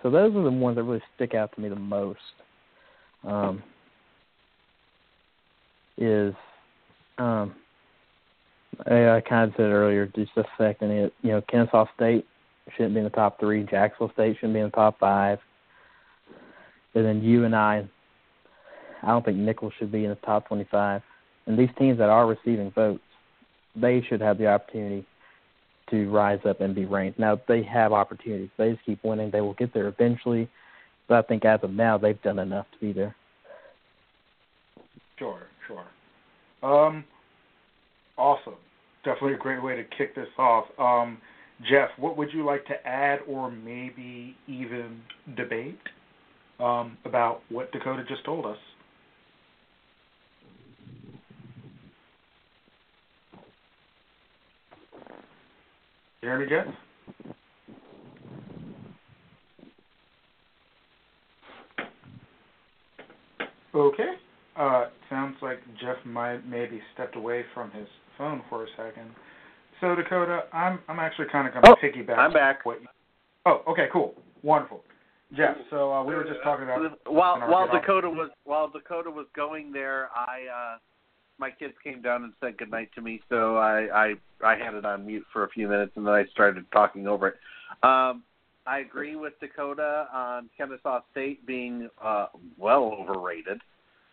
[0.02, 2.18] so those are the ones that really stick out to me the most.
[3.24, 3.62] Um,
[5.98, 6.34] is
[7.18, 7.54] um,
[8.86, 11.12] I, kind of said earlier, just affecting it.
[11.22, 12.26] You know, Kennesaw State
[12.76, 13.64] shouldn't be in the top three.
[13.64, 15.38] Jacksonville State shouldn't be in the top five.
[16.94, 17.88] And then you and I
[19.02, 21.02] I don't think Nicholls should be in the top 25.
[21.46, 23.02] And these teams that are receiving votes,
[23.74, 25.06] they should have the opportunity
[25.90, 27.18] to rise up and be ranked.
[27.18, 28.50] Now they have opportunities.
[28.56, 29.30] They just keep winning.
[29.30, 30.48] They will get there eventually.
[31.08, 33.14] But I think as of now, they've done enough to be there.
[35.18, 35.84] Sure, sure.
[36.62, 37.04] Um,
[38.16, 38.54] awesome.
[39.04, 40.64] Definitely a great way to kick this off.
[40.78, 41.18] Um,
[41.70, 45.00] Jeff, what would you like to add or maybe even
[45.36, 45.78] debate
[46.60, 48.58] um, about what Dakota just told us?
[56.26, 56.66] Jeremy Jeff?
[63.72, 64.02] Okay.
[64.56, 67.86] Uh, sounds like Jeff might maybe stepped away from his
[68.18, 69.08] phone for a second.
[69.80, 72.18] So Dakota, I'm I'm actually kind of going to oh, piggyback.
[72.18, 72.66] I'm back.
[72.66, 72.88] What you,
[73.44, 74.82] oh, okay, cool, wonderful.
[75.36, 79.26] Jeff, so uh, we were just talking about while while Dakota was while Dakota was
[79.36, 80.78] going there, I uh
[81.38, 84.14] my kids came down and said goodnight to me, so I I
[84.44, 87.28] I had it on mute for a few minutes and then I started talking over
[87.28, 87.36] it.
[87.82, 88.22] Um
[88.66, 92.26] I agree with Dakota on Kennesaw State being uh
[92.58, 93.60] well overrated.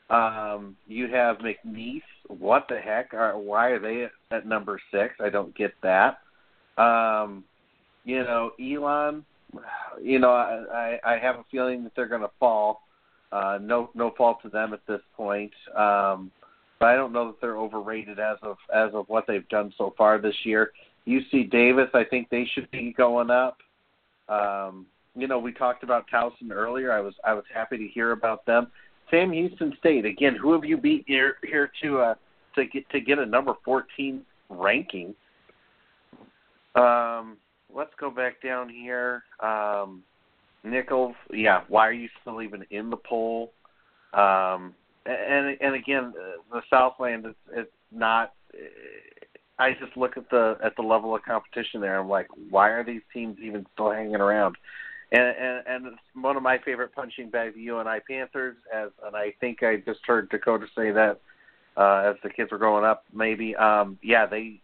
[0.10, 2.02] Um, you have McNeese.
[2.28, 3.14] What the heck?
[3.14, 5.16] Are, why are they at number six?
[5.20, 6.20] I don't get that.
[6.78, 7.44] Um,
[8.04, 9.26] you know, Elon.
[10.02, 12.82] You know, I I have a feeling that they're going to fall.
[13.32, 15.52] Uh, no no fault to them at this point.
[15.76, 16.32] Um,
[16.84, 19.94] but I don't know that they're overrated as of as of what they've done so
[19.98, 20.72] far this year.
[21.08, 23.60] UC Davis, I think they should be going up.
[24.28, 24.86] Um,
[25.16, 26.92] you know, we talked about Towson earlier.
[26.92, 28.68] I was I was happy to hear about them.
[29.10, 30.36] Sam Houston State again.
[30.36, 32.16] Who have you beat here here to uh,
[32.56, 35.16] to get to get a number fourteen ranking?
[36.76, 37.38] Um,
[37.74, 39.24] let's go back down here.
[39.40, 40.04] Um,
[40.66, 41.62] Nicholls, yeah.
[41.70, 43.54] Why are you still even in the poll?
[44.14, 44.76] Um,
[45.06, 48.34] and and again, uh, the Southland is it's not.
[49.60, 52.00] I just look at the at the level of competition there.
[52.00, 54.58] I'm like, why are these teams even still hanging around?
[55.14, 58.58] and and, and it's one of my favorite punching bags, the UNI Panthers.
[58.74, 61.22] As and I think I just heard Dakota say that
[61.78, 63.06] uh, as the kids were growing up.
[63.14, 64.60] Maybe, um, yeah, they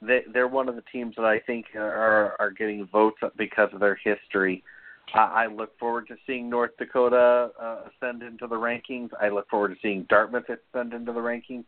[0.00, 3.80] they they're one of the teams that I think are are getting votes because of
[3.80, 4.64] their history.
[5.14, 9.10] I look forward to seeing North Dakota uh, ascend into the rankings.
[9.20, 11.64] I look forward to seeing Dartmouth ascend into the rankings.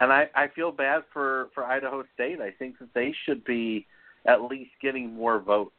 [0.00, 2.40] And I, I feel bad for, for Idaho State.
[2.40, 3.86] I think that they should be
[4.26, 5.72] at least getting more votes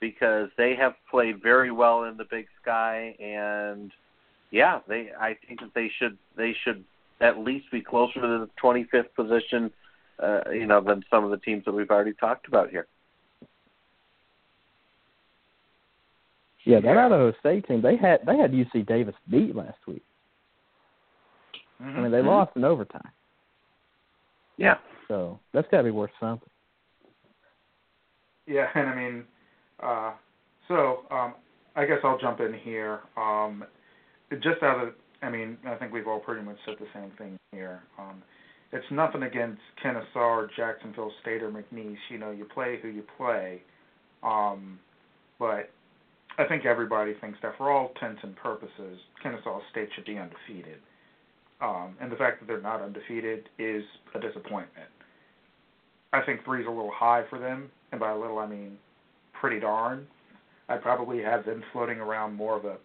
[0.00, 3.90] because they have played very well in the Big Sky, and
[4.50, 6.84] yeah, they I think that they should they should
[7.20, 9.70] at least be closer to the 25th position,
[10.18, 12.86] uh, you know, than some of the teams that we've already talked about here.
[16.64, 17.06] Yeah, that Yeah.
[17.06, 20.02] Idaho State team they had they had UC Davis beat last week.
[21.80, 22.26] I mean they Mhm.
[22.26, 23.10] lost in overtime,
[24.56, 24.78] Yeah.
[25.08, 26.48] so that's got to be worth something.
[28.46, 29.24] Yeah, and I mean,
[29.80, 30.12] uh,
[30.68, 31.34] so um,
[31.76, 33.00] I guess I'll jump in here.
[33.16, 33.64] Um,
[34.40, 37.36] just out of, I mean, I think we've all pretty much said the same thing
[37.52, 37.82] here.
[37.98, 38.22] Um,
[38.72, 41.98] it's nothing against Kennesaw or Jacksonville State or McNeese.
[42.10, 43.62] You know, you play who you play.
[44.22, 44.78] Um,
[45.38, 45.70] but
[46.38, 50.80] I think everybody thinks that for all intents and purposes, Kennesaw State should be undefeated.
[51.60, 53.84] Um, and the fact that they're not undefeated is
[54.14, 54.88] a disappointment.
[56.12, 58.76] I think three's a little high for them, and by a little I mean
[59.32, 60.06] pretty darn.
[60.68, 62.76] I'd probably have them floating around more of a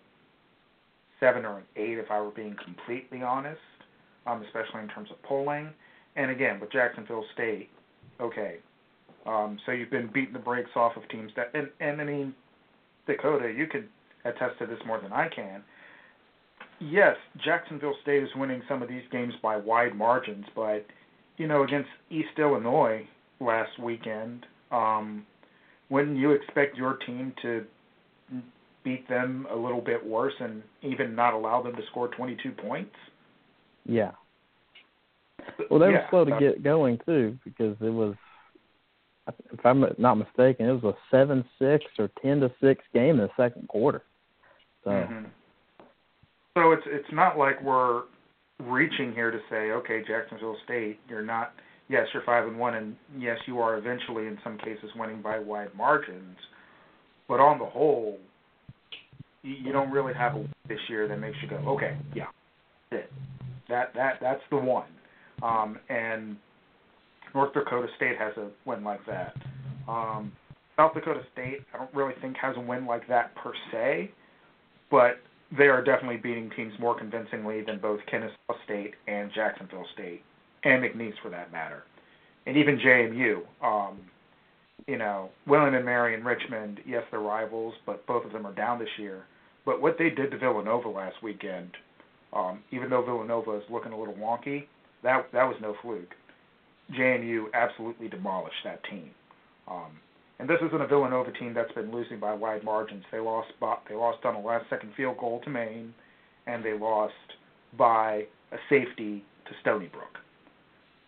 [1.20, 3.60] seven or an eight if I were being completely honest,
[4.28, 5.70] um, especially in terms of polling.
[6.16, 7.70] And again, with Jacksonville State,
[8.20, 8.58] okay,
[9.26, 12.34] um, so you've been beating the brakes off of teams that, and, and I mean,
[13.10, 13.88] Dakota, you could
[14.24, 15.64] attest to this more than I can.
[16.80, 20.86] Yes, Jacksonville State is winning some of these games by wide margins, but
[21.38, 23.08] you know, against East Illinois
[23.40, 25.26] last weekend, um,
[25.90, 27.66] wouldn't you expect your team to
[28.84, 32.96] beat them a little bit worse and even not allow them to score 22 points?
[33.86, 34.12] Yeah.
[35.70, 38.16] Well, they were slow to get going too because it was,
[39.52, 43.28] if I'm not mistaken, it was a seven six or ten to six game in
[43.28, 44.04] the second quarter.
[44.84, 45.26] So Mhm.
[46.56, 48.04] So it's it's not like we're
[48.60, 51.54] reaching here to say, okay, Jacksonville State, you're not.
[51.88, 55.40] Yes, you're five and one, and yes, you are eventually in some cases winning by
[55.40, 56.38] wide margins.
[57.28, 58.20] But on the whole,
[59.42, 62.28] you, you don't really have a this year that makes you go, okay, yeah.
[63.70, 64.90] That that that's the one.
[65.42, 66.38] Um, and
[67.34, 69.36] North Dakota State has a win like that.
[69.88, 70.32] Um,
[70.78, 74.12] South Dakota State, I don't really think has a win like that per se,
[74.90, 75.18] but
[75.58, 80.24] they are definitely beating teams more convincingly than both Kennesaw State and Jacksonville State,
[80.64, 81.84] and McNeese for that matter,
[82.46, 83.42] and even JMU.
[83.64, 84.00] Um,
[84.88, 88.54] you know, William and Mary and Richmond, yes, they're rivals, but both of them are
[88.54, 89.26] down this year.
[89.66, 91.72] But what they did to Villanova last weekend,
[92.34, 94.66] um, even though Villanova is looking a little wonky,
[95.04, 96.16] that that was no fluke.
[96.98, 99.12] JMU absolutely demolished that team.
[99.68, 100.00] Um,
[100.40, 103.04] and this isn't a Villanova team that's been losing by wide margins.
[103.12, 105.94] They lost by, they lost on a last second field goal to Maine,
[106.48, 107.14] and they lost
[107.78, 110.18] by a safety to Stony Brook.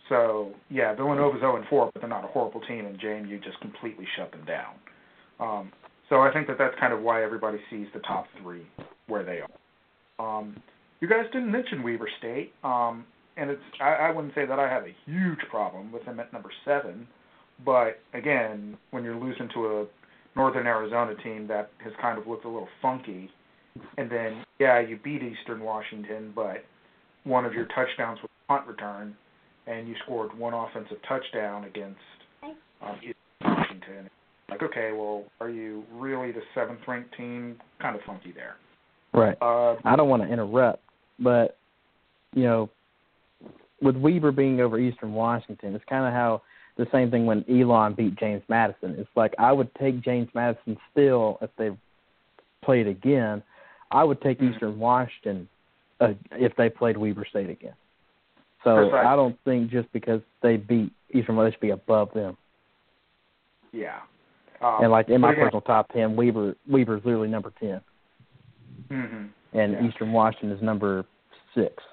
[0.09, 3.59] So yeah, Villanova's 0 and 4, but they're not a horrible team, and JMU just
[3.61, 4.73] completely shut them down.
[5.39, 5.71] Um,
[6.09, 8.67] so I think that that's kind of why everybody sees the top three
[9.07, 10.39] where they are.
[10.39, 10.61] Um,
[10.99, 13.05] you guys didn't mention Weber State, um,
[13.37, 16.31] and it's I, I wouldn't say that I have a huge problem with them at
[16.33, 17.07] number seven,
[17.65, 19.85] but again, when you're losing to a
[20.35, 23.29] Northern Arizona team that has kind of looked a little funky,
[23.97, 26.63] and then yeah, you beat Eastern Washington, but
[27.23, 29.15] one of your touchdowns was a punt return,
[29.67, 31.99] and you scored one offensive touchdown against
[32.43, 34.09] um, Eastern Washington.
[34.49, 37.57] Like, okay, well, are you really the seventh ranked team?
[37.81, 38.55] Kind of funky there.
[39.13, 39.37] right.
[39.41, 40.83] Uh, I don't want to interrupt,
[41.19, 41.57] but
[42.33, 42.69] you know,
[43.81, 46.41] with Weber being over Eastern Washington, it's kind of how
[46.77, 48.95] the same thing when Elon beat James Madison.
[48.97, 51.71] It's like I would take James Madison still if they
[52.63, 53.43] played again.
[53.91, 54.53] I would take Mhm.
[54.53, 55.47] Eastern Washington
[55.99, 57.73] uh, if they played Weber State again.
[58.63, 58.91] So.
[58.95, 62.37] I don't think just because they beat Eastern Washington should be above them.
[63.73, 63.99] yeah.
[64.61, 67.51] Um, and like in my but again- personal top ten, Weber Weber is literally number
[67.59, 67.81] ten,
[68.89, 69.29] Mhm.
[69.53, 69.83] and Yeah.
[69.83, 71.03] Eastern Washington is number
[71.55, 71.83] six.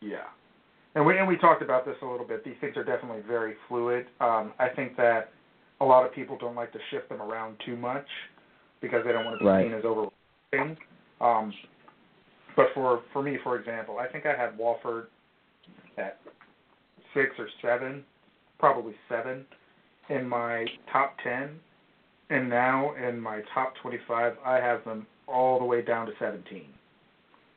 [0.00, 0.28] Yeah.
[0.94, 2.44] And we and we talked about this a little bit.
[2.44, 4.06] These things are definitely very fluid.
[4.20, 5.30] Um, I think that
[5.80, 8.06] a lot of people don't like to shift them around too much
[8.80, 9.64] because they don't want to be Right.
[9.64, 10.76] seen as overreacting.
[11.20, 11.52] Um,
[12.56, 15.06] but for for me, for example, I think I had Wofford
[15.96, 16.18] at
[17.14, 18.04] six or seven,
[18.58, 19.46] probably seven,
[20.10, 21.58] in my top ten,
[22.28, 26.68] and now in my top twenty-five, I have them all the way down to seventeen.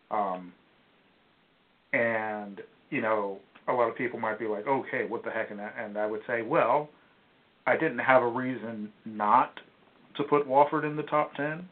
[0.10, 0.54] Um,
[1.92, 5.60] and you know a lot of people might be like okay what the heck and,
[5.60, 6.90] and i would say well
[7.68, 9.52] i didn't have a reason not
[10.16, 11.68] to put wofford in the top 10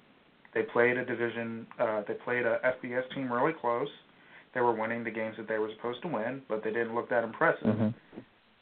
[0.54, 3.90] they played a division uh they played a fbs team really close
[4.54, 7.10] they were winning the games that they were supposed to win but they didn't look
[7.10, 7.90] that impressive hmm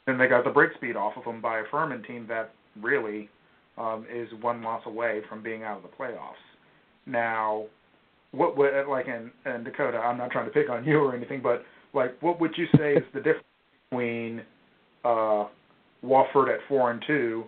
[0.06, 2.50] then they got the break speed off of them by a Furman team that
[2.80, 3.28] really
[3.78, 6.42] um, is one loss away from being out of the playoffs.
[7.06, 7.64] Now,
[8.32, 9.98] what would like in, in Dakota?
[9.98, 11.62] I'm not trying to pick on you or anything, but
[11.94, 13.46] like, what would you say is the difference
[13.90, 14.42] between
[15.04, 15.46] uh,
[16.04, 17.44] Wofford at four and two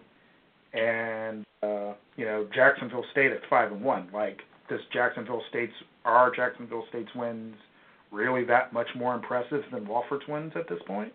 [0.72, 4.08] and uh, you know Jacksonville State at five and one.
[4.12, 5.72] Like, does Jacksonville State's
[6.04, 7.56] are Jacksonville State's wins
[8.10, 11.12] really that much more impressive than Wofford's wins at this point?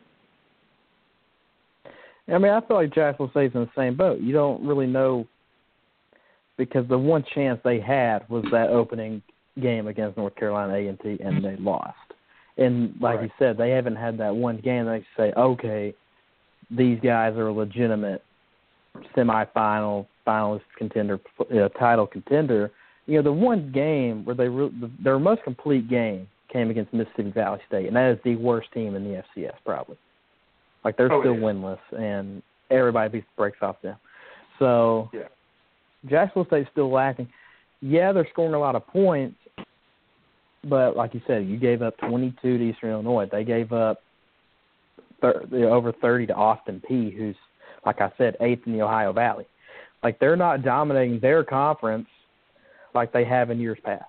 [2.27, 4.21] I mean, I feel like Jacksonville State's in the same boat.
[4.21, 5.27] You don't really know
[6.57, 9.21] because the one chance they had was that opening
[9.59, 11.95] game against North Carolina A and T, and they lost.
[12.59, 13.23] And like right.
[13.23, 14.85] you said, they haven't had that one game.
[14.85, 15.93] They say, okay,
[16.69, 18.21] these guys are a legitimate
[19.15, 22.71] semifinal, finalist contender, uh, title contender.
[23.05, 26.93] You know, the one game where they re- the, their most complete game came against
[26.93, 29.97] Mississippi Valley State, and that is the worst team in the FCS probably.
[30.83, 33.95] Like they're oh, still winless, and everybody beats breaks off them.
[34.59, 35.27] So yeah.
[36.09, 37.29] Jacksonville State's still lacking.
[37.81, 39.37] Yeah, they're scoring a lot of points,
[40.63, 43.27] but like you said, you gave up 22 to Eastern Illinois.
[43.31, 44.01] They gave up
[45.21, 47.35] thir- over 30 to Austin Peay, who's
[47.85, 49.45] like I said, eighth in the Ohio Valley.
[50.03, 52.07] Like they're not dominating their conference
[52.93, 54.05] like they have in years past.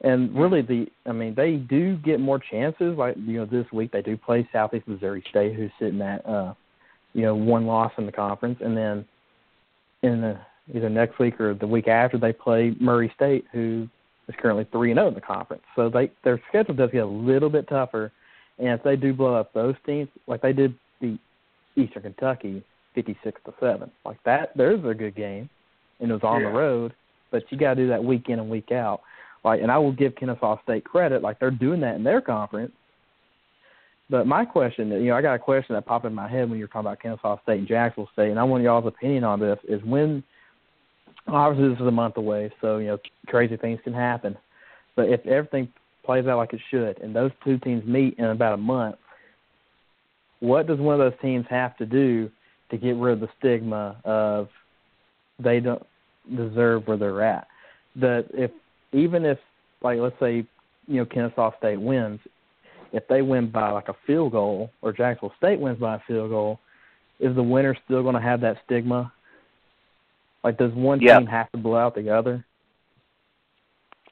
[0.00, 2.96] And really, the I mean, they do get more chances.
[2.96, 6.54] Like you know, this week they do play Southeast Missouri State, who's sitting at uh,
[7.14, 9.04] you know one loss in the conference, and then
[10.02, 10.38] in the
[10.72, 13.88] either next week or the week after they play Murray State, who
[14.28, 15.62] is currently three and zero oh in the conference.
[15.74, 18.12] So they their schedule does get a little bit tougher,
[18.58, 21.20] and if they do blow up those teams, like they did beat
[21.76, 22.62] Eastern Kentucky
[22.94, 25.48] fifty six to seven, like that, there's a good game,
[26.00, 26.48] and it was on yeah.
[26.48, 26.94] the road.
[27.30, 29.02] But you got to do that week in and week out.
[29.44, 32.72] Like, and I will give Kennesaw State credit, like they're doing that in their conference.
[34.10, 36.58] But my question, you know, I got a question that popped in my head when
[36.58, 39.38] you were talking about Kennesaw State and Jacksonville State, and I want y'all's opinion on
[39.38, 40.24] this: is when
[41.28, 44.36] obviously this is a month away, so you know crazy things can happen.
[44.96, 45.68] But if everything
[46.04, 48.96] plays out like it should, and those two teams meet in about a month,
[50.40, 52.30] what does one of those teams have to do
[52.70, 54.48] to get rid of the stigma of
[55.38, 55.84] they don't
[56.34, 57.46] deserve where they're at?
[57.96, 58.50] That if
[58.92, 59.38] even if
[59.82, 60.46] like let's say
[60.86, 62.20] you know Kennesaw State wins,
[62.92, 66.30] if they win by like a field goal or Jacksonville State wins by a field
[66.30, 66.58] goal,
[67.20, 69.12] is the winner still going to have that stigma?
[70.44, 71.18] Like, does one yeah.
[71.18, 72.44] team have to blow out the other?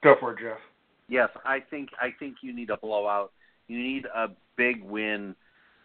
[0.02, 0.58] Go for it, Jeff.
[1.08, 3.32] Yes, I think I think you need a blowout.
[3.68, 5.34] You need a big win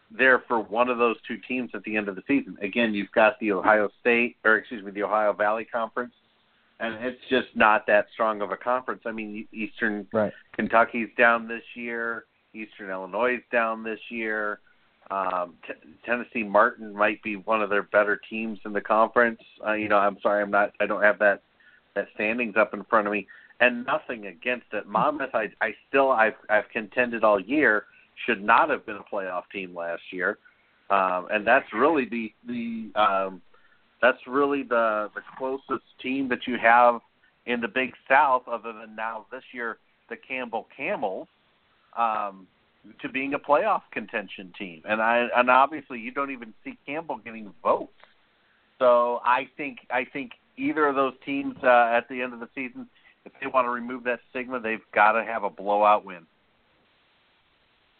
[0.09, 2.57] there for one of those two teams at the end of the season.
[2.61, 6.13] Again, you've got the Ohio State or excuse me, the Ohio Valley Conference
[6.81, 9.03] and it's just not that strong of a conference.
[9.05, 10.33] I mean, Eastern right.
[10.53, 12.25] Kentucky's down this year.
[12.53, 14.59] Eastern Illinois is down this year.
[15.11, 15.73] Um, t-
[16.05, 19.41] Tennessee Martin might be one of their better teams in the conference.
[19.65, 20.71] Uh, you know, I'm sorry, I'm not.
[20.79, 21.43] I don't have that
[21.95, 23.27] that standings up in front of me.
[23.59, 24.87] And nothing against it.
[24.87, 27.85] Monmouth, I, I still, I've, I've contended all year,
[28.25, 30.37] should not have been a playoff team last year.
[30.89, 33.41] Um, and that's really the the um,
[34.01, 37.01] that's really the the closest team that you have
[37.45, 39.77] in the Big South, other than now this year
[40.09, 41.27] the Campbell Camels,
[41.97, 42.45] um,
[43.01, 44.81] to being a playoff contention team.
[44.85, 47.91] And I and obviously you don't even see Campbell getting votes.
[48.79, 52.49] So I think I think either of those teams uh, at the end of the
[52.55, 52.87] season,
[53.25, 56.25] if they want to remove that stigma, they've got to have a blowout win.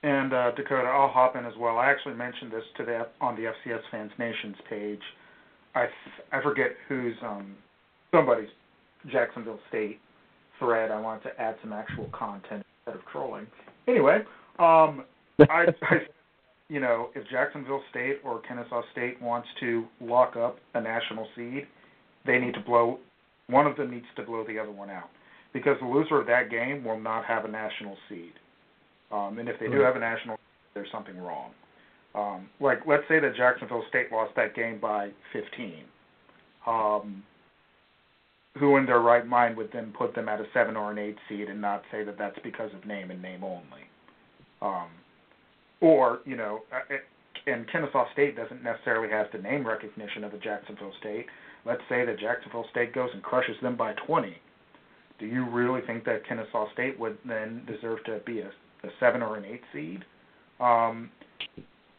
[0.03, 1.77] And uh, Dakota, I'll hop in as well.
[1.77, 5.01] I actually mentioned this to the on the FCS Fans Nations page
[5.75, 5.87] I
[6.31, 7.55] I forget who's um
[8.11, 8.49] somebody's
[9.11, 9.99] Jacksonville State
[10.59, 10.91] thread.
[10.91, 13.47] I wanted to add some actual content instead of trolling.
[13.87, 14.23] Anyway,
[14.59, 15.05] um,
[15.39, 15.95] I, I
[16.69, 21.67] you know if Jacksonville State or Kennesaw State wants to lock up a national seed,
[22.25, 22.99] they need to blow
[23.47, 25.09] one of them needs to blow the other one out
[25.53, 28.33] because the loser of that game will not have a national seed.
[29.11, 30.37] Um, and if they do have a national,
[30.73, 31.51] there's something wrong.
[32.15, 35.83] Um, like, let's say that Jacksonville State lost that game by 15.
[36.65, 37.23] Um,
[38.59, 41.17] who in their right mind would then put them at a seven or an eight
[41.29, 43.87] seed and not say that that's because of name and name only?
[44.61, 44.89] Um,
[45.79, 46.95] or you know, uh,
[47.47, 51.25] and Kennesaw State doesn't necessarily have the name recognition of a Jacksonville State.
[51.65, 54.35] Let's say that Jacksonville State goes and crushes them by 20.
[55.19, 59.21] Do you really think that Kennesaw State would then deserve to be a, a seven
[59.21, 60.03] or an eight seed?
[60.59, 61.09] Um,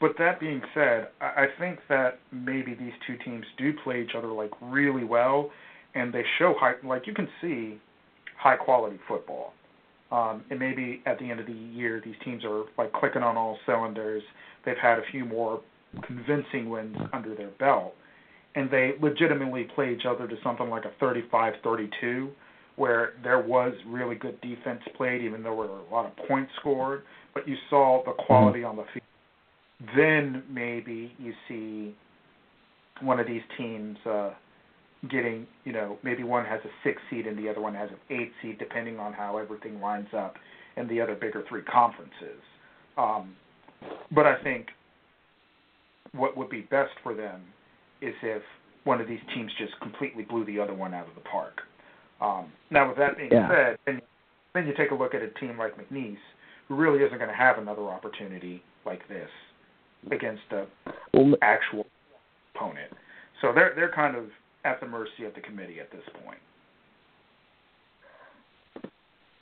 [0.01, 4.29] but that being said, I think that maybe these two teams do play each other
[4.29, 5.51] like really well,
[5.95, 6.73] and they show high.
[6.83, 7.79] Like you can see
[8.37, 9.53] high quality football.
[10.13, 13.37] Um, and maybe at the end of the year, these teams are like clicking on
[13.37, 14.23] all cylinders.
[14.65, 15.63] They've had a few more
[16.07, 17.95] convincing wins under their belt,
[18.55, 22.31] and they legitimately play each other to something like a 35-32,
[22.77, 26.53] where there was really good defense played, even though there were a lot of points
[26.61, 27.03] scored.
[27.35, 29.03] But you saw the quality on the field
[29.97, 31.95] then maybe you see
[33.01, 34.31] one of these teams uh,
[35.11, 38.17] getting, you know, maybe one has a six seed and the other one has an
[38.17, 40.35] eight seed, depending on how everything lines up
[40.77, 42.41] in the other bigger three conferences.
[42.97, 43.35] Um,
[44.15, 44.69] but I think
[46.13, 47.41] what would be best for them
[48.01, 48.43] is if
[48.85, 51.63] one of these teams just completely blew the other one out of the park.
[52.21, 53.49] Um, now, with that being Yeah.
[53.49, 54.03] said, then,
[54.55, 56.19] then you take a look at a team like McNeese,
[56.69, 59.31] who really isn't going to have another opportunity like this
[60.11, 60.67] against a
[61.13, 61.87] Well, actual
[62.55, 62.93] opponent.
[63.41, 64.25] So they're they're kind of
[64.65, 66.39] at the mercy of the committee at this point.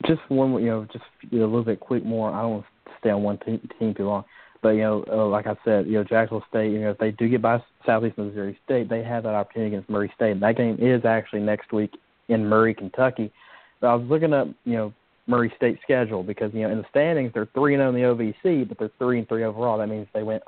[0.06, 2.32] just one, you know, just a little bit quick more.
[2.32, 4.24] I don't want to stay on one team, team too long,
[4.62, 6.72] but you know, uh, like I said, you know, Jacksonville State.
[6.72, 9.90] You know, if they do get by Southeast Missouri State, they have that opportunity against
[9.90, 10.32] Murray State.
[10.32, 11.92] And that game is actually next week
[12.28, 13.32] in Murray, Kentucky.
[13.80, 14.92] But I was looking up, you know,
[15.26, 18.34] Murray State schedule because you know in the standings they're three and zero in the
[18.44, 19.78] OVC, but they're three and three overall.
[19.78, 20.42] That means they went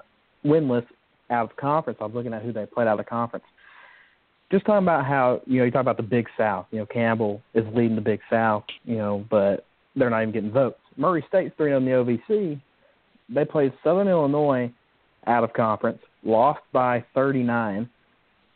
[0.44, 0.86] winless
[1.31, 1.99] out of conference.
[2.01, 3.44] I was looking at who they played out of conference.
[4.53, 6.66] Just talking about how you know you talk about the Big South.
[6.70, 8.65] You know Campbell is leading the Big South.
[8.85, 9.65] You know, but
[9.97, 10.79] they're not even getting votes.
[10.97, 12.61] Murray State's three in the OVC.
[13.31, 14.70] They played Southern Illinois
[15.27, 17.89] out of conference, lost by 39.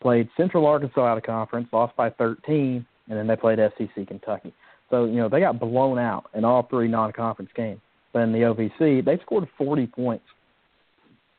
[0.03, 4.53] Played Central Arkansas out of conference, lost by 13, and then they played SEC Kentucky.
[4.91, 7.81] So you know they got blown out in all three non-conference games.
[8.13, 10.25] But in the OVC, they scored 40 points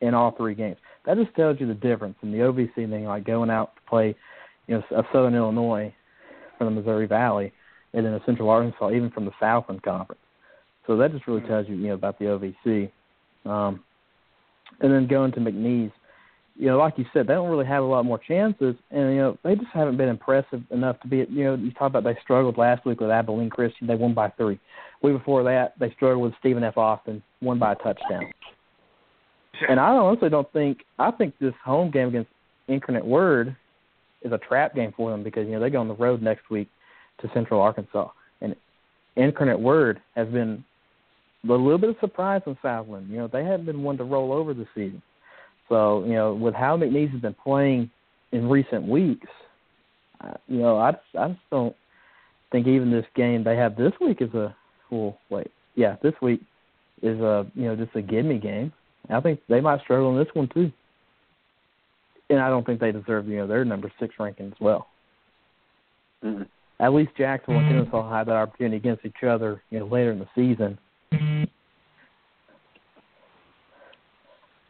[0.02, 0.78] in all three games.
[1.06, 4.16] That just tells you the difference in the OVC thing, like going out to play,
[4.68, 5.94] you know, a Southern Illinois
[6.58, 7.52] from the Missouri Valley,
[7.94, 10.22] and then a Central Arkansas, even from the Southland Conference.
[10.86, 12.92] So that just really tells you, you know, about the OVC.
[13.46, 13.84] Um,
[14.82, 15.92] and then going to McNeese,
[16.56, 19.18] you know, like you said, they don't really have a lot more chances, and you
[19.18, 21.18] know, they just haven't been impressive enough to be.
[21.30, 24.30] You know, you talk about they struggled last week with Abilene Christian, they won by
[24.32, 24.60] three.
[25.04, 26.78] Week before that, they struggled with Stephen F.
[26.78, 28.24] Austin, won by a touchdown.
[29.70, 32.30] And I honestly don't think I think this home game against
[32.68, 33.56] Incarnate Word
[34.22, 36.50] is a trap game for them because you know they go on the road next
[36.50, 36.68] week
[37.22, 38.10] to Central Arkansas,
[38.42, 38.56] and
[39.16, 40.64] Incarnate Word has been
[41.44, 43.10] a little bit of surprise in Southland.
[43.10, 45.02] You know they haven't been one to roll over this season,
[45.70, 47.90] so you know with how McNeese has been playing
[48.32, 49.28] in recent weeks,
[50.48, 51.76] you know I just, I just don't
[52.52, 54.56] think even this game they have this week is a
[54.90, 56.42] well wait yeah this week
[57.02, 58.72] is a you know just a gimme game.
[59.10, 60.72] I think they might struggle in this one too.
[62.30, 64.88] And I don't think they deserve, you know, their number six ranking as well.
[66.24, 66.44] Mm-hmm.
[66.80, 70.20] At least Jacksonville and Kennesaw had that opportunity against each other, you know, later in
[70.20, 70.78] the season.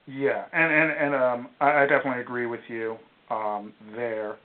[0.07, 2.97] Yeah, and and and um, I, I definitely agree with you
[3.29, 4.37] um, there.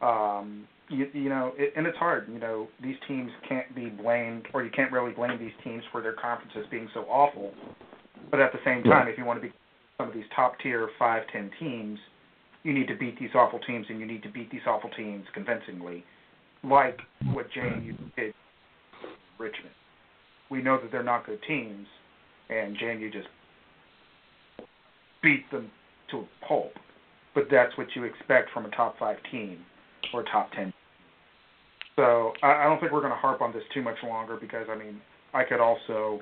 [0.00, 2.28] Um, you, you know, it, and it's hard.
[2.32, 6.00] You know, these teams can't be blamed, or you can't really blame these teams for
[6.00, 7.52] their conferences being so awful.
[8.30, 9.52] But at the same time, if you want to be
[9.98, 11.98] some of these top tier five, ten teams,
[12.66, 15.24] you need to beat these awful teams, and you need to beat these awful teams
[15.32, 16.04] convincingly,
[16.64, 16.98] like
[17.32, 18.34] what JMU did
[19.38, 19.74] Richmond.
[20.50, 21.86] We know that they're not good teams,
[22.50, 23.28] and JMU just
[25.22, 25.70] beat them
[26.10, 26.72] to a pulp.
[27.36, 29.58] But that's what you expect from a top five team
[30.12, 30.72] or top ten.
[31.94, 34.66] So I, I don't think we're going to harp on this too much longer because
[34.68, 35.00] I mean
[35.34, 36.20] I could also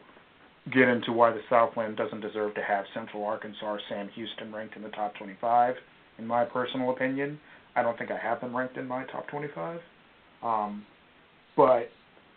[0.74, 4.76] get into why the Southland doesn't deserve to have Central Arkansas or Sam Houston ranked
[4.76, 5.76] in the top 25.
[6.18, 7.38] In my personal opinion,
[7.76, 9.80] I don't think I have them ranked in my top 25.
[10.42, 10.84] Um,
[11.56, 11.88] but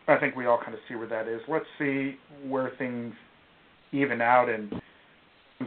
[0.08, 1.42] I think we all kind of see where that is.
[1.48, 2.16] Let's see
[2.48, 3.14] where things
[3.92, 4.74] even out, and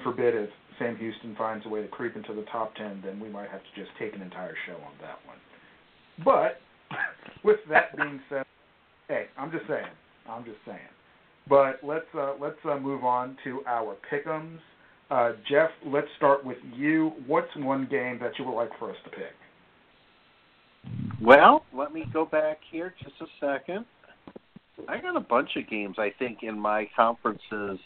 [0.02, 3.28] forbid if Sam Houston finds a way to creep into the top 10, then we
[3.28, 5.38] might have to just take an entire show on that one.
[6.24, 6.60] But
[7.44, 8.44] with that being said,
[9.08, 9.86] hey, I'm just saying.
[10.28, 10.78] I'm just saying.
[11.48, 14.58] But let's uh, let's uh, move on to our pick'ems.
[15.10, 17.12] Uh, Jeff, let's start with you.
[17.26, 19.34] What's one game that you would like for us to pick?
[21.20, 23.84] Well, let me go back here just a second.
[24.88, 27.78] I got a bunch of games I think in my conferences.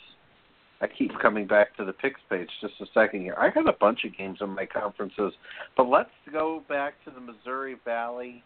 [0.80, 3.34] I keep coming back to the picks page just a second here.
[3.38, 5.32] I got a bunch of games in my conferences,
[5.76, 8.44] but let's go back to the Missouri Valley.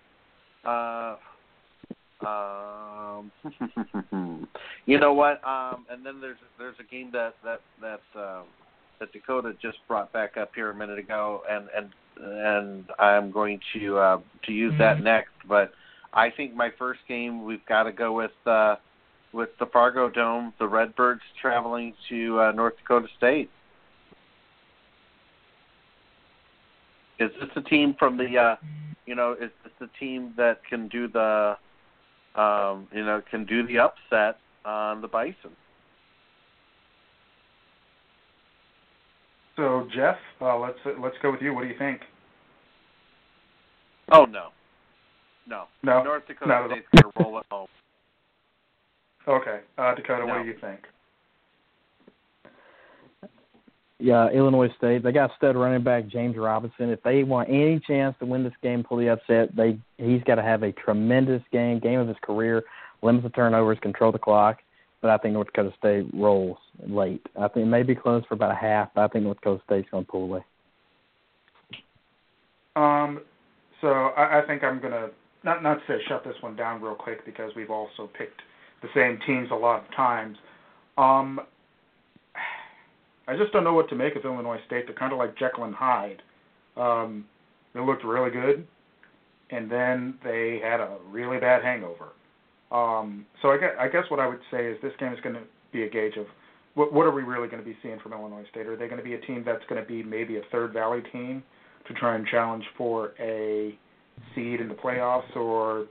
[0.65, 1.17] Uh,
[2.25, 3.33] um,
[4.87, 5.45] you know what?
[5.47, 8.45] Um, and then there's there's a game that that that um,
[9.01, 13.61] that Dakota just brought back up here a minute ago, and and and I'm going
[13.75, 15.33] to uh, to use that next.
[15.49, 15.73] But
[16.13, 18.77] I think my first game we've got to go with uh,
[19.33, 23.51] with the Fargo Dome, the Redbirds traveling to uh, North Dakota State.
[27.19, 28.57] Is this a team from the uh,
[29.07, 31.57] you know is this a team that can do the
[32.35, 35.57] um, you know can do the upset on the Bison?
[39.59, 41.53] So Jeff, uh, let's let's go with you.
[41.53, 42.01] What do you think?
[44.13, 44.51] Oh no,
[45.49, 45.65] No.
[45.83, 46.03] No.
[46.05, 46.71] North Dakota not.
[46.71, 47.67] State's going to roll at home.
[49.27, 50.81] Okay, uh, Dakota, what do you think?
[53.99, 55.03] Yeah, Illinois State.
[55.03, 56.89] They got stud running back James Robinson.
[56.91, 60.37] If they want any chance to win this game, pull the upset, they he's got
[60.37, 62.63] to have a tremendous game, game of his career,
[63.03, 64.59] limit the turnovers, control the clock.
[65.01, 67.25] But I think North Dakota State rolls late.
[67.39, 69.63] I think it may be close for about a half, but I think North Dakota
[69.65, 70.45] State's going to pull away.
[72.75, 73.21] Um,
[73.81, 75.09] so I, I think I'm gonna
[75.45, 78.41] not not to say shut this one down real quick because we've also picked
[78.83, 80.37] the same teams a lot of times.
[80.97, 81.41] Um,
[83.27, 84.87] I just don't know what to make of Illinois State.
[84.87, 86.23] They're kind of like Jekyll and Hyde.
[86.77, 87.25] Um,
[87.75, 88.67] they looked really good,
[89.51, 92.09] and then they had a really bad hangover.
[92.71, 95.35] Um, so I guess, I guess what I would say is this game is going
[95.35, 95.43] to
[95.73, 96.27] be a gauge of
[96.75, 98.67] what, what are we really going to be seeing from Illinois State?
[98.67, 101.03] Are they going to be a team that's going to be maybe a third valley
[101.13, 101.43] team
[101.87, 103.77] to try and challenge for a
[104.35, 105.87] seed in the playoffs, or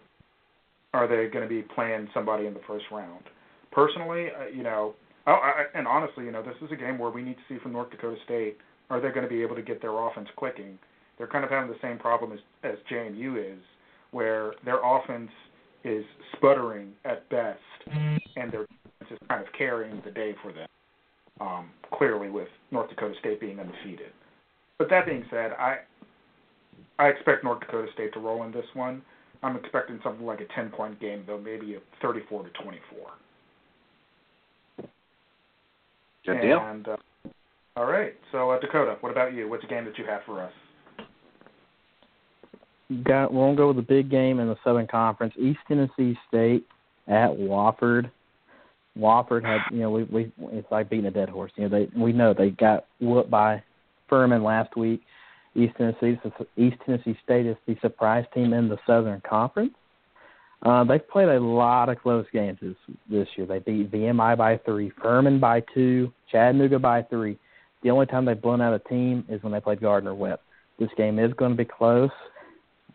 [0.93, 3.23] are they going to be playing somebody in the first round?
[3.71, 4.93] Personally, uh, you know,
[5.27, 7.59] oh, I, and honestly, you know, this is a game where we need to see
[7.61, 8.57] from North Dakota State
[8.89, 10.79] are they going to be able to get their offense clicking?
[11.17, 13.59] They're kind of having the same problem as as JMU is,
[14.11, 15.29] where their offense
[15.87, 16.03] is
[16.35, 20.67] sputtering at best, and their defense is kind of carrying the day for them.
[21.39, 24.11] Um, clearly, with North Dakota State being undefeated.
[24.79, 25.77] But that being said, I
[26.99, 29.01] I expect North Dakota State to roll in this one.
[29.43, 32.97] I'm expecting something like a 10 point game, though, maybe a 34 to 24.
[36.25, 36.59] Good deal.
[36.59, 36.97] And, uh,
[37.75, 38.13] all right.
[38.31, 39.47] So, uh, Dakota, what about you?
[39.47, 40.51] What's a game that you have for us?
[43.03, 45.33] Got we're gonna go with the big game in the Southern Conference.
[45.37, 46.65] East Tennessee State
[47.07, 48.09] at Wofford.
[48.97, 51.51] Wofford had you know we we it's like beating a dead horse.
[51.55, 53.61] You know they we know they got whooped by
[54.07, 55.01] Furman last week.
[55.53, 56.17] East Tennessee
[56.55, 59.73] East Tennessee State is the surprise team in the Southern Conference.
[60.63, 62.75] Uh, they've played a lot of close games this
[63.09, 63.45] this year.
[63.45, 67.37] They beat VMI by three, Furman by two, Chattanooga by three.
[67.83, 70.39] The only time they've blown out a team is when they played Gardner Webb.
[70.79, 72.09] This game is going to be close.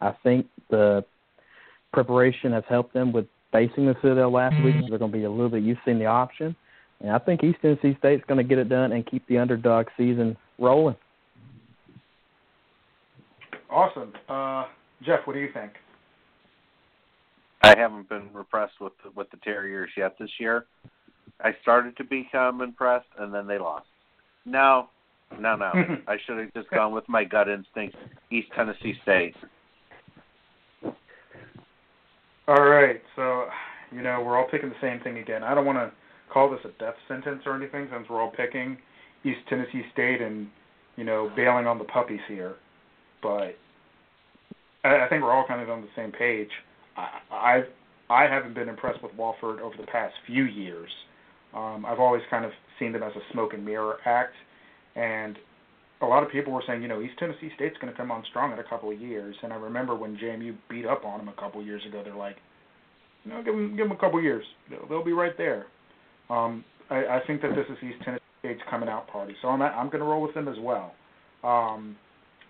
[0.02, 1.04] I think the
[1.92, 4.74] preparation has helped them with facing the Citadel last week.
[4.88, 6.56] They're going to be a little bit used to seeing the option.
[7.00, 9.86] And I think East Tennessee State's going to get it done and keep the underdog
[9.96, 10.96] season rolling.
[13.70, 14.12] Awesome.
[14.28, 14.66] Uh,
[15.04, 15.72] Jeff, what do you think?
[17.62, 20.66] I haven't been impressed with the, with the Terriers yet this year.
[21.40, 23.86] I started to become impressed, and then they lost.
[24.44, 24.88] No,
[25.38, 25.72] no, no.
[26.08, 27.96] I should have just gone with my gut instinct.
[28.30, 29.34] East Tennessee State.
[32.48, 33.00] All right.
[33.16, 33.46] So,
[33.92, 35.42] you know, we're all picking the same thing again.
[35.42, 35.92] I don't want to
[36.32, 38.78] call this a death sentence or anything since we're all picking
[39.24, 40.48] East Tennessee State and,
[40.96, 42.56] you know, bailing on the puppies here.
[43.22, 43.54] But
[44.84, 46.50] I, I think we're all kind of on the same page.
[46.96, 47.64] I, I've
[48.10, 50.90] I haven't been impressed with Wofford over the past few years.
[51.54, 54.34] Um, I've always kind of seen them as a smoke and mirror act,
[54.96, 55.38] and
[56.02, 58.24] a lot of people were saying, you know, East Tennessee State's going to come on
[58.28, 59.36] strong in a couple of years.
[59.42, 62.14] And I remember when JMU beat up on them a couple of years ago, they're
[62.14, 62.36] like,
[63.24, 65.66] you know, give them give them a couple of years, they'll, they'll be right there.
[66.28, 69.62] Um, I, I think that this is East Tennessee State's coming out party, so I'm
[69.62, 70.92] I'm going to roll with them as well.
[71.44, 71.96] Um,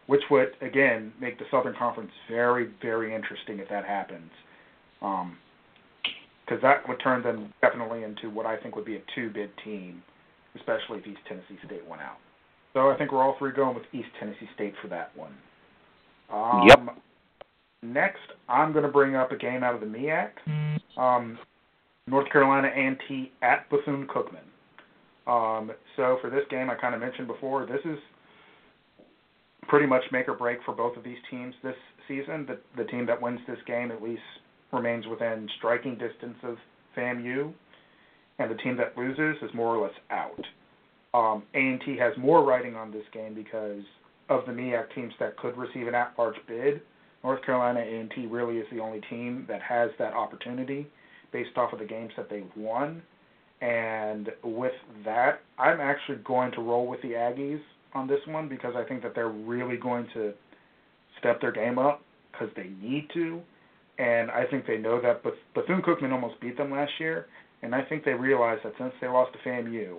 [0.06, 4.30] which would again make the Southern Conference very, very interesting if that happens,
[5.00, 10.02] because that would turn them definitely into what I think would be a two-bid team,
[10.56, 12.16] especially if East Tennessee State went out.
[12.74, 15.34] So I think we're all three going with East Tennessee State for that one.
[16.32, 16.96] Um, Yep.
[17.84, 20.30] Next, I'm going to bring up a game out of the MEAC.
[20.96, 21.36] Um,
[22.06, 24.46] North Carolina A&T at Bethune Cookman.
[25.26, 27.98] Um, so for this game, I kind of mentioned before, this is
[29.68, 31.74] pretty much make or break for both of these teams this
[32.08, 32.46] season.
[32.46, 34.22] The, the team that wins this game at least
[34.72, 36.56] remains within striking distance of
[36.96, 37.52] FAMU,
[38.38, 40.40] and the team that loses is more or less out.
[41.14, 43.82] Um, A&T has more writing on this game because
[44.28, 46.80] of the MEAC teams that could receive an at-large bid.
[47.22, 50.86] North Carolina A&T really is the only team that has that opportunity
[51.32, 53.02] based off of the games that they've won.
[53.60, 54.72] And with
[55.04, 57.60] that, I'm actually going to roll with the Aggies
[57.94, 60.32] on this one because I think that they're really going to
[61.20, 62.02] step their game up
[62.32, 63.40] because they need to.
[63.98, 65.22] And I think they know that.
[65.54, 67.26] Bethune Cookman almost beat them last year,
[67.62, 69.98] and I think they realize that since they lost to FAMU,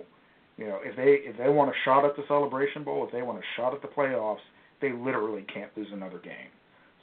[0.56, 3.22] you know, if they if they want a shot at the Celebration Bowl, if they
[3.22, 4.44] want a shot at the playoffs,
[4.80, 6.50] they literally can't lose another game.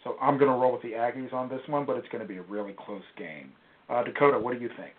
[0.03, 2.28] So I'm going to roll with the Aggies on this one, but it's going to
[2.28, 3.52] be a really close game.
[3.90, 4.94] Uh, Dakota, what do you think?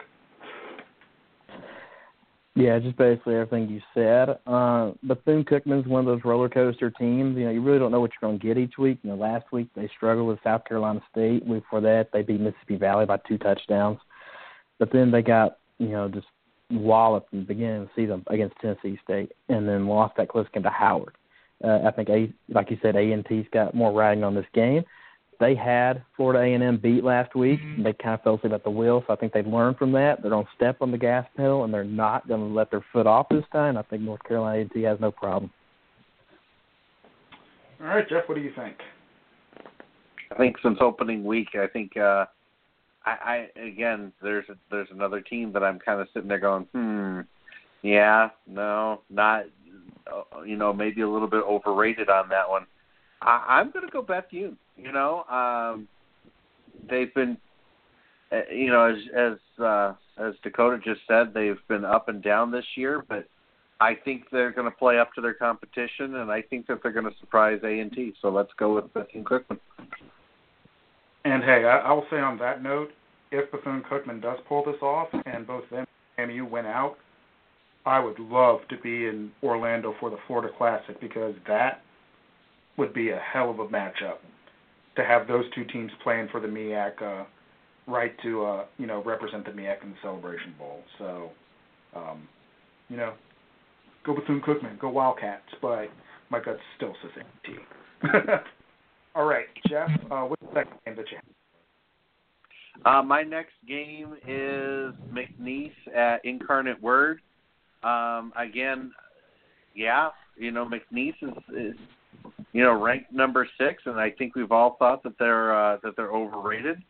[2.54, 4.38] Yeah, just basically everything you said.
[4.46, 7.36] Uh, Bethune Cookman's one of those roller coaster teams.
[7.36, 8.98] You know, you really don't know what you're going to get each week.
[9.02, 11.48] You know, last week they struggled with South Carolina State.
[11.48, 13.98] Before that, they beat Mississippi Valley by two touchdowns.
[14.78, 16.26] But then they got, you know, just
[16.70, 20.46] walloped in the beginning of the season against Tennessee State, and then lost that close
[20.52, 21.14] game to Howard.
[21.62, 24.46] Uh, I think, a, like you said, A and T's got more riding on this
[24.54, 24.84] game
[25.42, 27.60] they had Florida A&M beat last week.
[27.60, 27.82] Mm-hmm.
[27.82, 30.22] They kind of fell asleep at the wheel, so I think they've learned from that.
[30.22, 32.84] They're going to step on the gas pedal, and they're not going to let their
[32.92, 33.76] foot off this time.
[33.76, 35.50] I think North Carolina A&T has no problem.
[37.80, 38.76] All right, Jeff, what do you think?
[40.30, 42.26] I think since opening week, I think uh,
[43.04, 47.20] I, I again there's there's another team that I'm kind of sitting there going, hmm,
[47.82, 49.44] yeah, no, not,
[50.06, 52.66] uh, you know, maybe a little bit overrated on that one.
[53.20, 54.40] I, I'm going to go Bethune.
[54.40, 55.88] You you know, um,
[56.88, 57.36] they've been,
[58.30, 62.50] uh, you know, as as uh, as Dakota just said, they've been up and down
[62.50, 63.26] this year, but
[63.80, 66.92] I think they're going to play up to their competition, and I think that they're
[66.92, 68.14] going to surprise A and T.
[68.22, 69.58] So let's go with Bethune Cookman.
[71.24, 72.90] And hey, I, I will say on that note,
[73.30, 75.86] if Bethune Cookman does pull this off, and both them
[76.18, 76.96] and you win out,
[77.84, 81.82] I would love to be in Orlando for the Florida Classic because that
[82.76, 84.18] would be a hell of a matchup
[84.96, 87.24] to have those two teams playing for the MEAC uh,
[87.86, 90.82] right to uh, you know represent the MEAC in the Celebration Bowl.
[90.98, 91.30] So,
[91.96, 92.28] um,
[92.88, 93.14] you know,
[94.04, 95.88] go Bethune Cookman, go Wildcats, but
[96.30, 97.10] my gut still says
[97.44, 98.28] A&T.
[99.14, 101.24] All right, Jeff, uh, what's the second game that you have?
[102.84, 107.20] Uh, my next game is McNeese at Incarnate Word.
[107.82, 108.92] Um, again,
[109.74, 111.76] yeah, you know McNeese is, is
[112.52, 115.96] you know, ranked number six, and I think we've all thought that they're uh, that
[115.96, 116.82] they're overrated.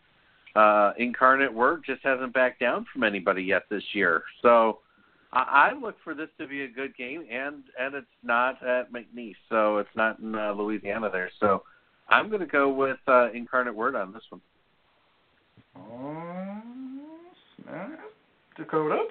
[0.55, 4.81] Uh, Incarnate Word just hasn't backed down from anybody yet this year, so
[5.32, 8.93] I, I look for this to be a good game, and and it's not at
[8.93, 11.62] McNeese, so it's not in uh, Louisiana there, so
[12.09, 14.41] I'm going to go with uh, Incarnate Word on this one.
[15.77, 16.61] Oh,
[17.62, 17.99] snap.
[18.57, 19.05] Dakota.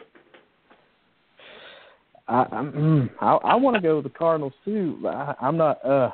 [2.27, 4.99] I I'm, mm, I, I want to go with the Cardinals too.
[5.07, 5.83] I, I'm not.
[5.85, 6.11] uh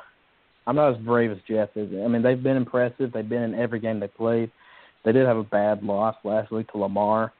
[0.66, 1.90] I'm not as brave as Jeff is.
[1.94, 3.10] I mean, they've been impressive.
[3.12, 4.50] They've been in every game they played.
[5.02, 7.32] They did have a bad loss last week to Lamar,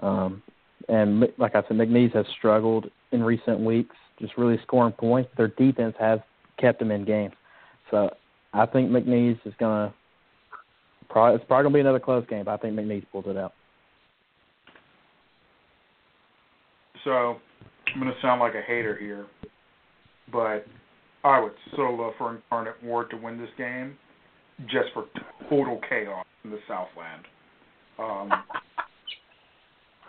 [0.00, 0.40] um,
[0.88, 5.30] and like I said, McNeese has struggled in recent weeks, just really scoring points.
[5.36, 6.20] Their defense has
[6.60, 7.34] kept them in games,
[7.90, 8.08] so
[8.56, 9.94] I think McNeese is gonna.
[11.08, 13.52] Probably, it's probably gonna be another close game, but I think McNeese pulled it out.
[17.04, 17.36] So,
[17.94, 19.26] I'm gonna sound like a hater here,
[20.32, 20.66] but
[21.22, 23.96] I would so love for Incarnate Word to win this game,
[24.66, 25.04] just for
[25.48, 27.24] total chaos in the Southland.
[27.98, 28.30] Um,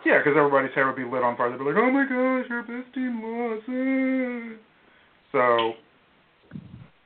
[0.06, 1.50] yeah, because everybody's hair would be lit on fire.
[1.50, 3.66] They'd be like, "Oh my gosh, our best team lost!"
[5.32, 5.74] So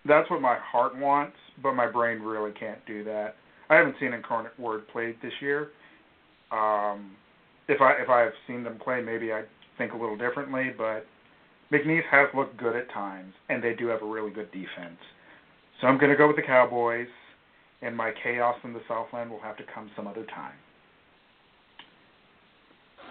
[0.04, 3.36] that's what my heart wants, but my brain really can't do that.
[3.70, 5.70] I haven't seen Incarnate Word played this year.
[6.50, 7.12] Um,
[7.68, 9.42] if I if I have seen them play, maybe I
[9.78, 11.06] think a little differently, but
[11.72, 14.98] McNeese has looked good at times, and they do have a really good defense.
[15.80, 17.08] So I'm going to go with the Cowboys,
[17.80, 20.54] and my chaos in the Southland will have to come some other time.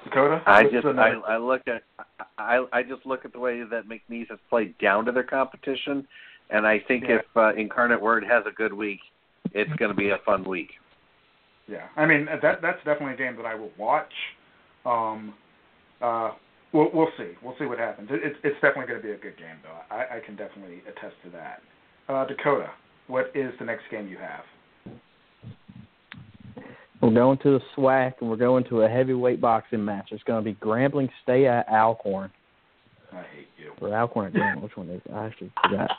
[0.03, 1.84] Dakota, I just I, I look at
[2.38, 6.07] I I just look at the way that McNeese has played down to their competition,
[6.52, 7.18] and I think yeah.
[7.18, 8.99] if uh, Incarnate Word has a good week,
[9.53, 10.69] it's going to be a fun week.
[11.68, 14.14] Yeah, I mean that that's definitely a game that I will watch.
[14.86, 15.34] Um,
[16.02, 16.32] uh,
[16.73, 17.32] We'll, we'll see.
[17.44, 18.10] We'll see what happens.
[18.11, 19.95] It, it's it's definitely going to be a good game, though.
[19.95, 21.61] I, I can definitely attest to that.
[22.07, 22.69] Uh, Dakota,
[23.07, 24.44] what is the next game you have?
[27.02, 30.10] We're going to the SWAC, and we're going to a heavyweight boxing match.
[30.11, 32.32] It's going to be Grambling State at Alcorn.
[33.11, 33.71] I hate you.
[33.81, 34.63] Or Alcorn at Grambling.
[34.63, 35.01] Which one is?
[35.13, 35.91] I actually forgot.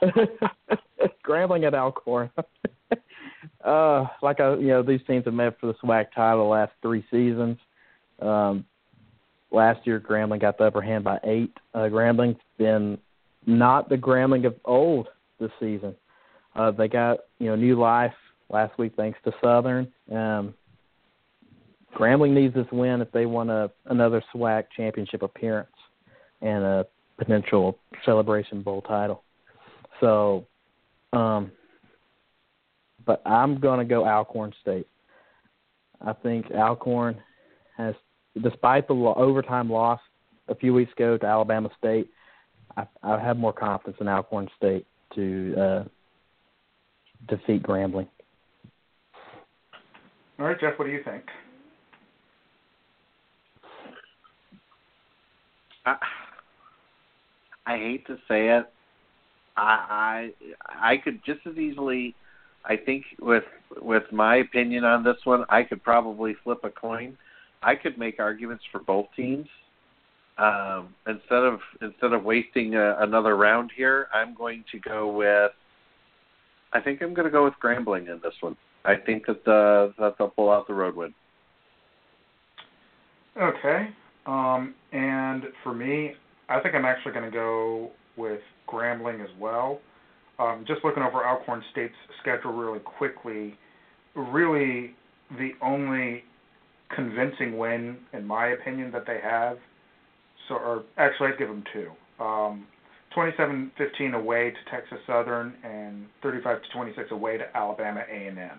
[1.26, 2.30] Grambling at Alcorn.
[3.64, 6.72] uh, like I, you know, these teams have met for the SWAC title the last
[6.82, 7.59] three seasons.
[8.20, 8.64] Um,
[9.52, 11.52] Last year, Grambling got the upper hand by eight.
[11.74, 12.97] Uh, Grambling's been
[13.47, 15.09] not the Grambling of old
[15.39, 15.94] this season.
[16.56, 18.14] Uh, they got you know new life
[18.48, 19.93] last week thanks to Southern.
[20.10, 20.55] Um,
[21.94, 25.68] Grambling needs this win if they want a another SWAC championship appearance
[26.40, 26.86] and a
[27.23, 29.23] potential Celebration Bowl title.
[30.01, 30.47] So,
[31.12, 31.53] um,
[33.07, 34.86] but I'm going to go Alcorn State.
[36.05, 37.20] I think Alcorn
[37.77, 37.94] has
[38.43, 40.01] despite the overtime loss
[40.49, 42.09] a few weeks ago to Alabama State,
[42.77, 45.85] I, I have more confidence in Alcorn State to uh,
[47.28, 48.09] defeat Grambling.
[50.39, 51.23] All right, Jeff, what do you think?
[55.85, 55.97] I,
[57.66, 58.66] I hate to say it,
[59.56, 62.14] I I I could just as easily.
[62.64, 63.44] I think with
[63.80, 67.16] with my opinion on this one, I could probably flip a coin.
[67.62, 69.47] I could make arguments for both teams.
[70.39, 75.52] Um, instead of instead of wasting a, another round here, I'm going to go with.
[76.72, 78.56] I think I'm going to go with Grambling in this one.
[78.84, 81.14] I think that the that they'll pull out the road win.
[83.40, 83.89] Okay.
[84.26, 86.14] Um, and for me,
[86.48, 89.81] I think I'm actually going to go with Grambling as well.
[90.39, 93.56] Um, just looking over Alcorn State's schedule really quickly,
[94.14, 94.94] really
[95.39, 96.24] the only
[96.94, 99.59] convincing win, in my opinion, that they have.
[100.48, 101.90] So, or actually, I'd give them two.
[102.23, 102.66] Um,
[103.16, 108.59] 27-15 away to Texas Southern and 35 to 26 away to Alabama A&M.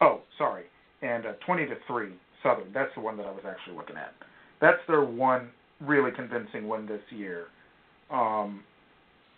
[0.00, 0.64] Oh, sorry,
[1.02, 2.70] and uh, 20 to three Southern.
[2.72, 4.12] That's the one that I was actually looking at.
[4.60, 5.50] That's their one
[5.80, 7.46] really convincing win this year.
[8.10, 8.62] Um,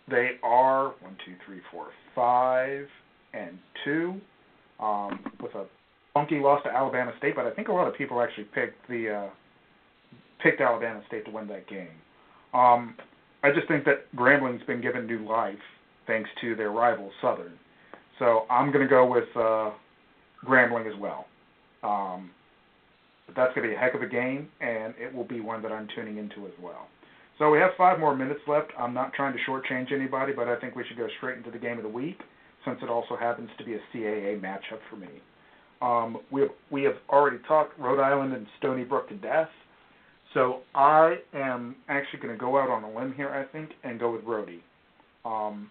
[0.09, 2.87] they are one, two, three, four, five,
[3.33, 4.19] and two,
[4.79, 5.65] um, with a
[6.13, 7.35] funky loss to Alabama State.
[7.35, 9.29] But I think a lot of people actually picked the uh,
[10.41, 11.89] picked Alabama State to win that game.
[12.53, 12.95] Um,
[13.43, 15.55] I just think that Grambling's been given new life
[16.07, 17.53] thanks to their rival Southern.
[18.17, 19.71] So I'm going to go with uh,
[20.45, 21.27] Grambling as well.
[21.83, 22.31] Um,
[23.29, 25.61] but that's going to be a heck of a game, and it will be one
[25.61, 26.87] that I'm tuning into as well.
[27.37, 28.71] So we have five more minutes left.
[28.77, 31.59] I'm not trying to shortchange anybody, but I think we should go straight into the
[31.59, 32.19] game of the week,
[32.65, 35.07] since it also happens to be a CAA matchup for me.
[35.81, 39.49] Um, we have, we have already talked Rhode Island and Stony Brook to death,
[40.33, 43.99] so I am actually going to go out on a limb here, I think, and
[43.99, 44.61] go with Rhody.
[45.23, 45.69] Um,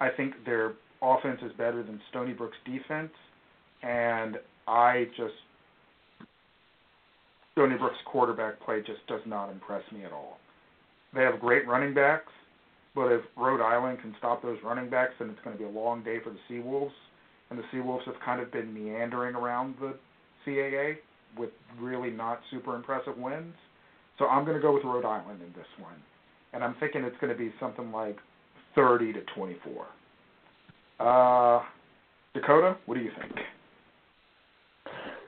[0.00, 0.72] I think their
[1.02, 3.12] offense is better than Stony Brook's defense,
[3.82, 5.34] and I just
[7.54, 10.38] Stony Brook's quarterback play just does not impress me at all.
[11.14, 12.32] They have great running backs,
[12.94, 15.72] but if Rhode Island can stop those running backs, then it's going to be a
[15.72, 16.90] long day for the Seawolves.
[17.50, 19.94] And the Seawolves have kind of been meandering around the
[20.44, 20.96] CAA
[21.38, 23.54] with really not super impressive wins.
[24.18, 25.94] So I'm going to go with Rhode Island in this one.
[26.52, 28.16] And I'm thinking it's going to be something like
[28.74, 29.86] 30 to 24.
[31.00, 31.62] Uh,
[32.34, 33.32] Dakota, what do you think?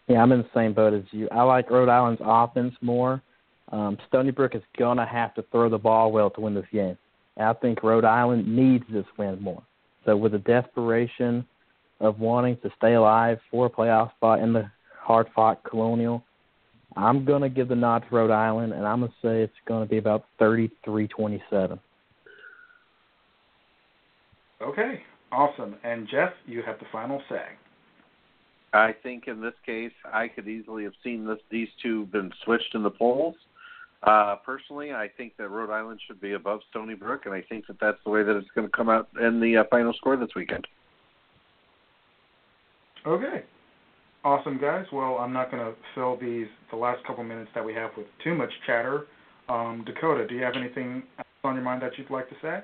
[0.09, 1.29] Yeah, I'm in the same boat as you.
[1.33, 3.23] I like Rhode Island's offense more.
[3.73, 6.67] Um, Stony Brook is going to have to throw the ball well to win this
[6.73, 6.97] game.
[7.37, 9.63] And I think Rhode Island needs this win more.
[10.05, 11.45] So, with the desperation
[12.01, 14.71] of wanting to stay alive for a playoff spot in the
[15.01, 16.23] hard fought Colonial,
[16.97, 19.53] I'm going to give the nod to Rhode Island, and I'm going to say it's
[19.67, 21.81] going to be about 33 27.
[24.63, 25.03] Okay,
[25.33, 25.75] awesome.
[25.83, 27.45] And Jeff, you have the final say.
[28.77, 32.75] I think in this case, I could easily have seen this, these two been switched
[32.75, 33.35] in the polls.
[34.03, 37.67] Uh, personally, I think that Rhode Island should be above Stony Brook, and I think
[37.67, 40.17] that that's the way that it's going to come out in the uh, final score
[40.17, 40.67] this weekend.
[43.07, 43.45] Okay.
[44.25, 44.85] Awesome, guys.
[44.93, 48.07] Well, I'm not going to fill these the last couple minutes that we have with
[48.23, 49.07] too much chatter.
[49.49, 51.05] Um, Dakota, do you have anything
[51.45, 52.59] on your mind that you'd like to say?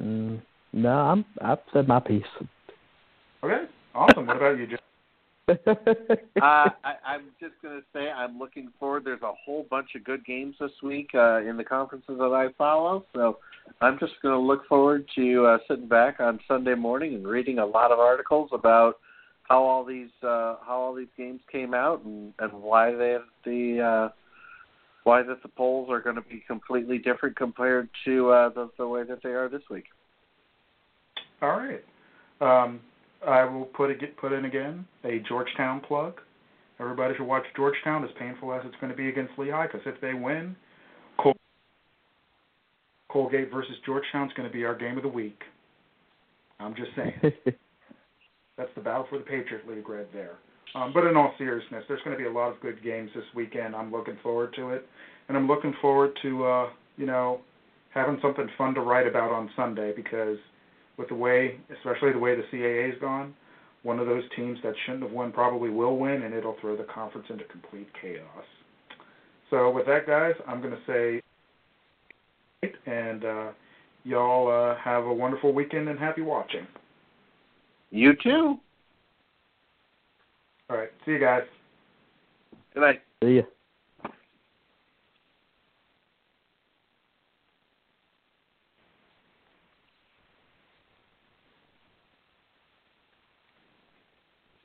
[0.00, 0.42] Mm,
[0.72, 2.24] no, I'm I've said my piece.
[3.44, 3.64] Okay,
[3.94, 4.26] awesome.
[4.26, 4.78] what about you, Jeff?
[5.48, 5.74] uh,
[6.42, 9.04] I, I'm just going to say I'm looking forward.
[9.04, 12.52] There's a whole bunch of good games this week uh, in the conferences that I
[12.56, 13.38] follow, so
[13.80, 17.58] I'm just going to look forward to uh, sitting back on Sunday morning and reading
[17.58, 18.98] a lot of articles about
[19.48, 23.80] how all these uh, how all these games came out and, and why they the
[23.80, 24.08] uh,
[25.02, 28.86] why that the polls are going to be completely different compared to uh, the, the
[28.86, 29.86] way that they are this week.
[31.42, 31.84] All right.
[32.40, 32.80] Um,
[33.26, 36.20] I will put it put in again a Georgetown plug.
[36.80, 40.00] Everybody should watch Georgetown, as painful as it's going to be against Lehigh, because if
[40.00, 40.56] they win,
[41.20, 41.36] Col-
[43.10, 45.40] Colgate versus Georgetown is going to be our game of the week.
[46.58, 47.20] I'm just saying.
[48.56, 50.36] That's the battle for the Patriot League right there.
[50.74, 53.24] Um, but in all seriousness, there's going to be a lot of good games this
[53.34, 53.76] weekend.
[53.76, 54.86] I'm looking forward to it,
[55.28, 57.40] and I'm looking forward to uh, you know
[57.94, 60.38] having something fun to write about on Sunday because
[60.96, 63.34] with the way, especially the way the CAA's gone,
[63.82, 66.84] one of those teams that shouldn't have won probably will win, and it'll throw the
[66.84, 68.44] conference into complete chaos.
[69.50, 73.48] So with that, guys, I'm going to say, and uh,
[74.04, 76.66] y'all uh, have a wonderful weekend and happy watching.
[77.90, 78.56] You too.
[80.70, 80.90] All right.
[81.04, 81.42] See you guys.
[82.72, 83.02] Good night.
[83.22, 83.42] See ya.